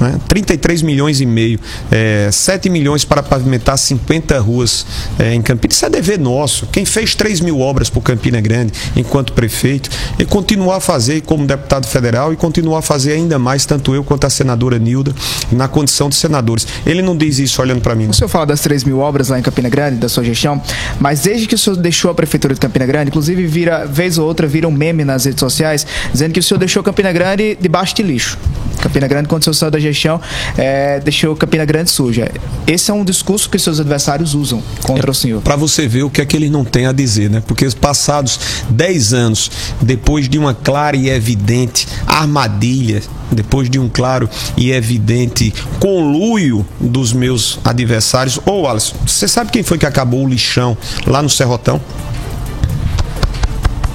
Né? 0.00 0.18
33 0.28 0.82
milhões 0.82 1.20
e 1.20 1.26
meio, 1.26 1.58
é, 1.90 2.28
7 2.30 2.68
milhões 2.68 3.04
para 3.04 3.22
pavimentar 3.22 3.78
50 3.78 4.38
ruas 4.40 4.86
é, 5.18 5.34
em 5.34 5.42
Campina. 5.42 5.72
Isso 5.72 5.86
é 5.86 5.90
dever 5.90 6.18
nosso. 6.18 6.66
Quem 6.66 6.84
fez 6.84 7.14
3 7.14 7.40
mil 7.40 7.60
obras 7.60 7.88
por 7.88 8.00
Campina 8.02 8.40
Grande 8.40 8.72
enquanto 8.96 9.32
prefeito 9.32 9.90
e 10.18 10.24
continuar 10.24 10.76
a 10.76 10.80
fazer 10.80 11.22
como 11.22 11.46
deputado 11.46 11.86
federal 11.86 12.32
e 12.32 12.36
continuar 12.36 12.78
a 12.78 12.82
fazer 12.82 13.12
ainda 13.12 13.38
mais, 13.38 13.64
tanto 13.64 13.94
eu 13.94 14.02
quanto 14.02 14.26
a 14.26 14.30
senadora 14.30 14.78
Nilda, 14.78 15.14
na 15.50 15.68
condição 15.68 16.08
de 16.08 16.16
senadores. 16.16 16.66
Ele 16.84 17.02
não 17.02 17.16
diz 17.16 17.38
isso 17.38 17.60
olhando 17.60 17.80
para 17.80 17.94
mim. 17.94 18.08
O 18.08 18.14
senhor 18.14 18.28
fala 18.28 18.46
das 18.46 18.60
3 18.60 18.84
mil 18.84 18.98
obras 18.98 19.28
lá 19.28 19.38
em 19.38 19.42
Campina 19.42 19.68
Grande, 19.68 19.96
da 19.96 20.08
sua 20.08 20.24
gestão, 20.24 20.60
mas 21.00 21.20
desde 21.20 21.46
que 21.46 21.54
o 21.54 21.58
senhor 21.58 21.76
deixou 21.76 22.10
a 22.10 22.14
prefeitura 22.14 22.54
de 22.54 22.60
Campina 22.60 22.86
Grande, 22.86 23.08
inclusive 23.08 23.46
vira, 23.46 23.86
vez 23.86 24.18
ou 24.18 24.26
outra, 24.26 24.46
vira 24.46 24.66
um 24.66 24.72
meme 24.72 25.04
nas 25.04 25.24
redes 25.24 25.40
sociais, 25.40 25.86
dizendo 26.12 26.32
que 26.32 26.40
o 26.40 26.42
senhor 26.42 26.58
deixou 26.58 26.82
Campina 26.82 27.12
Grande 27.12 27.56
debaixo 27.60 27.94
de 27.94 28.02
lixo. 28.02 28.38
Campina 28.80 29.06
Grande, 29.06 29.28
quando 29.28 29.42
o 29.42 29.44
senhor 29.44 29.54
saiu 29.54 29.70
da 29.70 29.78
gestão, 29.82 30.20
é, 30.56 31.00
deixou 31.00 31.34
Campina 31.36 31.64
Grande 31.64 31.90
suja. 31.90 32.30
Esse 32.66 32.90
é 32.90 32.94
um 32.94 33.04
discurso 33.04 33.50
que 33.50 33.58
seus 33.58 33.80
adversários 33.80 34.34
usam 34.34 34.62
contra 34.82 35.10
o 35.10 35.14
senhor. 35.14 35.42
Para 35.42 35.56
você 35.56 35.86
ver 35.86 36.02
o 36.04 36.10
que 36.10 36.20
é 36.20 36.24
que 36.24 36.36
eles 36.36 36.50
não 36.50 36.64
têm 36.64 36.86
a 36.86 36.92
dizer, 36.92 37.28
né? 37.28 37.42
Porque 37.46 37.68
passados 37.70 38.38
10 38.70 39.12
anos, 39.12 39.50
depois 39.80 40.28
de 40.28 40.38
uma 40.38 40.54
clara 40.54 40.96
e 40.96 41.08
evidente 41.08 41.86
armadilha, 42.06 43.02
depois 43.30 43.68
de 43.68 43.78
um 43.78 43.88
claro 43.88 44.28
e 44.56 44.70
evidente 44.70 45.52
conluio 45.80 46.64
dos 46.78 47.12
meus 47.12 47.58
adversários. 47.64 48.38
Ô, 48.46 48.66
Alisson, 48.66 48.94
você 49.06 49.26
sabe 49.26 49.50
quem 49.50 49.62
foi 49.62 49.78
que 49.78 49.86
acabou 49.86 50.24
o 50.24 50.28
lixão 50.28 50.76
lá 51.06 51.22
no 51.22 51.30
Serrotão? 51.30 51.80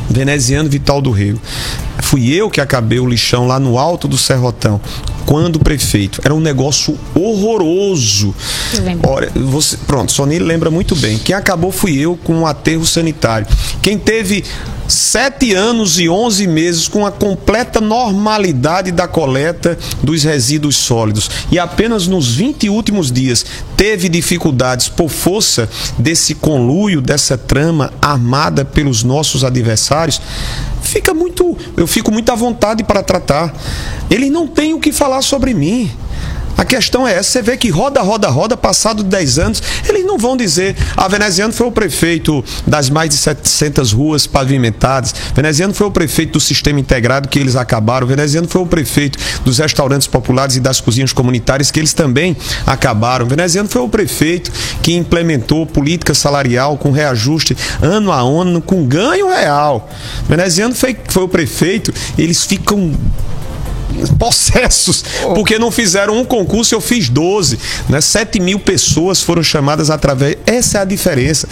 Veneziano 0.09 0.69
Vital 0.69 1.01
do 1.01 1.11
Rio. 1.11 1.39
Fui 1.99 2.33
eu 2.33 2.49
que 2.49 2.61
acabei 2.61 2.99
o 2.99 3.07
lixão 3.07 3.45
lá 3.45 3.59
no 3.59 3.77
alto 3.77 4.07
do 4.07 4.17
Serrotão. 4.17 4.79
Quando 5.28 5.59
prefeito. 5.59 6.21
Era 6.23 6.34
um 6.34 6.39
negócio 6.39 6.97
horroroso. 7.13 8.34
Olha, 9.05 9.30
você, 9.36 9.75
pronto, 9.86 10.09
Sony 10.09 10.39
lembra 10.39 10.71
muito 10.71 10.95
bem. 10.95 11.17
Quem 11.17 11.36
acabou 11.36 11.69
fui 11.69 11.99
eu 11.99 12.17
com 12.23 12.34
um 12.34 12.47
aterro 12.47 12.86
sanitário. 12.86 13.45
Quem 13.82 13.97
teve 13.99 14.45
sete 14.88 15.53
anos 15.53 15.99
e 15.99 16.07
onze 16.07 16.47
meses 16.47 16.88
com 16.88 17.05
a 17.05 17.11
completa 17.11 17.82
normalidade 17.82 18.89
da 18.89 19.05
coleta 19.05 19.78
dos 20.01 20.23
resíduos 20.23 20.78
sólidos 20.78 21.30
e 21.51 21.59
apenas 21.59 22.07
nos 22.07 22.34
20 22.34 22.69
últimos 22.69 23.11
dias 23.11 23.45
teve 23.75 24.07
dificuldades 24.07 24.88
por 24.88 25.09
força 25.09 25.69
desse 25.97 26.34
conluio, 26.36 27.01
dessa 27.01 27.38
trama 27.38 27.91
armada 28.01 28.63
pelos 28.63 29.03
nossos 29.03 29.43
adversários, 29.43 30.21
fica 30.82 31.13
muito, 31.13 31.57
eu 31.75 31.86
fico 31.86 32.11
muito 32.11 32.32
à 32.32 32.36
vontade 32.36 32.84
para 32.84 33.03
tratar. 33.03 33.53
Eles 34.09 34.32
não 34.32 34.47
têm 34.47 34.73
o 34.73 34.80
que 34.80 34.91
falar 34.91 35.16
sobre 35.22 35.53
mim. 35.53 35.91
A 36.57 36.65
questão 36.65 37.07
é 37.07 37.13
essa, 37.13 37.30
você 37.30 37.41
vê 37.43 37.55
que 37.55 37.70
roda, 37.70 38.01
roda, 38.01 38.28
roda, 38.30 38.57
passado 38.57 39.03
10 39.03 39.38
anos, 39.38 39.63
eles 39.88 40.03
não 40.03 40.18
vão 40.18 40.36
dizer, 40.36 40.76
a 40.97 41.07
Veneziano 41.07 41.53
foi 41.53 41.68
o 41.68 41.72
prefeito 41.72 42.43
das 42.65 42.89
mais 42.89 43.11
de 43.11 43.15
700 43.15 43.93
ruas 43.93 44.26
pavimentadas, 44.26 45.13
Veneziano 45.36 45.72
foi 45.72 45.86
o 45.86 45.91
prefeito 45.91 46.34
do 46.34 46.39
sistema 46.39 46.80
integrado 46.80 47.30
que 47.30 47.38
eles 47.38 47.55
acabaram, 47.55 48.07
Veneziano 48.07 48.47
foi 48.47 48.59
o 48.59 48.65
prefeito 48.65 49.20
dos 49.45 49.59
restaurantes 49.59 50.07
populares 50.07 50.55
e 50.55 50.59
das 50.59 50.82
cozinhas 50.82 51.13
comunitárias 51.13 51.70
que 51.70 51.80
eles 51.80 51.93
também 51.93 52.36
acabaram, 52.65 53.28
Veneziano 53.28 53.70
foi 53.70 53.84
o 53.84 53.88
prefeito 53.88 54.51
que 54.82 54.95
implementou 54.95 55.63
política 55.68 56.15
salarial 56.15 56.76
com 56.76 56.89
reajuste 56.89 57.55
ano 57.84 58.11
a 58.11 58.20
ano, 58.20 58.61
com 58.63 58.84
ganho 58.84 59.30
real. 59.30 59.88
Veneziano 60.28 60.74
foi, 60.74 60.97
foi 61.07 61.24
o 61.24 61.28
prefeito, 61.28 61.93
eles 62.18 62.43
ficam 62.45 62.95
possessos, 64.17 65.03
porque 65.33 65.57
não 65.57 65.71
fizeram 65.71 66.17
um 66.17 66.25
concurso, 66.25 66.73
eu 66.73 66.81
fiz 66.81 67.09
12. 67.09 67.59
Né? 67.89 68.01
7 68.01 68.39
mil 68.39 68.59
pessoas 68.59 69.21
foram 69.21 69.43
chamadas 69.43 69.89
através. 69.89 70.38
Essa 70.45 70.79
é 70.79 70.81
a 70.81 70.85
diferença. 70.85 71.47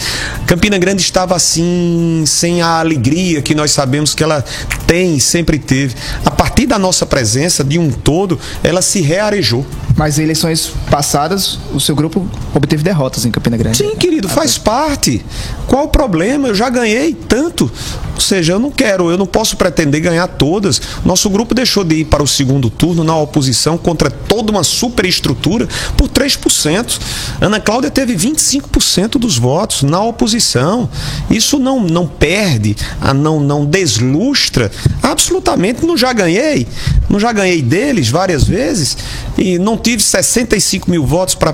Campina 0.46 0.78
Grande 0.78 1.02
estava 1.02 1.34
assim, 1.34 2.24
sem 2.26 2.62
a 2.62 2.78
alegria 2.78 3.42
que 3.42 3.54
nós 3.54 3.70
sabemos 3.70 4.14
que 4.14 4.22
ela 4.22 4.44
tem 4.86 5.16
e 5.16 5.20
sempre 5.20 5.58
teve. 5.58 5.94
A 6.24 6.30
partir 6.30 6.66
da 6.66 6.78
nossa 6.78 7.04
presença, 7.06 7.64
de 7.64 7.78
um 7.78 7.90
todo, 7.90 8.38
ela 8.62 8.82
se 8.82 9.00
rearejou. 9.00 9.64
Mas 9.96 10.18
em 10.18 10.24
eleições 10.24 10.72
passadas, 10.90 11.58
o 11.72 11.80
seu 11.80 11.96
grupo 11.96 12.28
obteve 12.54 12.82
derrotas 12.82 13.24
em 13.24 13.30
Campina 13.30 13.56
Grande. 13.56 13.78
Sim, 13.78 13.96
querido, 13.96 14.28
faz 14.28 14.58
parte. 14.58 15.24
Qual 15.66 15.84
o 15.84 15.88
problema? 15.88 16.48
Eu 16.48 16.54
já 16.54 16.68
ganhei 16.68 17.14
tanto. 17.14 17.70
Ou 18.16 18.20
seja, 18.20 18.54
eu 18.54 18.58
não 18.58 18.70
quero, 18.70 19.10
eu 19.10 19.18
não 19.18 19.26
posso 19.26 19.58
pretender 19.58 20.00
ganhar 20.00 20.26
todas. 20.26 20.80
Nosso 21.04 21.28
grupo 21.28 21.54
deixou 21.54 21.84
de 21.84 21.96
ir 21.96 22.06
para 22.06 22.22
o 22.22 22.26
segundo 22.26 22.70
turno 22.70 23.04
na 23.04 23.14
oposição 23.14 23.76
contra 23.76 24.10
toda 24.10 24.50
uma 24.50 24.64
superestrutura 24.64 25.68
por 25.98 26.08
3%. 26.08 26.98
Ana 27.42 27.60
Cláudia 27.60 27.90
teve 27.90 28.16
25% 28.16 29.18
dos 29.18 29.36
votos 29.36 29.82
na 29.82 30.00
oposição. 30.02 30.88
Isso 31.30 31.58
não, 31.58 31.78
não 31.82 32.06
perde, 32.06 32.74
não, 33.14 33.38
não 33.38 33.66
deslustra. 33.66 34.70
Absolutamente 35.02 35.84
não 35.84 35.94
já 35.94 36.14
ganhei. 36.14 36.66
Não 37.10 37.20
já 37.20 37.32
ganhei 37.32 37.60
deles 37.60 38.08
várias 38.08 38.44
vezes 38.44 38.96
e 39.36 39.58
não 39.58 39.76
tive 39.76 40.02
65 40.02 40.90
mil 40.90 41.04
votos 41.04 41.34
para 41.34 41.52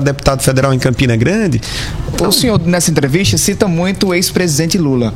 deputado 0.00 0.42
federal 0.42 0.74
em 0.74 0.78
Campina 0.78 1.16
Grande. 1.16 1.62
O 2.20 2.30
senhor, 2.30 2.60
nessa 2.66 2.90
entrevista, 2.90 3.38
cita 3.38 3.66
muito 3.66 4.08
o 4.08 4.14
ex-presidente 4.14 4.76
Lula. 4.76 5.14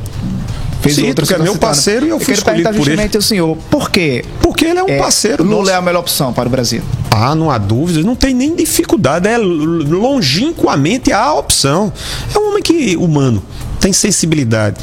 Fez 0.83 0.95
Sim, 0.97 1.07
outras 1.07 1.27
porque 1.29 1.41
é 1.41 1.43
meu 1.43 1.55
parceiro 1.57 2.05
e 2.05 2.09
eu 2.09 2.19
fui 2.19 2.33
quero 2.35 2.45
perguntar 2.45 2.69
escolhido 2.71 2.77
por 2.83 2.87
ele. 2.89 2.97
justamente 2.97 3.15
ao 3.15 3.21
senhor, 3.23 3.57
por 3.71 3.89
quê? 3.89 4.23
Porque 4.41 4.65
ele 4.65 4.79
é 4.79 4.83
um 4.83 4.89
É, 4.89 4.97
parceiro 4.99 5.41
Lula 5.43 5.57
nosso. 5.59 5.71
é 5.71 5.75
a 5.75 5.81
melhor 5.81 5.99
opção 6.01 6.33
para 6.33 6.47
o 6.47 6.51
Brasil. 6.51 6.81
Ah, 7.09 7.33
não 7.33 7.49
há 7.49 7.57
dúvida, 7.57 8.01
não 8.03 8.15
tem 8.15 8.33
nem 8.33 8.53
dificuldade, 8.53 9.27
é 9.27 9.35
l- 9.35 9.45
longínquamente 9.85 11.11
a 11.13 11.33
opção. 11.33 11.91
É 12.35 12.37
um 12.37 12.49
homem 12.49 12.61
que 12.61 12.95
humano, 12.97 13.41
tem 13.83 13.91
sensibilidade, 13.91 14.77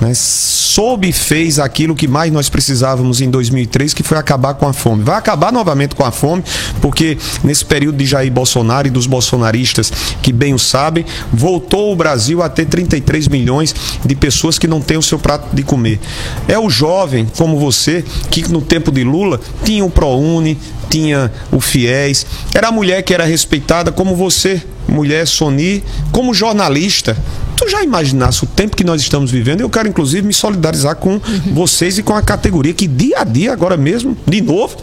né? 0.00 0.12
soube 0.14 1.08
e 1.08 1.12
fez 1.12 1.58
aquilo 1.58 1.92
que 1.92 2.06
mais 2.06 2.32
nós 2.32 2.48
precisávamos 2.48 3.20
em 3.20 3.28
2003, 3.28 3.92
que 3.92 4.04
foi 4.04 4.16
acabar 4.16 4.54
com 4.54 4.68
a 4.68 4.72
fome. 4.72 5.02
Vai 5.02 5.16
acabar 5.16 5.52
novamente 5.52 5.96
com 5.96 6.04
a 6.04 6.12
fome, 6.12 6.44
porque 6.80 7.18
nesse 7.42 7.64
período 7.64 7.96
de 7.96 8.06
Jair 8.06 8.30
Bolsonaro 8.30 8.86
e 8.86 8.90
dos 8.90 9.08
bolsonaristas 9.08 9.92
que 10.22 10.32
bem 10.32 10.54
o 10.54 10.58
sabem, 10.58 11.04
voltou 11.32 11.92
o 11.92 11.96
Brasil 11.96 12.44
a 12.44 12.48
ter 12.48 12.66
33 12.66 13.26
milhões 13.26 13.74
de 14.04 14.14
pessoas 14.14 14.56
que 14.56 14.68
não 14.68 14.80
têm 14.80 14.98
o 14.98 15.02
seu 15.02 15.18
prato 15.18 15.52
de 15.52 15.64
comer. 15.64 15.98
É 16.46 16.56
o 16.56 16.70
jovem 16.70 17.26
como 17.36 17.58
você 17.58 18.04
que 18.30 18.48
no 18.52 18.62
tempo 18.62 18.92
de 18.92 19.02
Lula 19.02 19.40
tinha 19.64 19.84
o 19.84 19.90
ProUni, 19.90 20.56
tinha 20.88 21.32
o 21.50 21.60
FIES, 21.60 22.24
era 22.54 22.68
a 22.68 22.72
mulher 22.72 23.02
que 23.02 23.12
era 23.12 23.24
respeitada 23.24 23.90
como 23.90 24.14
você, 24.14 24.62
mulher 24.88 25.26
Sony, 25.26 25.82
como 26.12 26.34
jornalista. 26.34 27.16
Tu 27.56 27.68
já 27.68 27.82
imaginasse 27.82 28.42
o 28.42 28.46
tempo 28.46 28.76
que 28.76 28.84
nós 28.84 29.00
estamos 29.00 29.30
vivendo? 29.30 29.60
Eu 29.60 29.70
quero, 29.70 29.88
inclusive, 29.88 30.26
me 30.26 30.34
solidarizar 30.34 30.96
com 30.96 31.20
vocês 31.52 31.98
e 31.98 32.02
com 32.02 32.14
a 32.14 32.22
categoria 32.22 32.74
que, 32.74 32.86
dia 32.86 33.20
a 33.20 33.24
dia, 33.24 33.52
agora 33.52 33.76
mesmo, 33.76 34.16
de 34.26 34.40
novo, 34.40 34.76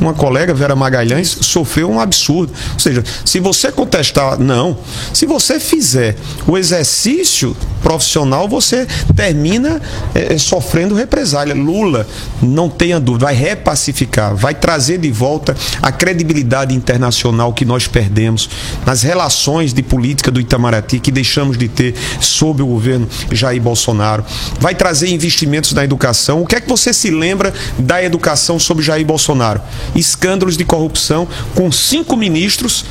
uma 0.00 0.14
colega, 0.14 0.52
Vera 0.52 0.74
Magalhães, 0.76 1.38
sofreu 1.40 1.90
um 1.90 2.00
absurdo. 2.00 2.52
Ou 2.74 2.78
seja, 2.78 3.04
se 3.24 3.40
você 3.40 3.72
contestar, 3.72 4.38
não. 4.38 4.78
Se 5.12 5.26
você 5.26 5.58
fizer 5.58 6.16
o 6.46 6.56
exercício 6.56 7.56
profissional, 7.82 8.48
você 8.48 8.86
termina 9.14 9.80
eh, 10.14 10.38
sofrendo 10.38 10.94
represália. 10.94 11.54
Lula, 11.54 12.06
não 12.42 12.68
tenha 12.68 13.00
dúvida, 13.00 13.26
vai 13.26 13.34
repacificar, 13.34 14.34
vai 14.34 14.54
trazer 14.54 14.98
de 14.98 15.10
volta 15.10 15.56
a 15.80 15.90
credibilidade 15.90 16.74
internacional 16.74 17.52
que 17.52 17.64
nós 17.64 17.86
perdemos 17.86 18.48
nas 18.84 19.02
relações 19.02 19.35
de 19.72 19.82
política 19.82 20.30
do 20.30 20.40
Itamaraty 20.40 20.98
que 20.98 21.10
deixamos 21.10 21.56
de 21.58 21.68
ter 21.68 21.94
sob 22.20 22.62
o 22.62 22.66
governo 22.66 23.08
Jair 23.30 23.60
Bolsonaro. 23.60 24.24
Vai 24.58 24.74
trazer 24.74 25.08
investimentos 25.10 25.72
na 25.72 25.84
educação. 25.84 26.42
O 26.42 26.46
que 26.46 26.56
é 26.56 26.60
que 26.60 26.68
você 26.68 26.92
se 26.92 27.10
lembra 27.10 27.52
da 27.78 28.02
educação 28.02 28.58
sob 28.58 28.82
Jair 28.82 29.04
Bolsonaro? 29.04 29.60
Escândalos 29.94 30.56
de 30.56 30.64
corrupção 30.64 31.28
com 31.54 31.70
cinco 31.70 32.16
ministros 32.16 32.84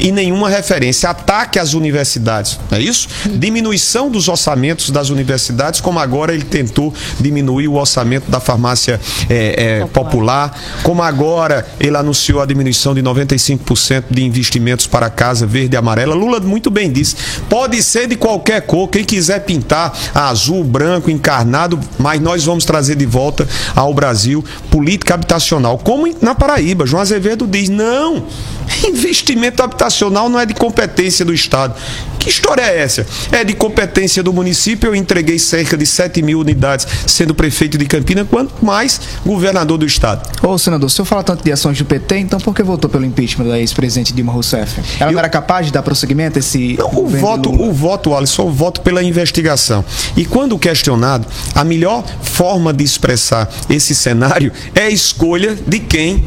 e 0.00 0.10
nenhuma 0.10 0.48
referência. 0.48 1.10
Ataque 1.10 1.58
às 1.58 1.74
universidades, 1.74 2.58
não 2.70 2.78
é 2.78 2.80
isso? 2.80 3.08
Diminuição 3.26 4.10
dos 4.10 4.28
orçamentos 4.28 4.90
das 4.90 5.10
universidades, 5.10 5.80
como 5.80 5.98
agora 5.98 6.32
ele 6.34 6.44
tentou 6.44 6.92
diminuir 7.20 7.68
o 7.68 7.74
orçamento 7.74 8.30
da 8.30 8.40
farmácia 8.40 8.98
eh, 9.28 9.82
eh, 9.82 9.86
popular, 9.92 10.58
como 10.82 11.02
agora 11.02 11.66
ele 11.78 11.96
anunciou 11.96 12.40
a 12.40 12.46
diminuição 12.46 12.94
de 12.94 13.02
95% 13.02 14.04
de 14.10 14.24
investimentos 14.24 14.86
para 14.86 15.06
a 15.06 15.10
Casa 15.10 15.46
Verde 15.46 15.74
e 15.74 15.78
Amarela. 15.78 16.14
Lula 16.14 16.40
muito 16.40 16.70
bem 16.70 16.90
disse: 16.90 17.16
pode 17.48 17.82
ser 17.82 18.08
de 18.08 18.16
qualquer 18.16 18.62
cor, 18.62 18.88
quem 18.88 19.04
quiser 19.04 19.40
pintar 19.40 19.96
azul, 20.14 20.64
branco, 20.64 21.10
encarnado, 21.10 21.78
mas 21.98 22.20
nós 22.20 22.44
vamos 22.44 22.64
trazer 22.64 22.96
de 22.96 23.06
volta 23.06 23.46
ao 23.76 23.92
Brasil 23.92 24.42
política 24.70 25.14
habitacional, 25.14 25.76
como 25.78 26.10
na 26.22 26.34
Paraíba. 26.34 26.86
João 26.86 27.02
Azevedo 27.02 27.46
diz: 27.46 27.68
não, 27.68 28.24
investimento 28.88 29.62
habitacional 29.62 29.89
não 30.30 30.38
é 30.38 30.46
de 30.46 30.54
competência 30.54 31.24
do 31.24 31.32
Estado. 31.32 31.74
Que 32.18 32.28
história 32.28 32.62
é 32.62 32.82
essa? 32.82 33.06
É 33.32 33.42
de 33.42 33.54
competência 33.54 34.22
do 34.22 34.32
município. 34.32 34.88
Eu 34.88 34.94
entreguei 34.94 35.38
cerca 35.38 35.76
de 35.76 35.86
7 35.86 36.22
mil 36.22 36.38
unidades 36.40 36.86
sendo 37.06 37.34
prefeito 37.34 37.78
de 37.78 37.86
Campina, 37.86 38.24
quanto 38.24 38.62
mais 38.64 39.00
governador 39.24 39.78
do 39.78 39.86
Estado. 39.86 40.28
Ô, 40.46 40.58
senador, 40.58 40.86
o 40.86 40.90
senhor 40.90 41.06
fala 41.06 41.22
tanto 41.22 41.42
de 41.42 41.50
ações 41.50 41.78
do 41.78 41.84
PT, 41.84 42.18
então 42.18 42.38
por 42.38 42.54
que 42.54 42.62
votou 42.62 42.90
pelo 42.90 43.06
impeachment 43.06 43.46
da 43.46 43.58
ex-presidente 43.58 44.12
Dilma 44.12 44.32
Rousseff? 44.32 44.80
Ela 45.00 45.10
não 45.10 45.18
era 45.18 45.30
capaz 45.30 45.66
de 45.66 45.72
dar 45.72 45.82
prosseguimento 45.82 46.38
a 46.38 46.40
esse 46.40 46.76
O 46.78 46.88
governo 46.88 47.10
de 47.10 47.20
voto, 47.20 47.50
o 47.50 47.72
voto, 47.72 48.14
Alisson, 48.14 48.44
o 48.44 48.52
voto 48.52 48.82
pela 48.82 49.02
investigação. 49.02 49.82
E 50.14 50.26
quando 50.26 50.58
questionado, 50.58 51.26
a 51.54 51.64
melhor 51.64 52.04
forma 52.22 52.72
de 52.72 52.84
expressar 52.84 53.48
esse 53.68 53.94
cenário 53.94 54.52
é 54.74 54.82
a 54.82 54.90
escolha 54.90 55.56
de 55.66 55.78
quem 55.78 56.24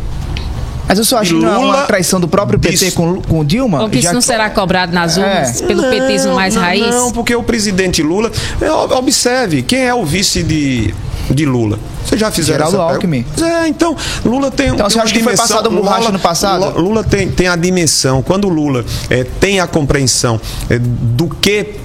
Mas 0.88 1.00
o 1.00 1.06
senhor 1.06 1.22
acha 1.22 1.34
que 1.34 1.40
não 1.40 1.54
é 1.54 1.58
uma 1.58 1.84
traição 1.84 2.20
do 2.20 2.28
próprio 2.28 2.60
PT 2.60 2.76
disse- 2.78 2.92
com, 2.92 3.22
com 3.22 3.44
Dilma? 3.46 3.82
Ou 3.84 3.90
que 3.90 3.98
isso 4.00 4.08
Já 4.08 4.14
não 4.14 4.22
será 4.22 4.50
cobrado 4.50 4.92
nas 4.94 5.18
urnas 5.18 5.62
É. 5.62 5.66
pelo 5.66 5.84
petismo 5.84 6.36
mais 6.36 6.56
não, 6.56 6.62
raiz? 6.62 6.88
Não, 6.94 7.12
porque 7.12 7.36
o 7.36 7.42
presidente 7.44 8.02
Lula. 8.04 8.32
é, 8.62 8.72
ob- 8.72 8.92
Observe, 8.94 9.62
quem 9.64 9.80
é 9.86 9.94
o 9.94 10.06
vice 10.06 10.44
de, 10.44 10.94
de 11.32 11.46
Lula? 11.46 11.80
Vocês 12.06 12.20
já 12.20 12.30
fizeram 12.32 12.66
Geraldo 12.68 12.78
essa 12.78 12.94
Alckmin. 12.96 13.24
pergunta? 13.24 13.64
É, 13.64 13.68
então, 13.68 13.96
Lula 14.26 14.52
tem 14.52 14.68
Então, 14.70 14.90
você 14.90 15.00
acha 15.00 15.14
que 15.14 15.24
foi 15.24 15.36
passado 15.38 15.70
borracha 15.70 16.00
Lula- 16.00 16.12
no 16.12 16.20
passado? 16.20 16.60
Lula, 16.66 16.80
Lula 16.82 17.04
tem, 17.04 17.30
tem 17.30 17.48
a 17.48 17.56
dimensão, 17.56 18.22
quando 18.22 18.46
o 18.46 18.50
Lula 18.50 18.84
é, 19.10 19.24
tem 19.24 19.60
a 19.62 19.66
compreensão 19.68 20.40
é, 20.70 20.78
do 20.80 21.28
que 21.30 21.76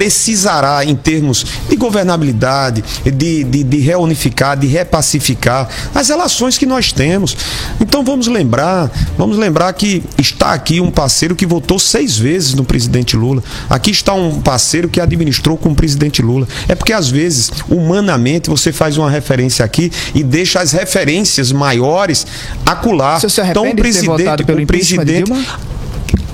precisará 0.00 0.82
em 0.82 0.96
termos 0.96 1.44
de 1.68 1.76
governabilidade, 1.76 2.82
de, 3.04 3.44
de, 3.44 3.62
de 3.62 3.78
reunificar, 3.80 4.56
de 4.56 4.66
repacificar 4.66 5.68
as 5.94 6.08
relações 6.08 6.56
que 6.56 6.64
nós 6.64 6.90
temos. 6.90 7.36
Então 7.78 8.02
vamos 8.02 8.26
lembrar, 8.26 8.90
vamos 9.18 9.36
lembrar 9.36 9.70
que 9.74 10.02
está 10.16 10.54
aqui 10.54 10.80
um 10.80 10.90
parceiro 10.90 11.36
que 11.36 11.44
votou 11.44 11.78
seis 11.78 12.16
vezes 12.16 12.54
no 12.54 12.64
presidente 12.64 13.14
Lula. 13.14 13.44
Aqui 13.68 13.90
está 13.90 14.14
um 14.14 14.40
parceiro 14.40 14.88
que 14.88 15.02
administrou 15.02 15.58
com 15.58 15.68
o 15.68 15.74
presidente 15.74 16.22
Lula. 16.22 16.48
É 16.66 16.74
porque 16.74 16.94
às 16.94 17.10
vezes, 17.10 17.52
humanamente, 17.68 18.48
você 18.48 18.72
faz 18.72 18.96
uma 18.96 19.10
referência 19.10 19.66
aqui 19.66 19.92
e 20.14 20.22
deixa 20.22 20.60
as 20.60 20.72
referências 20.72 21.52
maiores 21.52 22.26
acular. 22.64 23.18
O 23.18 23.20
senhor 23.20 23.30
se 23.30 23.40
arrepende 23.42 23.82
de 23.82 24.00
ter 24.00 24.06
votado 24.06 24.46
pelo 24.46 24.62
o 24.62 24.66
presidente? 24.66 25.30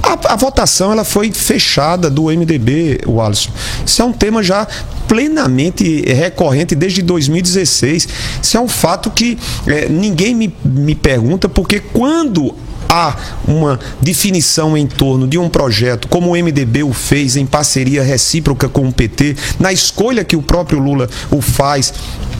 A, 0.06 0.32
a 0.32 0.36
votação 0.36 0.92
ela 0.92 1.04
foi 1.04 1.32
fechada 1.32 2.08
do 2.08 2.24
MDB, 2.24 3.00
o 3.06 3.20
Alisson. 3.20 3.50
Isso 3.84 4.00
é 4.00 4.04
um 4.04 4.12
tema 4.12 4.42
já 4.42 4.66
plenamente 5.08 6.02
recorrente 6.02 6.74
desde 6.74 7.02
2016. 7.02 8.08
Isso 8.42 8.56
é 8.56 8.60
um 8.60 8.68
fato 8.68 9.10
que 9.10 9.38
eh, 9.66 9.88
ninguém 9.88 10.34
me, 10.34 10.54
me 10.64 10.94
pergunta, 10.94 11.48
porque 11.48 11.80
quando 11.80 12.54
há 12.96 13.16
uma 13.46 13.78
definição 14.00 14.76
em 14.76 14.86
torno 14.86 15.28
de 15.28 15.36
um 15.36 15.48
projeto, 15.48 16.08
como 16.08 16.30
o 16.30 16.32
MDB 16.32 16.82
o 16.82 16.92
fez 16.92 17.36
em 17.36 17.44
parceria 17.44 18.02
recíproca 18.02 18.68
com 18.68 18.88
o 18.88 18.92
PT, 18.92 19.36
na 19.60 19.72
escolha 19.72 20.24
que 20.24 20.34
o 20.34 20.42
próprio 20.42 20.78
Lula 20.78 21.08
o 21.30 21.42
faz 21.42 21.92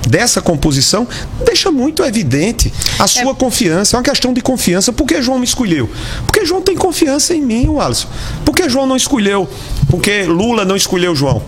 dessa 0.09 0.41
composição, 0.41 1.07
deixa 1.45 1.71
muito 1.71 2.03
evidente 2.05 2.73
a 2.99 3.07
sua 3.07 3.35
confiança. 3.35 3.97
É 3.97 3.99
uma 3.99 4.05
questão 4.05 4.33
de 4.33 4.41
confiança. 4.41 4.93
Por 4.93 5.07
que 5.07 5.21
João 5.21 5.39
me 5.39 5.45
escolheu? 5.45 5.91
Porque 6.25 6.47
João 6.47 6.63
tem 6.63 6.77
confiança 6.77 7.35
em 7.35 7.43
mim, 7.43 7.67
o 7.69 7.81
Alisson. 7.81 8.09
Por 8.45 8.55
que 8.55 8.69
João 8.69 8.87
não 8.87 8.97
escolheu? 8.97 9.49
Porque 9.91 10.23
Lula 10.23 10.65
não 10.65 10.77
escolheu 10.77 11.15
João? 11.15 11.43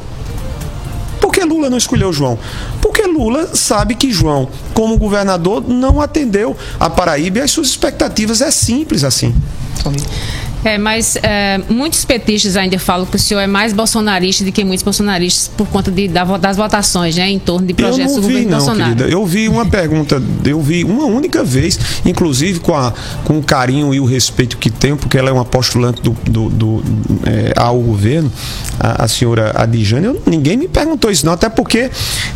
Por 1.21 1.33
que 1.33 1.45
Lula 1.45 1.69
não 1.69 1.79
escolheu 1.79 2.13
João? 2.13 2.39
Porque 2.81 3.03
Lula 3.03 3.55
sabe 3.55 3.95
que 3.95 4.13
João, 4.13 4.49
como 4.75 4.97
governador, 4.97 5.63
não 5.67 6.01
atendeu 6.01 6.57
a 6.79 6.89
Paraíba 6.89 7.39
e 7.39 7.43
as 7.43 7.51
suas 7.51 7.69
expectativas. 7.69 8.41
É 8.41 8.51
simples 8.51 9.05
assim. 9.05 9.35
É, 10.65 10.77
mas 10.77 11.17
é, 11.23 11.59
muitos 11.69 12.05
petistas 12.05 12.57
ainda 12.57 12.79
falam 12.79 13.07
que 13.07 13.15
o 13.17 13.19
senhor 13.19 13.41
é 13.41 13.47
mais 13.47 13.73
bolsonarista 13.73 14.45
do 14.45 14.51
que 14.51 14.65
muitos 14.65 14.83
bolsonaristas 14.83 15.49
por 15.57 15.67
conta 15.69 15.91
de, 15.91 16.09
da 16.09 16.25
das 16.25 16.57
votações, 16.57 17.17
né? 17.17 17.31
Em 17.31 17.39
torno 17.39 17.67
de 17.67 17.75
projetos 17.75 18.17
do 18.17 18.23
governo 18.23 18.51
não, 18.51 18.59
Bolsonaro. 18.59 18.97
querida. 18.97 19.09
Eu 19.09 19.25
vi 19.25 19.49
uma 19.49 19.65
pergunta, 19.65 20.21
eu 20.45 20.61
vi 20.61 20.85
uma 20.85 21.05
única 21.07 21.45
vez, 21.45 21.79
inclusive 22.05 22.61
com, 22.61 22.75
a, 22.75 22.93
com 23.25 23.39
o 23.39 23.43
carinho 23.43 23.95
e 23.95 24.01
o 24.01 24.05
respeito 24.05 24.57
que 24.59 24.69
tenho, 24.71 24.97
porque 24.97 25.17
ela 25.17 25.31
é 25.31 25.33
uma 25.33 25.45
postulante 25.45 26.03
do, 26.03 26.11
do, 26.29 26.49
do, 26.51 26.83
é, 27.25 27.53
ao 27.57 27.79
governo, 27.81 28.31
a, 28.81 29.05
a 29.05 29.09
senhora 29.09 29.53
Adijane. 29.55 30.07
Eu- 30.07 30.23
ninguém 30.27 30.57
me 30.57 30.67
perguntou 30.69 31.11
isso, 31.11 31.25
não, 31.25 31.33
até 31.35 31.49
porque 31.49 31.91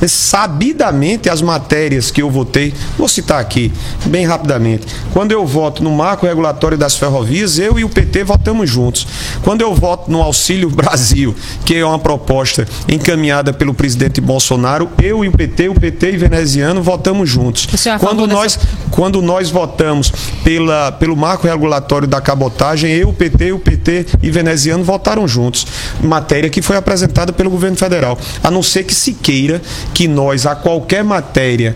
sabidamente 0.07 1.29
as 1.29 1.43
matérias 1.43 2.11
que 2.11 2.23
eu 2.23 2.31
votei, 2.31 2.73
vou 2.97 3.09
citar 3.09 3.41
aqui, 3.41 3.73
bem 4.07 4.25
rapidamente. 4.27 4.87
Quando 5.13 5.33
eu 5.33 5.45
voto 5.47 5.83
no 5.83 5.91
marco 5.91 6.27
regulatório 6.27 6.79
das 6.79 6.97
ferrovias, 6.97 7.59
eu 7.59 7.79
e 7.79 7.85
o 7.85 7.89
PT 7.89 8.12
PT 8.13 8.25
votamos 8.25 8.69
juntos. 8.69 9.07
Quando 9.43 9.63
eu 9.63 9.75
voto 9.75 10.11
no 10.11 10.21
Auxílio 10.23 10.69
Brasil, 10.69 11.35
que 11.65 11.75
é 11.75 11.85
uma 11.85 11.99
proposta 11.99 12.69
encaminhada 12.87 13.53
pelo 13.55 13.73
presidente 13.73 14.21
Bolsonaro, 14.21 14.91
eu 15.03 15.25
e 15.25 15.29
o 15.29 15.33
PT, 15.33 15.71
o 15.71 15.75
PT 15.75 16.13
e 16.13 16.17
veneziano 16.19 16.83
votamos 16.83 17.29
juntos. 17.29 17.67
O 17.67 17.89
é 17.89 17.99
Quando 17.99 18.27
nós, 18.27 18.59
quando 18.91 19.23
nós 19.23 19.51
votamos 19.51 20.13
pela, 20.45 20.93
pelo 20.93 21.17
marco 21.17 21.47
regulatório 21.47 22.07
da 22.07 22.21
cabotagem, 22.21 22.93
eu, 22.93 23.09
o 23.09 23.15
PT, 23.15 23.53
o 23.53 23.59
PT 23.59 24.07
e 24.23 24.31
veneziano 24.31 24.85
votaram 24.85 25.27
juntos. 25.27 25.67
Matéria 26.03 26.51
que 26.51 26.61
foi 26.61 26.77
apresentada 26.77 27.33
pelo 27.33 27.49
governo 27.49 27.77
federal. 27.77 28.19
A 28.45 28.51
não 28.51 28.63
ser 28.63 28.85
que 28.85 28.95
se 28.95 29.15
queira 29.15 29.63
que 29.95 30.07
nós, 30.07 30.45
a 30.45 30.55
qualquer 30.55 31.03
matéria 31.03 31.75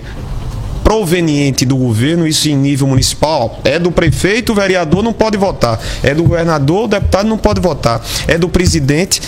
proveniente 0.87 1.67
do 1.67 1.77
governo, 1.77 2.29
isso 2.29 2.49
em 2.49 2.55
nível 2.55 2.87
municipal, 2.87 3.59
é 3.65 3.77
do 3.77 3.91
prefeito, 3.91 4.53
o 4.53 4.55
vereador 4.55 5.03
não 5.03 5.13
pode 5.13 5.37
votar. 5.37 5.81
É 6.01 6.15
do 6.15 6.23
governador, 6.23 6.85
o 6.85 6.87
deputado 6.87 7.29
não 7.29 7.37
pode 7.37 7.61
votar. 7.61 8.01
É 8.29 8.39
do 8.39 8.49
presidente, 8.49 9.21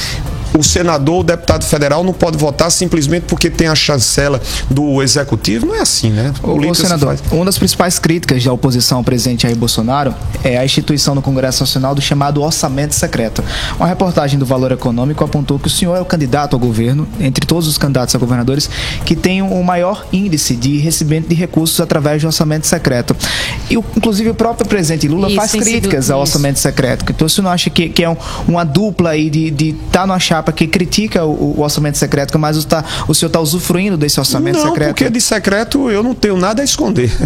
o 0.56 0.62
senador, 0.62 1.20
o 1.20 1.22
deputado 1.24 1.64
federal 1.64 2.02
não 2.04 2.12
pode 2.12 2.36
votar 2.36 2.70
simplesmente 2.70 3.24
porque 3.26 3.48
tem 3.50 3.68
a 3.68 3.74
chancela 3.74 4.40
do 4.70 5.02
executivo. 5.02 5.66
Não 5.66 5.74
é 5.74 5.80
assim, 5.80 6.10
né? 6.10 6.32
Se 6.74 6.82
senador, 6.82 7.16
faz. 7.16 7.32
uma 7.32 7.44
das 7.44 7.58
principais 7.58 7.98
críticas 7.98 8.42
da 8.44 8.52
oposição 8.52 8.98
ao 8.98 9.04
presidente 9.04 9.42
Jair 9.42 9.56
Bolsonaro 9.56 10.14
é 10.44 10.58
a 10.58 10.64
instituição 10.64 11.14
no 11.14 11.22
Congresso 11.22 11.62
Nacional 11.62 11.94
do 11.94 12.00
chamado 12.00 12.42
orçamento 12.42 12.94
secreto. 12.94 13.42
Uma 13.78 13.86
reportagem 13.88 14.38
do 14.38 14.46
Valor 14.46 14.72
Econômico 14.72 15.22
apontou 15.24 15.58
que 15.58 15.66
o 15.66 15.70
senhor 15.70 15.96
é 15.96 16.00
o 16.00 16.04
candidato 16.04 16.54
ao 16.54 16.60
governo, 16.60 17.06
entre 17.20 17.46
todos 17.46 17.66
os 17.68 17.78
candidatos 17.78 18.14
a 18.14 18.18
governadores, 18.18 18.68
que 19.04 19.14
tem 19.16 19.42
o 19.42 19.62
maior 19.62 20.06
índice 20.12 20.54
de 20.56 20.78
recebimento 20.78 21.28
de 21.28 21.34
recursos 21.34 21.80
através 21.80 22.20
de 22.20 22.26
orçamento 22.26 22.66
secreto. 22.66 23.16
E, 23.70 23.76
o- 23.76 23.84
inclusive, 23.96 24.30
o 24.30 24.34
próprio 24.34 24.66
presidente 24.68 25.06
Lula 25.08 25.28
Isso, 25.28 25.36
faz 25.36 25.50
sido 25.50 25.62
críticas 25.62 26.10
ao 26.10 26.22
isso. 26.22 26.30
orçamento 26.36 26.58
secreto. 26.58 27.04
Então, 27.08 27.28
você 27.28 27.40
não 27.42 27.50
acha 27.50 27.70
que, 27.70 27.88
que 27.88 28.02
é 28.02 28.08
um- 28.10 28.16
uma 28.46 28.64
dupla 28.64 29.10
aí 29.10 29.28
de 29.30 29.68
estar 29.86 30.06
numa 30.06 30.18
chapa 30.38 30.52
que 30.52 30.66
critica 30.66 31.24
o, 31.24 31.58
o 31.58 31.62
orçamento 31.62 31.98
secreto, 31.98 32.38
mas 32.38 32.56
o, 32.56 32.66
tá, 32.66 32.84
o 33.06 33.14
senhor 33.14 33.28
está 33.28 33.40
usufruindo 33.40 33.96
desse 33.96 34.18
orçamento 34.20 34.58
não, 34.58 34.68
secreto? 34.68 34.88
porque 34.88 35.10
de 35.10 35.20
secreto 35.20 35.90
eu 35.90 36.02
não 36.02 36.14
tenho 36.14 36.36
nada 36.36 36.62
a 36.62 36.64
esconder. 36.64 37.10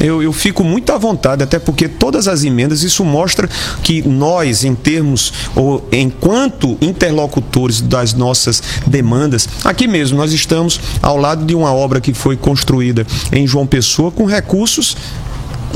Eu, 0.00 0.22
eu 0.22 0.32
fico 0.32 0.62
muito 0.62 0.92
à 0.92 0.96
vontade, 0.96 1.42
até 1.42 1.58
porque 1.58 1.88
todas 1.88 2.28
as 2.28 2.44
emendas, 2.44 2.84
isso 2.84 3.04
mostra 3.04 3.48
que 3.82 4.00
nós, 4.06 4.62
em 4.62 4.72
termos, 4.72 5.32
ou 5.56 5.88
enquanto 5.90 6.78
interlocutores 6.80 7.80
das 7.80 8.14
nossas 8.14 8.62
demandas, 8.86 9.48
aqui 9.64 9.88
mesmo, 9.88 10.16
nós 10.16 10.32
estamos 10.32 10.80
ao 11.02 11.16
lado 11.16 11.44
de 11.44 11.52
uma 11.52 11.74
obra 11.74 12.00
que 12.00 12.14
foi 12.14 12.36
construída 12.36 13.04
em 13.32 13.44
João 13.44 13.66
Pessoa 13.66 14.12
com 14.12 14.24
recursos 14.24 14.96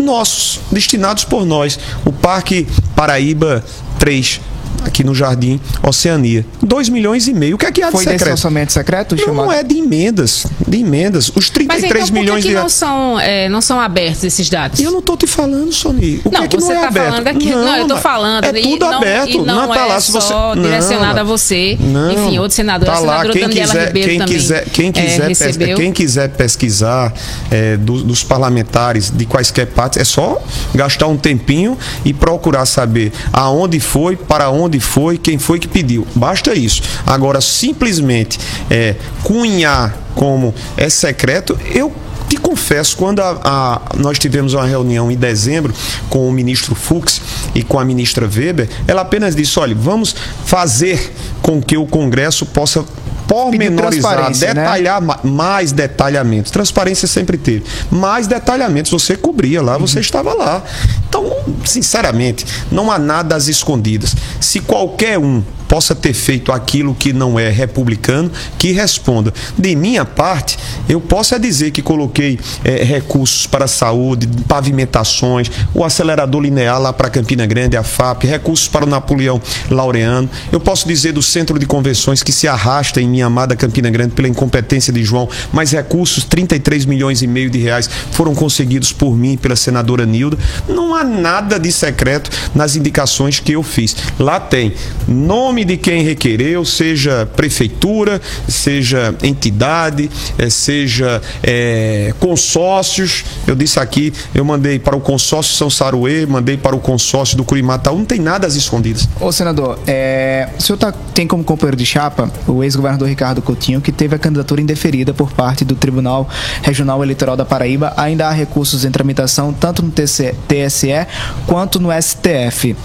nossos, 0.00 0.60
destinados 0.70 1.24
por 1.24 1.44
nós. 1.44 1.76
O 2.04 2.12
Parque 2.12 2.68
Paraíba 2.94 3.64
3, 3.98 4.40
aqui 4.84 5.04
no 5.04 5.14
Jardim 5.14 5.60
Oceania. 5.82 6.44
2 6.62 6.88
milhões 6.88 7.28
e 7.28 7.34
meio. 7.34 7.56
O 7.56 7.58
que 7.58 7.66
é 7.66 7.72
que 7.72 7.82
há 7.82 7.86
de 7.86 7.92
Foi 7.92 8.04
desse 8.04 8.18
secreto? 8.18 8.32
orçamento 8.34 8.72
secreto? 8.72 9.16
Não, 9.16 9.24
chamado? 9.24 9.44
não 9.46 9.52
é 9.52 9.62
de 9.62 9.76
emendas, 9.78 10.46
de 10.66 10.78
emendas. 10.78 11.30
Os 11.34 11.50
33 11.50 11.68
Mas 11.68 11.84
então, 11.84 12.00
por 12.00 12.06
que 12.06 12.12
milhões 12.20 12.42
que 12.42 12.48
de 12.50 12.54
não 12.54 12.68
são, 12.68 13.18
é, 13.20 13.48
não 13.48 13.60
são 13.60 13.80
abertos 13.80 14.24
esses 14.24 14.48
dados? 14.48 14.80
Eu 14.80 14.90
não 14.90 14.98
estou 15.00 15.16
te 15.16 15.26
falando, 15.26 15.72
Sony. 15.72 16.20
O 16.24 16.30
que 16.30 16.36
Não, 16.36 16.44
é 16.44 16.48
que 16.48 16.56
você 16.56 16.72
não 16.72 16.78
é 16.78 16.82
tá 16.82 16.88
aberto? 16.88 17.08
falando 17.10 17.28
aqui. 17.28 17.50
Não, 17.50 17.76
eu 17.76 17.86
tô 17.88 17.94
mas 17.94 18.02
falando. 18.02 18.44
É 18.44 18.58
e 18.58 18.62
tudo 18.62 18.80
não, 18.86 18.96
aberto. 18.96 19.28
E 19.30 19.38
não, 19.42 19.68
tá 19.68 19.76
é 19.80 19.84
lá 19.86 20.00
se 20.00 20.12
você. 20.12 20.28
só 20.28 20.54
Não, 20.54 20.62
direcionado 20.62 21.20
a 21.20 21.24
você. 21.24 21.76
não. 21.80 22.12
Enfim, 22.12 22.38
outro 22.38 22.54
senador. 22.54 22.86
Tá 22.88 22.96
a 22.96 22.98
lá. 23.00 23.26
Quem 23.26 23.48
quiser, 23.48 23.92
quem 23.92 24.18
também 24.18 24.26
quiser, 24.36 24.64
quem 24.70 24.88
é, 24.88 24.92
quiser, 24.92 25.26
pes- 25.28 25.40
recebeu. 25.40 25.76
quem 25.76 25.92
quiser 25.92 26.28
pesquisar 26.30 27.12
é, 27.50 27.76
do- 27.76 28.02
dos 28.04 28.22
parlamentares 28.24 29.10
de 29.10 29.26
quaisquer 29.26 29.66
partes, 29.66 29.98
é 30.00 30.04
só 30.04 30.42
gastar 30.74 31.06
um 31.06 31.16
tempinho 31.16 31.76
e 32.04 32.12
procurar 32.12 32.66
saber 32.66 33.12
aonde 33.32 33.78
foi, 33.80 34.16
para 34.16 34.48
onde 34.50 34.61
foi, 34.80 35.16
quem 35.18 35.38
foi 35.38 35.58
que 35.58 35.68
pediu. 35.68 36.06
Basta 36.14 36.54
isso. 36.54 36.82
Agora, 37.06 37.40
simplesmente 37.40 38.38
é, 38.70 38.96
cunhar 39.22 39.96
como 40.14 40.54
é 40.76 40.88
secreto, 40.88 41.58
eu 41.74 41.92
te 42.28 42.36
confesso, 42.36 42.96
quando 42.96 43.20
a- 43.20 43.40
a- 43.44 43.80
nós 43.98 44.18
tivemos 44.18 44.54
uma 44.54 44.64
reunião 44.66 45.10
em 45.10 45.16
dezembro 45.16 45.74
com 46.08 46.26
o 46.28 46.32
ministro 46.32 46.74
Fux 46.74 47.20
e 47.54 47.62
com 47.62 47.78
a 47.78 47.84
ministra 47.84 48.26
Weber, 48.26 48.68
ela 48.88 49.02
apenas 49.02 49.36
disse: 49.36 49.58
olha, 49.58 49.74
vamos 49.74 50.14
fazer 50.46 51.12
com 51.42 51.60
que 51.60 51.76
o 51.76 51.84
Congresso 51.86 52.46
possa 52.46 52.84
pormenorizar, 53.28 54.30
né? 54.30 54.62
detalhar 54.62 55.00
ma- 55.00 55.20
mais 55.22 55.72
detalhamentos. 55.72 56.50
Transparência 56.50 57.06
sempre 57.08 57.36
teve. 57.36 57.64
Mais 57.90 58.26
detalhamentos. 58.26 58.90
Você 58.92 59.16
cobria 59.16 59.62
lá, 59.62 59.78
você 59.78 60.00
estava 60.00 60.34
lá. 60.34 60.62
Então, 61.08 61.30
sinceramente, 61.64 62.46
não 62.70 62.90
há 62.90 62.98
nada 62.98 63.34
às 63.36 63.48
escondidas. 63.48 64.14
Se 64.40 64.60
qualquer 64.60 65.18
um 65.18 65.42
possa 65.72 65.94
ter 65.94 66.12
feito 66.12 66.52
aquilo 66.52 66.94
que 66.94 67.14
não 67.14 67.40
é 67.40 67.48
republicano, 67.48 68.30
que 68.58 68.72
responda. 68.72 69.32
De 69.56 69.74
minha 69.74 70.04
parte, 70.04 70.58
eu 70.86 71.00
posso 71.00 71.34
é 71.34 71.38
dizer 71.38 71.70
que 71.70 71.80
coloquei 71.80 72.38
eh, 72.62 72.84
recursos 72.84 73.46
para 73.46 73.64
a 73.64 73.68
saúde, 73.68 74.28
pavimentações, 74.46 75.50
o 75.72 75.82
acelerador 75.82 76.42
linear 76.42 76.78
lá 76.78 76.92
para 76.92 77.08
Campina 77.08 77.46
Grande, 77.46 77.74
a 77.74 77.82
FAP, 77.82 78.24
recursos 78.24 78.68
para 78.68 78.84
o 78.84 78.86
Napoleão 78.86 79.40
Laureano. 79.70 80.28
Eu 80.52 80.60
posso 80.60 80.86
dizer 80.86 81.12
do 81.12 81.22
centro 81.22 81.58
de 81.58 81.64
convenções 81.64 82.22
que 82.22 82.32
se 82.32 82.46
arrasta 82.46 83.00
em 83.00 83.08
minha 83.08 83.24
amada 83.24 83.56
Campina 83.56 83.88
Grande 83.88 84.12
pela 84.12 84.28
incompetência 84.28 84.92
de 84.92 85.02
João, 85.02 85.26
mas 85.54 85.72
recursos, 85.72 86.22
33 86.24 86.84
milhões 86.84 87.22
e 87.22 87.26
meio 87.26 87.48
de 87.48 87.58
reais, 87.58 87.88
foram 88.10 88.34
conseguidos 88.34 88.92
por 88.92 89.16
mim, 89.16 89.38
pela 89.38 89.56
senadora 89.56 90.04
Nilda. 90.04 90.36
Não 90.68 90.94
há 90.94 91.02
nada 91.02 91.58
de 91.58 91.72
secreto 91.72 92.30
nas 92.54 92.76
indicações 92.76 93.40
que 93.40 93.52
eu 93.52 93.62
fiz. 93.62 93.96
Lá 94.18 94.38
tem 94.38 94.74
nome 95.08 95.61
de 95.64 95.76
quem 95.76 96.02
requereu, 96.02 96.64
seja 96.64 97.28
prefeitura, 97.36 98.20
seja 98.48 99.14
entidade, 99.22 100.10
eh, 100.38 100.50
seja 100.50 101.20
eh, 101.42 102.14
consórcios. 102.20 103.24
Eu 103.46 103.54
disse 103.54 103.78
aqui, 103.78 104.12
eu 104.34 104.44
mandei 104.44 104.78
para 104.78 104.96
o 104.96 105.00
consórcio 105.00 105.54
São 105.54 105.70
Saruê, 105.70 106.26
mandei 106.26 106.56
para 106.56 106.74
o 106.76 106.80
consórcio 106.80 107.36
do 107.36 107.44
Curimataú, 107.44 107.98
não 107.98 108.04
tem 108.04 108.18
nada 108.20 108.46
às 108.46 108.54
escondidas. 108.54 109.08
Ô, 109.20 109.30
senador, 109.32 109.78
é, 109.86 110.48
o 110.58 110.62
senhor 110.62 110.76
tá- 110.78 110.92
tem 111.14 111.26
como 111.26 111.42
companheiro 111.44 111.76
de 111.76 111.86
chapa 111.86 112.30
o 112.46 112.62
ex-governador 112.62 113.08
Ricardo 113.08 113.42
Coutinho, 113.42 113.80
que 113.80 113.92
teve 113.92 114.14
a 114.14 114.18
candidatura 114.18 114.60
indeferida 114.60 115.12
por 115.14 115.32
parte 115.32 115.64
do 115.64 115.74
Tribunal 115.74 116.28
Regional 116.62 117.02
Eleitoral 117.02 117.36
da 117.36 117.44
Paraíba. 117.44 117.92
Ainda 117.96 118.28
há 118.28 118.32
recursos 118.32 118.84
em 118.84 118.90
tramitação, 118.90 119.52
tanto 119.52 119.82
no 119.82 119.90
TSE 119.90 121.06
quanto 121.46 121.78
no 121.80 121.90
STF. 121.92 122.76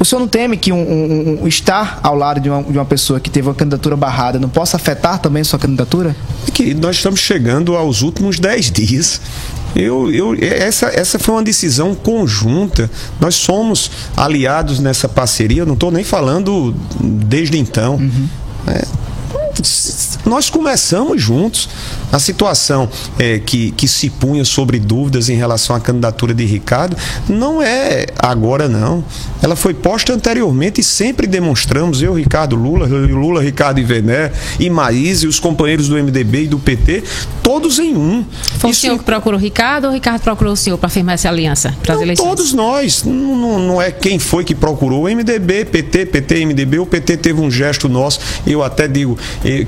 O 0.00 0.04
senhor 0.04 0.18
não 0.20 0.26
teme 0.26 0.56
que 0.56 0.72
um, 0.72 0.78
um- 0.78 1.42
um- 1.42 1.46
estar 1.46 2.00
ao 2.02 2.14
lado 2.16 2.40
de 2.40 2.48
uma, 2.48 2.62
de 2.62 2.78
uma 2.78 2.84
pessoa 2.86 3.20
que 3.20 3.28
teve 3.28 3.46
uma 3.48 3.54
candidatura 3.54 3.94
barrada 3.96 4.38
não 4.38 4.48
possa 4.48 4.76
afetar 4.78 5.18
também 5.18 5.44
sua 5.44 5.58
candidatura? 5.58 6.16
Querido, 6.54 6.80
nós 6.80 6.96
estamos 6.96 7.20
chegando 7.20 7.76
aos 7.76 8.00
últimos 8.00 8.38
10 8.38 8.70
dias. 8.70 9.20
Eu, 9.76 10.10
eu, 10.10 10.34
essa, 10.40 10.86
essa 10.86 11.18
foi 11.18 11.34
uma 11.34 11.42
decisão 11.42 11.94
conjunta. 11.94 12.90
Nós 13.20 13.34
somos 13.34 13.90
aliados 14.16 14.80
nessa 14.80 15.06
parceria. 15.08 15.62
Eu 15.62 15.66
não 15.66 15.74
estou 15.74 15.90
nem 15.92 16.02
falando 16.02 16.74
desde 16.98 17.58
então. 17.58 18.00
É, 18.66 18.84
nós 20.24 20.50
começamos 20.50 21.20
juntos. 21.22 21.68
A 22.12 22.18
situação 22.18 22.88
é, 23.18 23.38
que, 23.38 23.70
que 23.72 23.86
se 23.86 24.10
punha 24.10 24.44
sobre 24.44 24.78
dúvidas 24.78 25.28
em 25.28 25.36
relação 25.36 25.74
à 25.76 25.80
candidatura 25.80 26.34
de 26.34 26.44
Ricardo 26.44 26.96
não 27.28 27.62
é 27.62 28.06
agora, 28.18 28.68
não. 28.68 29.04
Ela 29.42 29.54
foi 29.56 29.72
posta 29.74 30.12
anteriormente 30.12 30.80
e 30.80 30.84
sempre 30.84 31.26
demonstramos, 31.26 32.02
eu, 32.02 32.12
Ricardo 32.14 32.56
Lula, 32.56 32.86
Lula, 32.86 33.42
Ricardo 33.42 33.78
Ivené, 33.80 34.32
e 34.58 34.68
Maís 34.68 35.22
e 35.22 35.26
os 35.26 35.38
companheiros 35.38 35.88
do 35.88 35.94
MDB 35.96 36.44
e 36.44 36.46
do 36.48 36.58
PT, 36.58 37.02
todos 37.42 37.78
em 37.78 37.96
um. 37.96 38.24
Foi 38.58 38.70
Isso 38.70 38.80
o 38.80 38.82
senhor 38.82 38.98
que 38.98 39.04
procurou 39.04 39.38
o 39.38 39.42
Ricardo 39.42 39.84
ou 39.84 39.90
o 39.90 39.94
Ricardo 39.94 40.20
procurou 40.22 40.52
o 40.52 40.56
senhor 40.56 40.76
para 40.78 40.88
firmar 40.88 41.14
essa 41.14 41.28
aliança 41.28 41.74
para 41.82 41.94
as 41.94 42.00
eleições? 42.00 42.26
todos 42.28 42.52
nós. 42.52 43.04
Não, 43.04 43.36
não- 43.36 43.58
não 43.60 43.82
é 43.82 43.90
quem 43.90 44.18
foi 44.18 44.44
que 44.44 44.54
procurou. 44.54 45.04
O 45.04 45.08
MDB, 45.08 45.64
PT, 45.64 46.06
PT, 46.06 46.46
MDB. 46.46 46.78
O 46.78 46.86
PT 46.86 47.16
teve 47.16 47.40
um 47.40 47.50
gesto 47.50 47.88
nosso. 47.88 48.20
Eu 48.46 48.62
até 48.62 48.86
digo 48.88 49.16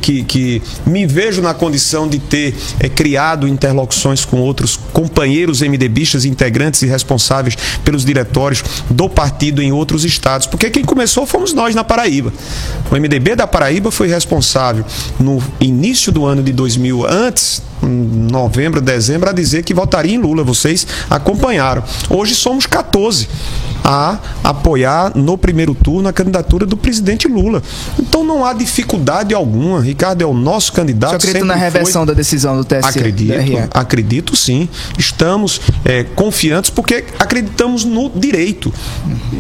que, 0.01 0.23
que 0.23 0.63
me 0.87 1.07
vejo 1.07 1.43
na 1.43 1.55
condição 1.55 2.09
de 2.09 2.19
ter 2.19 2.55
eh, 2.81 2.89
criado 2.89 3.47
interlocuções 3.49 4.25
com 4.25 4.41
outros 4.41 4.79
companheiros 4.93 5.61
MDBistas, 5.61 6.25
integrantes 6.25 6.83
e 6.83 6.87
responsáveis 6.87 7.57
pelos 7.85 8.05
diretórios 8.05 8.63
do 8.91 9.09
partido 9.09 9.63
em 9.63 9.73
outros 9.73 10.05
estados. 10.05 10.47
Porque 10.47 10.71
quem 10.71 10.85
começou 10.85 11.27
fomos 11.27 11.53
nós 11.53 11.75
na 11.75 11.85
Paraíba. 11.85 12.33
O 12.91 12.95
MDB 12.95 13.37
da 13.37 13.47
Paraíba 13.47 13.91
foi 13.91 14.09
responsável 14.09 14.85
no 15.19 15.43
início 15.61 16.13
do 16.13 16.25
ano 16.25 16.43
de 16.43 16.53
2000, 16.53 17.07
antes 17.07 17.63
novembro, 17.87 18.81
dezembro, 18.81 19.29
a 19.29 19.33
dizer 19.33 19.63
que 19.63 19.75
votaria 19.75 20.15
em 20.15 20.19
Lula. 20.19 20.45
Vocês 20.45 20.87
acompanharam. 21.11 21.83
Hoje 22.09 22.35
somos 22.35 22.67
14 22.67 23.29
a 23.85 24.19
apoiar 24.45 25.13
no 25.17 25.37
primeiro 25.37 25.75
turno 25.75 26.09
a 26.09 26.13
candidatura 26.13 26.65
do 26.65 26.77
presidente 26.77 27.27
Lula. 27.27 27.63
Então 27.99 28.23
não 28.23 28.45
há 28.45 28.53
dificuldade 28.53 29.35
alguma. 29.35 29.81
Ricardo 29.81 30.23
é 30.23 30.27
o 30.27 30.33
nosso 30.33 30.73
candidato. 30.73 31.21
Você 31.21 31.29
acredita 31.29 31.45
na 31.45 31.55
foi. 31.55 31.63
reversão 31.63 32.07
da 32.07 32.13
decisão 32.13 32.57
do 32.57 32.65
TSE? 32.65 32.89
Acredito, 32.89 33.69
acredito 33.73 34.37
sim. 34.37 34.69
Estamos 34.97 35.61
é, 35.85 36.05
confiantes 36.05 36.71
porque 36.71 37.05
acreditamos 37.19 37.85
no 37.85 38.11
direito. 38.11 38.73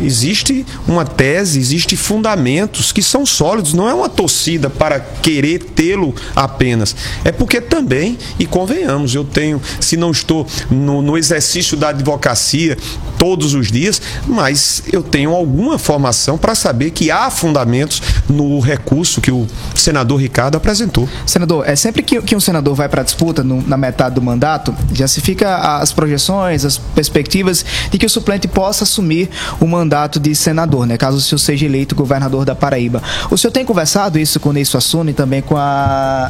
Existe 0.02 0.66
uma 0.88 1.04
tese, 1.04 1.58
existe 1.58 1.96
fundamentos 1.96 2.92
que 2.92 3.02
são 3.02 3.24
sólidos. 3.24 3.72
Não 3.72 3.88
é 3.88 3.94
uma 3.94 4.08
torcida 4.08 4.68
para 4.68 4.98
querer 4.98 5.62
tê-lo 5.62 6.14
apenas. 6.34 6.96
É 7.24 7.30
porque 7.30 7.60
também, 7.60 8.18
e 8.38 8.46
convenhamos, 8.46 9.14
eu 9.14 9.24
tenho, 9.24 9.60
se 9.80 9.96
não 9.96 10.10
estou 10.10 10.46
no, 10.70 11.02
no 11.02 11.16
exercício 11.18 11.76
da 11.76 11.88
advocacia 11.90 12.76
todos 13.18 13.54
os 13.54 13.70
dias, 13.70 14.00
mas 14.26 14.82
eu 14.92 15.02
tenho 15.02 15.30
alguma 15.34 15.78
formação 15.78 16.36
para 16.36 16.54
saber 16.54 16.90
que 16.90 17.10
há 17.10 17.30
fundamentos 17.30 18.02
no 18.28 18.58
recurso 18.58 19.20
que 19.20 19.30
o 19.30 19.46
senador 19.74 20.20
Ricardo 20.20 20.56
apresentou. 20.56 21.08
Senador, 21.24 21.68
é 21.68 21.76
sempre 21.76 22.02
que, 22.02 22.20
que 22.22 22.34
um 22.34 22.40
senador 22.40 22.74
vai 22.74 22.88
para 22.88 23.02
a 23.02 23.04
disputa 23.04 23.44
no- 23.44 23.62
na 23.66 23.76
metade 23.76 24.14
do 24.14 24.22
mandato, 24.22 24.74
já 24.92 25.06
se 25.06 25.20
fica 25.20 25.56
as 25.78 25.92
projeções, 25.92 26.64
as 26.64 26.78
perspectivas 26.78 27.64
de 27.90 27.98
que 27.98 28.06
o 28.06 28.10
suplente 28.10 28.48
possa 28.48 28.84
assumir 28.84 29.30
o 29.60 29.66
mandato 29.66 30.18
de 30.18 30.34
senador, 30.34 30.86
né? 30.86 30.96
Caso 30.96 31.18
o 31.18 31.20
senhor 31.20 31.38
seja 31.38 31.64
eleito 31.66 31.94
governador 31.94 32.44
da 32.44 32.54
Paraíba. 32.54 33.02
O 33.30 33.36
senhor 33.38 33.52
tem 33.52 33.64
conversado 33.64 34.18
isso 34.18 34.40
com 34.40 34.48
o 34.48 34.52
Ney 34.52 34.64
Suassuna 34.64 35.10
e 35.10 35.14
também 35.14 35.42
com 35.42 35.56
a 35.56 36.28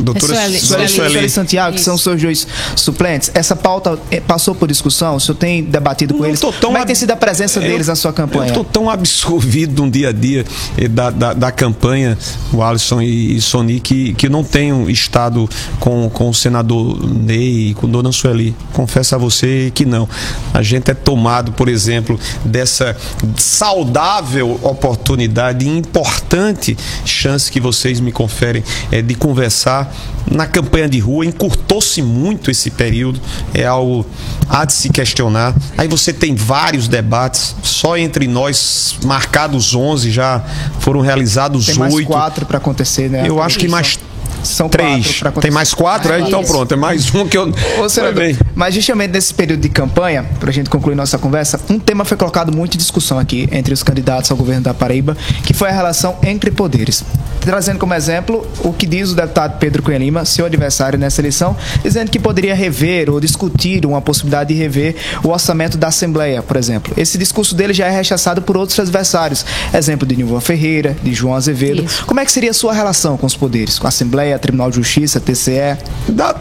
Doutora 0.00 0.34
Sueli- 0.34 0.58
Sueli, 0.60 0.88
Sueli. 0.88 1.14
Santiago, 1.34 1.76
que 1.76 1.82
são 1.82 1.94
os 1.96 2.02
seus 2.02 2.20
dois 2.20 2.46
suplentes. 2.76 3.30
Essa 3.34 3.54
pauta 3.56 3.98
eh, 4.10 4.20
passou 4.20 4.54
por 4.54 4.68
discussão? 4.68 5.16
O 5.16 5.20
senhor 5.20 5.36
tem 5.36 5.62
debatido 5.62 6.14
com 6.14 6.20
Não 6.20 6.28
eles? 6.28 6.40
tão 6.40 6.52
Como 6.52 6.76
é 6.76 6.80
que 6.80 6.86
tem 6.86 6.94
sido 6.96 7.10
a 7.10 7.16
presença 7.16 7.58
Eu- 7.60 7.62
deles 7.68 7.88
na 7.88 7.94
sua 7.96 8.12
campanha? 8.12 8.44
Eu 8.44 8.48
estou 8.48 8.64
tão 8.64 8.88
absorvido 8.90 9.82
no 9.84 9.90
dia 9.90 10.08
a 10.10 10.12
dia 10.12 10.44
eh, 10.78 10.88
da, 10.88 11.10
da, 11.10 11.32
da 11.34 11.52
campanha, 11.52 12.16
o 12.52 12.62
Alisson 12.62 13.00
e, 13.02 13.36
e 13.36 13.40
Sony, 13.40 13.80
que, 13.80 14.14
que 14.14 14.28
não 14.28 14.44
tenho 14.44 14.88
estado 14.88 15.48
com, 15.80 16.08
com 16.10 16.28
o 16.28 16.34
senador 16.34 17.04
Ney 17.08 17.70
e 17.70 17.74
com 17.74 17.88
Dona 17.88 18.12
Sueli. 18.12 18.54
Confesso 18.72 19.14
a 19.14 19.18
você 19.18 19.70
que 19.74 19.84
não. 19.84 20.08
A 20.52 20.62
gente 20.62 20.90
é 20.90 20.94
tomado, 20.94 21.52
por 21.52 21.68
exemplo, 21.68 22.18
dessa 22.44 22.96
saudável 23.36 24.58
oportunidade 24.62 25.64
e 25.64 25.68
importante 25.68 26.76
chance 27.04 27.50
que 27.50 27.60
vocês 27.60 28.00
me 28.00 28.10
conferem 28.12 28.62
é, 28.90 29.00
de 29.02 29.14
conversar 29.14 29.92
na 30.30 30.46
campanha 30.46 30.88
de 30.88 30.98
rua. 30.98 31.13
Encurtou-se 31.22 32.00
muito 32.02 32.50
esse 32.50 32.70
período, 32.70 33.20
é 33.52 33.64
algo 33.64 34.06
há 34.48 34.64
de 34.64 34.72
se 34.72 34.88
questionar. 34.88 35.54
Aí 35.76 35.86
você 35.86 36.12
tem 36.12 36.34
vários 36.34 36.88
debates, 36.88 37.54
só 37.62 37.96
entre 37.96 38.26
nós, 38.26 38.96
marcados 39.04 39.74
11, 39.74 40.10
já 40.10 40.42
foram 40.80 41.00
realizados 41.00 41.66
Tem 41.66 41.76
mais 41.76 41.94
oito. 41.94 42.06
quatro 42.06 42.46
para 42.46 42.58
acontecer, 42.58 43.10
né? 43.10 43.24
Eu 43.26 43.40
acho 43.42 43.58
que 43.58 43.68
mais 43.68 43.98
São 44.42 44.68
três. 44.68 45.22
Tem 45.40 45.50
mais 45.50 45.72
quatro? 45.72 46.12
É, 46.12 46.20
então 46.20 46.44
pronto, 46.44 46.72
é 46.72 46.76
mais 46.76 47.14
um 47.14 47.26
que 47.26 47.36
eu. 47.36 47.50
Ô, 47.82 47.88
senador, 47.88 48.14
bem. 48.14 48.36
mas 48.54 48.74
justamente 48.74 49.10
nesse 49.10 49.32
período 49.32 49.60
de 49.60 49.70
campanha, 49.70 50.22
para 50.38 50.50
a 50.50 50.52
gente 50.52 50.68
concluir 50.68 50.94
nossa 50.94 51.16
conversa, 51.18 51.58
um 51.70 51.78
tema 51.78 52.04
foi 52.04 52.16
colocado 52.16 52.54
muito 52.54 52.74
em 52.74 52.78
discussão 52.78 53.18
aqui 53.18 53.48
entre 53.50 53.72
os 53.72 53.82
candidatos 53.82 54.30
ao 54.30 54.36
governo 54.36 54.62
da 54.62 54.74
Paraíba, 54.74 55.16
que 55.44 55.54
foi 55.54 55.70
a 55.70 55.72
relação 55.72 56.16
entre 56.22 56.50
poderes. 56.50 57.02
Trazendo 57.44 57.78
como 57.78 57.94
exemplo 57.94 58.46
o 58.64 58.72
que 58.72 58.86
diz 58.86 59.10
o 59.10 59.14
deputado 59.14 59.58
Pedro 59.58 59.82
Cunha 59.82 59.98
Lima, 59.98 60.24
seu 60.24 60.46
adversário 60.46 60.98
nessa 60.98 61.20
eleição, 61.20 61.56
dizendo 61.82 62.10
que 62.10 62.18
poderia 62.18 62.54
rever 62.54 63.10
ou 63.10 63.20
discutir 63.20 63.84
uma 63.86 64.00
possibilidade 64.00 64.52
de 64.54 64.58
rever 64.58 64.96
o 65.22 65.28
orçamento 65.28 65.76
da 65.76 65.88
Assembleia, 65.88 66.42
por 66.42 66.56
exemplo. 66.56 66.92
Esse 66.96 67.18
discurso 67.18 67.54
dele 67.54 67.72
já 67.74 67.86
é 67.86 67.90
rechaçado 67.90 68.40
por 68.42 68.56
outros 68.56 68.78
adversários. 68.78 69.44
Exemplo 69.72 70.06
de 70.06 70.16
Nilvan 70.16 70.40
Ferreira, 70.40 70.96
de 71.02 71.12
João 71.12 71.34
Azevedo. 71.34 71.84
Isso. 71.84 72.04
Como 72.06 72.18
é 72.20 72.24
que 72.24 72.32
seria 72.32 72.50
a 72.50 72.54
sua 72.54 72.72
relação 72.72 73.16
com 73.16 73.26
os 73.26 73.36
poderes? 73.36 73.78
Com 73.78 73.86
a 73.86 73.88
Assembleia, 73.88 74.38
Tribunal 74.38 74.70
de 74.70 74.76
Justiça, 74.76 75.20
TCE? 75.20 75.76
Dá- 76.08 76.34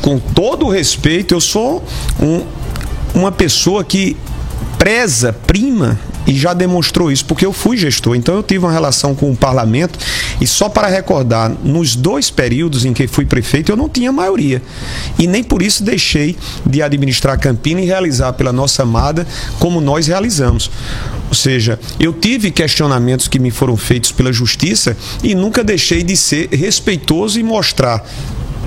com 0.00 0.18
todo 0.18 0.66
o 0.66 0.70
respeito, 0.70 1.34
eu 1.34 1.40
sou 1.40 1.84
um- 2.20 2.44
uma 3.14 3.32
pessoa 3.32 3.82
que 3.84 4.16
preza, 4.78 5.32
prima 5.32 5.98
e 6.26 6.34
já 6.34 6.54
demonstrou 6.54 7.10
isso, 7.10 7.24
porque 7.24 7.44
eu 7.44 7.52
fui 7.52 7.76
gestor, 7.76 8.14
então 8.16 8.34
eu 8.34 8.42
tive 8.42 8.64
uma 8.64 8.72
relação 8.72 9.14
com 9.14 9.30
o 9.30 9.36
parlamento. 9.36 9.98
E 10.40 10.46
só 10.46 10.68
para 10.68 10.88
recordar, 10.88 11.50
nos 11.62 11.94
dois 11.96 12.30
períodos 12.30 12.84
em 12.84 12.92
que 12.92 13.06
fui 13.06 13.24
prefeito, 13.24 13.70
eu 13.70 13.76
não 13.76 13.88
tinha 13.88 14.10
maioria. 14.12 14.62
E 15.18 15.26
nem 15.26 15.42
por 15.42 15.62
isso 15.62 15.82
deixei 15.82 16.36
de 16.64 16.82
administrar 16.82 17.38
Campina 17.38 17.80
e 17.80 17.84
realizar 17.84 18.32
pela 18.32 18.52
nossa 18.52 18.82
amada 18.82 19.26
como 19.58 19.80
nós 19.80 20.06
realizamos. 20.06 20.70
Ou 21.28 21.34
seja, 21.34 21.78
eu 21.98 22.12
tive 22.12 22.50
questionamentos 22.50 23.28
que 23.28 23.38
me 23.38 23.50
foram 23.50 23.76
feitos 23.76 24.12
pela 24.12 24.32
justiça 24.32 24.96
e 25.22 25.34
nunca 25.34 25.64
deixei 25.64 26.02
de 26.02 26.16
ser 26.16 26.48
respeitoso 26.50 27.38
e 27.38 27.42
mostrar 27.42 28.04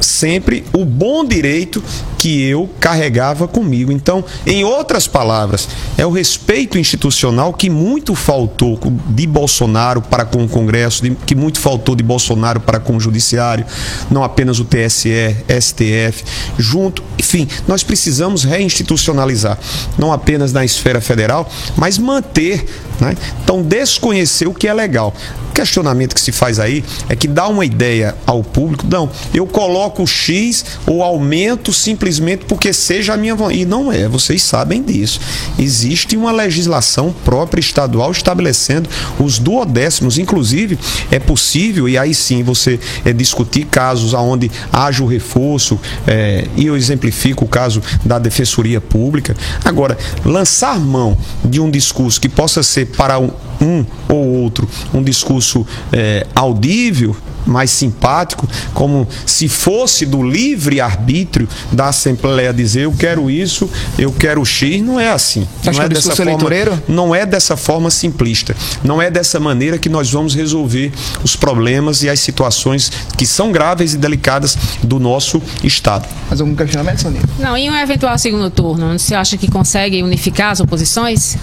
sempre 0.02 0.64
o 0.74 0.86
bom 0.86 1.26
direito 1.26 1.84
que 2.18 2.44
eu 2.44 2.70
carregava 2.80 3.48
comigo. 3.48 3.92
Então, 3.92 4.24
em 4.46 4.64
outras 4.64 5.08
palavras, 5.08 5.68
é 5.98 6.06
o 6.06 6.12
respeito 6.12 6.78
institucional 6.78 7.54
que 7.54 7.70
muito 7.70 8.16
faltou 8.16 8.80
de 9.10 9.28
Bolsonaro 9.28 10.02
para 10.02 10.26
com 10.26 10.44
o 10.44 10.50
Congresso, 10.50 11.04
de- 11.04 11.16
que 11.26 11.36
muito 11.36 11.60
faltou 11.60 11.96
de 11.96 12.04
Bolsonaro 12.04 12.60
para 12.60 12.80
com 12.80 12.96
o 12.98 13.00
Judiciário, 13.00 13.66
não 14.10 14.24
apenas 14.24 14.60
o 14.60 14.66
TSE, 14.66 15.36
STF, 15.48 16.24
junto. 16.58 17.04
Enfim, 17.20 17.48
nós 17.68 17.84
precisamos 17.84 18.44
reinstitucionalizar, 18.44 19.58
não 19.98 20.12
apenas 20.12 20.52
na 20.54 20.64
esfera 20.66 21.02
federal, 21.02 21.50
mas 21.76 21.98
manter. 21.98 22.66
Né? 23.00 23.16
Então, 23.44 23.62
desconhecer 23.62 24.48
o 24.48 24.54
que 24.54 24.68
é 24.68 24.74
legal. 24.74 25.14
O 25.50 25.54
questionamento 25.54 26.14
que 26.14 26.22
se 26.22 26.32
faz 26.32 26.60
aí 26.60 26.84
é 27.10 27.16
que 27.16 27.28
dá 27.28 27.48
uma 27.48 27.66
ideia 27.66 28.16
ao 28.26 28.44
público, 28.44 28.86
não, 28.88 29.10
eu 29.34 29.46
coloco 29.48 30.06
X 30.06 30.66
ou 30.86 31.02
aumento 31.02 31.74
simplesmente 31.74 32.46
porque 32.46 32.72
seja 32.74 33.14
a 33.14 33.18
minha 33.18 33.36
vontade. 33.36 33.62
E 33.62 33.66
não 33.66 33.92
é, 33.92 34.08
vocês 34.08 34.44
sabem 34.44 34.84
disso. 34.84 35.20
Existe 35.58 36.16
uma 36.16 36.32
legislação 36.32 37.14
própria 37.26 37.60
estadual 37.60 38.12
estabelecendo 38.12 38.90
os 39.20 39.40
duodécimos. 39.40 40.18
Inclusive, 40.18 40.78
é 41.12 41.20
possível, 41.20 41.88
e 41.88 41.98
aí 41.98 42.14
sim 42.14 42.44
você 42.44 42.80
é, 43.06 43.14
discutir 43.14 43.66
casos 43.66 44.14
onde 44.14 44.52
haja 44.72 45.04
o 45.04 45.08
reforço, 45.08 45.80
é, 46.06 46.48
e 46.56 46.66
eu 46.66 46.76
exemplifico 46.76 47.46
o 47.46 47.48
caso 47.48 47.82
da 48.06 48.20
Defensoria 48.20 48.82
Pública. 48.82 49.36
Agora, 49.64 49.98
lançar 50.26 50.80
mão 50.80 51.18
de 51.44 51.60
um 51.60 51.70
discurso 51.70 52.20
que 52.20 52.30
possa 52.30 52.64
ser 52.64 52.87
para 52.88 53.20
um, 53.20 53.32
um 53.62 53.86
ou 54.08 54.26
outro 54.42 54.68
um 54.94 55.04
discurso 55.04 55.66
é, 55.92 56.26
audível, 56.36 57.16
mais 57.48 57.72
simpático, 57.72 58.48
como 58.74 59.08
se 59.26 59.48
fosse 59.48 60.06
do 60.06 60.22
livre 60.22 60.82
arbítrio 60.82 61.48
da 61.72 61.88
Assembleia 61.88 62.54
dizer 62.54 62.82
eu 62.82 62.92
quero 62.92 63.32
isso, 63.32 63.70
eu 63.98 64.12
quero 64.12 64.44
X, 64.46 64.82
não 64.82 65.00
é 65.00 65.10
assim. 65.10 65.48
Acho 65.66 65.72
não 65.72 65.84
é 65.84 65.86
é 65.86 65.90
dessa 65.90 66.16
forma, 66.16 66.32
eleitoreiro? 66.32 66.84
não 66.88 67.16
é 67.16 67.26
dessa 67.26 67.56
forma 67.56 67.90
simplista. 67.90 68.56
Não 68.84 69.02
é 69.02 69.10
dessa 69.10 69.40
maneira 69.40 69.78
que 69.78 69.90
nós 69.90 70.12
vamos 70.12 70.36
resolver 70.36 70.92
os 71.24 71.36
problemas 71.36 72.04
e 72.04 72.10
as 72.10 72.20
situações 72.20 72.92
que 73.18 73.26
são 73.26 73.52
graves 73.52 73.94
e 73.94 73.98
delicadas 73.98 74.58
do 74.84 75.00
nosso 75.00 75.42
estado. 75.64 76.08
Mais 76.28 76.42
algum 76.42 76.56
questionamento, 76.56 77.02
Sonia? 77.02 77.22
Não, 77.40 77.56
em 77.56 77.70
um 77.70 77.76
eventual 77.76 78.18
segundo 78.18 78.50
turno, 78.50 78.98
você 79.00 79.16
acha 79.16 79.38
que 79.38 79.50
consegue 79.50 80.04
unificar 80.04 80.52
as 80.52 80.60
oposições? 80.60 81.38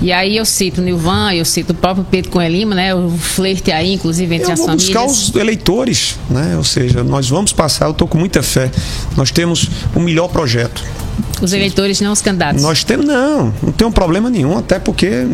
E 0.00 0.12
aí 0.12 0.36
eu 0.36 0.44
cito 0.44 0.80
o 0.80 0.84
Nilvan, 0.84 1.32
eu 1.34 1.44
cito 1.44 1.72
o 1.72 1.74
próprio 1.74 2.04
Pedro 2.08 2.30
Cunha 2.30 2.48
Lima, 2.48 2.74
né? 2.74 2.94
O 2.94 3.10
flerte 3.10 3.72
aí, 3.72 3.94
inclusive, 3.94 4.32
entre 4.34 4.48
Eu 4.48 4.52
as 4.52 4.58
vou 4.58 4.66
famílias. 4.68 4.88
buscar 4.90 5.04
os 5.06 5.34
eleitores, 5.34 6.16
né? 6.30 6.54
Ou 6.56 6.62
seja, 6.64 7.02
nós 7.02 7.28
vamos 7.28 7.52
passar, 7.52 7.86
eu 7.86 7.90
estou 7.90 8.06
com 8.06 8.16
muita 8.18 8.42
fé. 8.42 8.70
Nós 9.16 9.30
temos 9.32 9.68
o 9.94 10.00
melhor 10.00 10.28
projeto. 10.28 10.84
Os 11.42 11.52
eleitores, 11.52 12.00
não 12.00 12.12
os 12.12 12.22
candidatos. 12.22 12.62
Nós 12.62 12.84
temos, 12.84 13.04
não, 13.06 13.52
não 13.60 13.72
tem 13.72 13.86
um 13.86 13.90
problema 13.92 14.30
nenhum, 14.30 14.56
até 14.56 14.78
porque 14.78 15.26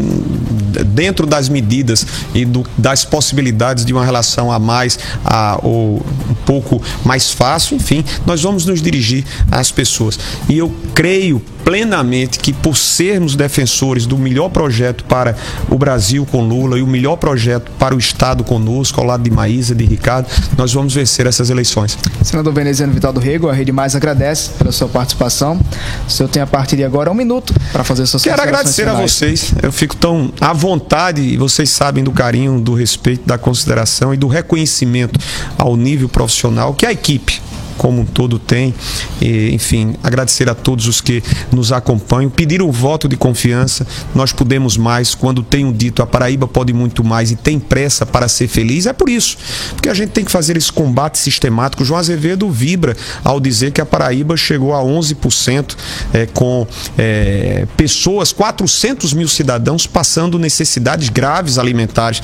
dentro 0.86 1.26
das 1.26 1.48
medidas 1.48 2.06
e 2.34 2.44
do- 2.44 2.64
das 2.76 3.04
possibilidades 3.04 3.84
de 3.84 3.92
uma 3.92 4.04
relação 4.04 4.50
a 4.50 4.58
mais, 4.58 4.98
a, 5.24 5.58
ou 5.62 6.04
um 6.30 6.34
pouco 6.46 6.82
mais 7.04 7.30
fácil, 7.30 7.76
enfim, 7.76 8.02
nós 8.26 8.42
vamos 8.42 8.64
nos 8.66 8.80
dirigir 8.82 9.24
às 9.50 9.70
pessoas. 9.70 10.18
E 10.48 10.56
eu 10.56 10.74
creio 10.94 11.40
plenamente 11.64 12.38
que 12.38 12.52
por 12.52 12.76
sermos 12.76 13.34
defensores 13.34 14.06
do 14.06 14.18
melhor 14.18 14.50
projeto 14.50 15.04
para 15.04 15.34
o 15.70 15.78
Brasil 15.78 16.26
com 16.30 16.46
Lula 16.46 16.78
e 16.78 16.82
o 16.82 16.86
melhor 16.86 17.16
projeto 17.16 17.70
para 17.78 17.94
o 17.94 17.98
Estado 17.98 18.44
conosco, 18.44 19.00
ao 19.00 19.06
lado 19.06 19.22
de 19.22 19.30
Maísa, 19.30 19.74
de 19.74 19.84
Ricardo, 19.84 20.28
nós 20.56 20.72
vamos 20.72 20.94
vencer 20.94 21.26
essas 21.26 21.50
eleições. 21.50 21.98
Senador 22.22 22.52
Veneziano 22.52 22.92
Vital 22.92 23.12
do 23.12 23.20
Rego, 23.20 23.48
a 23.48 23.52
Rede 23.52 23.72
Mais 23.72 23.96
agradece 23.96 24.50
pela 24.58 24.72
sua 24.72 24.88
participação. 24.88 25.58
O 26.06 26.10
senhor 26.10 26.28
tem 26.28 26.42
a 26.42 26.46
partir 26.46 26.76
de 26.76 26.84
agora 26.84 27.10
um 27.10 27.14
minuto 27.14 27.54
para 27.72 27.82
fazer 27.82 28.06
suas 28.06 28.22
Quero 28.22 28.42
agradecer 28.42 28.86
a 28.88 28.94
vocês. 28.94 29.52
Eu 29.62 29.72
fico 29.72 29.96
tão 29.96 30.32
à 30.40 30.52
vontade 30.52 31.22
e 31.22 31.36
vocês 31.36 31.70
sabem 31.70 32.04
do 32.04 32.12
carinho, 32.12 32.60
do 32.60 32.74
respeito, 32.74 33.26
da 33.26 33.38
consideração 33.38 34.12
e 34.12 34.16
do 34.16 34.28
reconhecimento 34.28 35.18
ao 35.56 35.76
nível 35.76 36.08
profissional 36.08 36.74
que 36.74 36.84
a 36.84 36.92
equipe 36.92 37.40
como 37.76 38.02
um 38.02 38.04
todo 38.04 38.38
tem. 38.38 38.74
E, 39.20 39.50
enfim, 39.52 39.94
agradecer 40.02 40.48
a 40.48 40.54
todos 40.54 40.86
os 40.86 41.00
que 41.00 41.22
nos 41.52 41.72
acompanham, 41.72 42.30
pedir 42.30 42.62
um 42.62 42.70
voto 42.70 43.08
de 43.08 43.16
confiança. 43.16 43.86
Nós 44.14 44.32
podemos 44.32 44.76
mais. 44.76 45.14
Quando 45.14 45.42
tenho 45.42 45.72
dito 45.72 46.02
a 46.02 46.06
Paraíba 46.06 46.46
pode 46.46 46.72
muito 46.72 47.04
mais 47.04 47.30
e 47.30 47.36
tem 47.36 47.58
pressa 47.58 48.04
para 48.04 48.28
ser 48.28 48.48
feliz, 48.48 48.86
é 48.86 48.92
por 48.92 49.08
isso. 49.08 49.36
Porque 49.74 49.88
a 49.88 49.94
gente 49.94 50.10
tem 50.10 50.24
que 50.24 50.30
fazer 50.30 50.56
esse 50.56 50.72
combate 50.72 51.18
sistemático. 51.18 51.84
João 51.84 52.00
Azevedo 52.00 52.50
vibra 52.50 52.96
ao 53.22 53.40
dizer 53.40 53.72
que 53.72 53.80
a 53.80 53.86
Paraíba 53.86 54.36
chegou 54.36 54.74
a 54.74 54.82
11% 54.82 55.76
é, 56.12 56.26
com 56.26 56.66
é, 56.96 57.66
pessoas, 57.76 58.32
400 58.32 59.12
mil 59.12 59.28
cidadãos 59.28 59.86
passando 59.86 60.38
necessidades 60.38 61.08
graves 61.08 61.58
alimentares. 61.58 62.22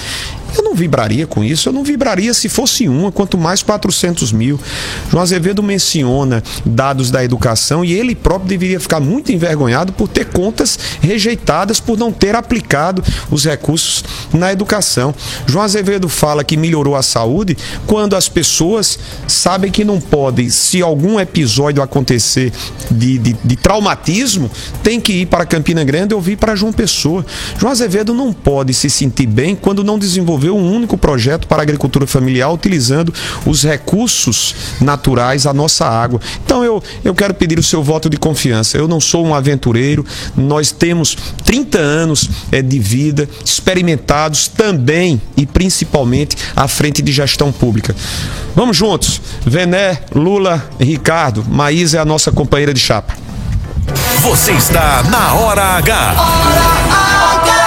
Eu 0.56 0.64
não 0.64 0.74
vibraria 0.74 1.26
com 1.26 1.44
isso, 1.44 1.68
eu 1.68 1.72
não 1.72 1.84
vibraria 1.84 2.34
se 2.34 2.48
fosse 2.48 2.88
uma, 2.88 3.12
quanto 3.12 3.38
mais 3.38 3.62
400 3.62 4.32
mil. 4.32 4.58
João 5.10 5.22
Azevedo 5.22 5.39
menciona 5.62 6.42
dados 6.64 7.10
da 7.10 7.24
educação 7.24 7.84
e 7.84 7.92
ele 7.92 8.14
próprio 8.14 8.48
deveria 8.48 8.80
ficar 8.80 9.00
muito 9.00 9.32
envergonhado 9.32 9.92
por 9.92 10.08
ter 10.08 10.26
contas 10.26 10.78
rejeitadas, 11.00 11.80
por 11.80 11.98
não 11.98 12.12
ter 12.12 12.34
aplicado 12.34 13.02
os 13.30 13.44
recursos 13.44 14.04
na 14.32 14.52
educação. 14.52 15.14
João 15.46 15.64
Azevedo 15.64 16.08
fala 16.08 16.44
que 16.44 16.56
melhorou 16.56 16.96
a 16.96 17.02
saúde 17.02 17.56
quando 17.86 18.16
as 18.16 18.28
pessoas 18.28 18.98
sabem 19.26 19.70
que 19.70 19.84
não 19.84 20.00
podem, 20.00 20.50
se 20.50 20.82
algum 20.82 21.18
episódio 21.18 21.82
acontecer 21.82 22.52
de, 22.90 23.18
de, 23.18 23.36
de 23.44 23.56
traumatismo, 23.56 24.50
tem 24.82 25.00
que 25.00 25.12
ir 25.12 25.26
para 25.26 25.46
Campina 25.46 25.84
Grande 25.84 26.14
ou 26.14 26.20
vir 26.20 26.36
para 26.36 26.54
João 26.54 26.72
Pessoa. 26.72 27.24
João 27.58 27.72
Azevedo 27.72 28.14
não 28.14 28.32
pode 28.32 28.74
se 28.74 28.90
sentir 28.90 29.26
bem 29.26 29.54
quando 29.54 29.84
não 29.84 29.98
desenvolveu 29.98 30.56
um 30.56 30.74
único 30.74 30.96
projeto 30.96 31.46
para 31.46 31.62
agricultura 31.62 32.06
familiar 32.06 32.52
utilizando 32.52 33.12
os 33.46 33.62
recursos 33.62 34.54
naturais, 34.80 35.29
a 35.46 35.52
nossa 35.52 35.86
água. 35.86 36.20
Então 36.44 36.64
eu, 36.64 36.82
eu 37.04 37.14
quero 37.14 37.34
pedir 37.34 37.58
o 37.58 37.62
seu 37.62 37.82
voto 37.82 38.08
de 38.08 38.16
confiança. 38.16 38.76
Eu 38.76 38.88
não 38.88 39.00
sou 39.00 39.26
um 39.26 39.34
aventureiro, 39.34 40.04
nós 40.36 40.72
temos 40.72 41.16
30 41.44 41.78
anos 41.78 42.28
é, 42.52 42.62
de 42.62 42.78
vida, 42.78 43.28
experimentados 43.44 44.48
também 44.48 45.20
e 45.36 45.46
principalmente 45.46 46.36
à 46.54 46.66
frente 46.68 47.02
de 47.02 47.12
gestão 47.12 47.52
pública. 47.52 47.94
Vamos 48.54 48.76
juntos. 48.76 49.20
Vené, 49.44 50.02
Lula, 50.14 50.68
Ricardo, 50.78 51.44
Maísa 51.48 51.98
é 51.98 52.00
a 52.00 52.04
nossa 52.04 52.32
companheira 52.32 52.74
de 52.74 52.80
chapa. 52.80 53.14
Você 54.22 54.52
está 54.52 55.02
na 55.04 55.34
Hora 55.34 55.62
H. 55.62 56.14
Hora 56.18 57.54
H. 57.54 57.59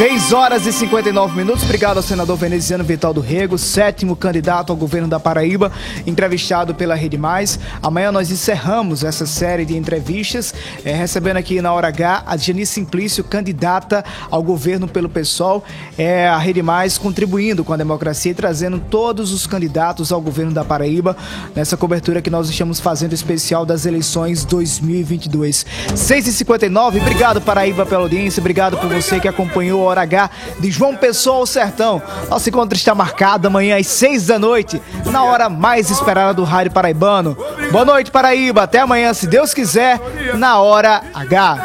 6 0.00 0.32
horas 0.32 0.64
e 0.64 0.72
59 0.72 1.36
minutos. 1.36 1.62
Obrigado 1.62 1.98
ao 1.98 2.02
senador 2.02 2.34
veneziano 2.34 2.82
Vital 2.82 3.12
do 3.12 3.20
Rego, 3.20 3.58
sétimo 3.58 4.16
candidato 4.16 4.70
ao 4.70 4.76
governo 4.76 5.06
da 5.06 5.20
Paraíba, 5.20 5.70
entrevistado 6.06 6.74
pela 6.74 6.94
Rede 6.94 7.18
Mais. 7.18 7.60
Amanhã 7.82 8.10
nós 8.10 8.30
encerramos 8.30 9.04
essa 9.04 9.26
série 9.26 9.66
de 9.66 9.76
entrevistas, 9.76 10.54
eh, 10.86 10.94
recebendo 10.94 11.36
aqui 11.36 11.60
na 11.60 11.74
hora 11.74 11.88
H 11.88 12.22
a 12.26 12.34
Janice 12.34 12.72
Simplício, 12.72 13.22
candidata 13.22 14.02
ao 14.30 14.42
governo 14.42 14.88
pelo 14.88 15.06
PSOL. 15.06 15.62
É 15.98 16.26
a 16.26 16.38
Rede 16.38 16.62
Mais 16.62 16.96
contribuindo 16.96 17.62
com 17.62 17.74
a 17.74 17.76
democracia 17.76 18.32
e 18.32 18.34
trazendo 18.34 18.78
todos 18.78 19.34
os 19.34 19.46
candidatos 19.46 20.10
ao 20.12 20.20
governo 20.22 20.52
da 20.52 20.64
Paraíba 20.64 21.14
nessa 21.54 21.76
cobertura 21.76 22.22
que 22.22 22.30
nós 22.30 22.48
estamos 22.48 22.80
fazendo 22.80 23.12
especial 23.12 23.66
das 23.66 23.84
eleições 23.84 24.46
2022. 24.46 25.66
6 25.94 26.26
e 26.26 26.32
59 26.32 27.00
obrigado 27.00 27.38
Paraíba 27.42 27.84
pela 27.84 28.00
audiência, 28.00 28.40
obrigado 28.40 28.78
por 28.78 28.88
você 28.88 29.20
que 29.20 29.28
acompanhou 29.28 29.89
Hora 29.90 30.02
H 30.02 30.30
de 30.58 30.70
João 30.70 30.96
Pessoa 30.96 31.38
ao 31.38 31.46
Sertão. 31.46 32.02
Nosso 32.28 32.48
encontro 32.48 32.76
está 32.76 32.94
marcado 32.94 33.48
amanhã 33.48 33.78
às 33.78 33.86
seis 33.86 34.26
da 34.26 34.38
noite, 34.38 34.80
na 35.06 35.24
hora 35.24 35.48
mais 35.48 35.90
esperada 35.90 36.34
do 36.34 36.44
Rádio 36.44 36.72
Paraibano. 36.72 37.36
Boa 37.70 37.84
noite, 37.84 38.10
Paraíba. 38.10 38.62
Até 38.62 38.80
amanhã, 38.80 39.12
se 39.14 39.26
Deus 39.26 39.54
quiser, 39.54 40.00
na 40.34 40.60
Hora 40.60 41.02
H. 41.14 41.58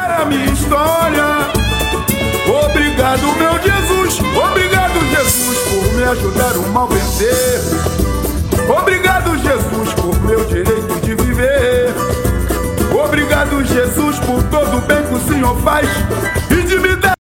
Obrigado, 2.48 3.26
meu 3.36 3.52
Jesus. 3.62 4.20
Obrigado, 4.36 5.00
Jesus, 5.10 5.58
por 5.58 5.94
me 5.94 6.04
ajudar 6.04 6.56
o 6.56 6.68
mal 6.68 6.88
vencer. 6.88 7.60
Obrigado, 8.68 9.36
Jesus, 9.38 9.94
por 9.94 10.20
meu 10.22 10.44
direito 10.44 11.00
de 11.02 11.14
viver. 11.14 11.94
Obrigado, 13.04 13.64
Jesus, 13.64 14.18
por 14.20 14.42
todo 14.44 14.78
o 14.78 14.80
bem 14.82 15.02
que 15.02 15.14
o 15.14 15.20
Senhor 15.28 15.56
faz. 15.62 15.86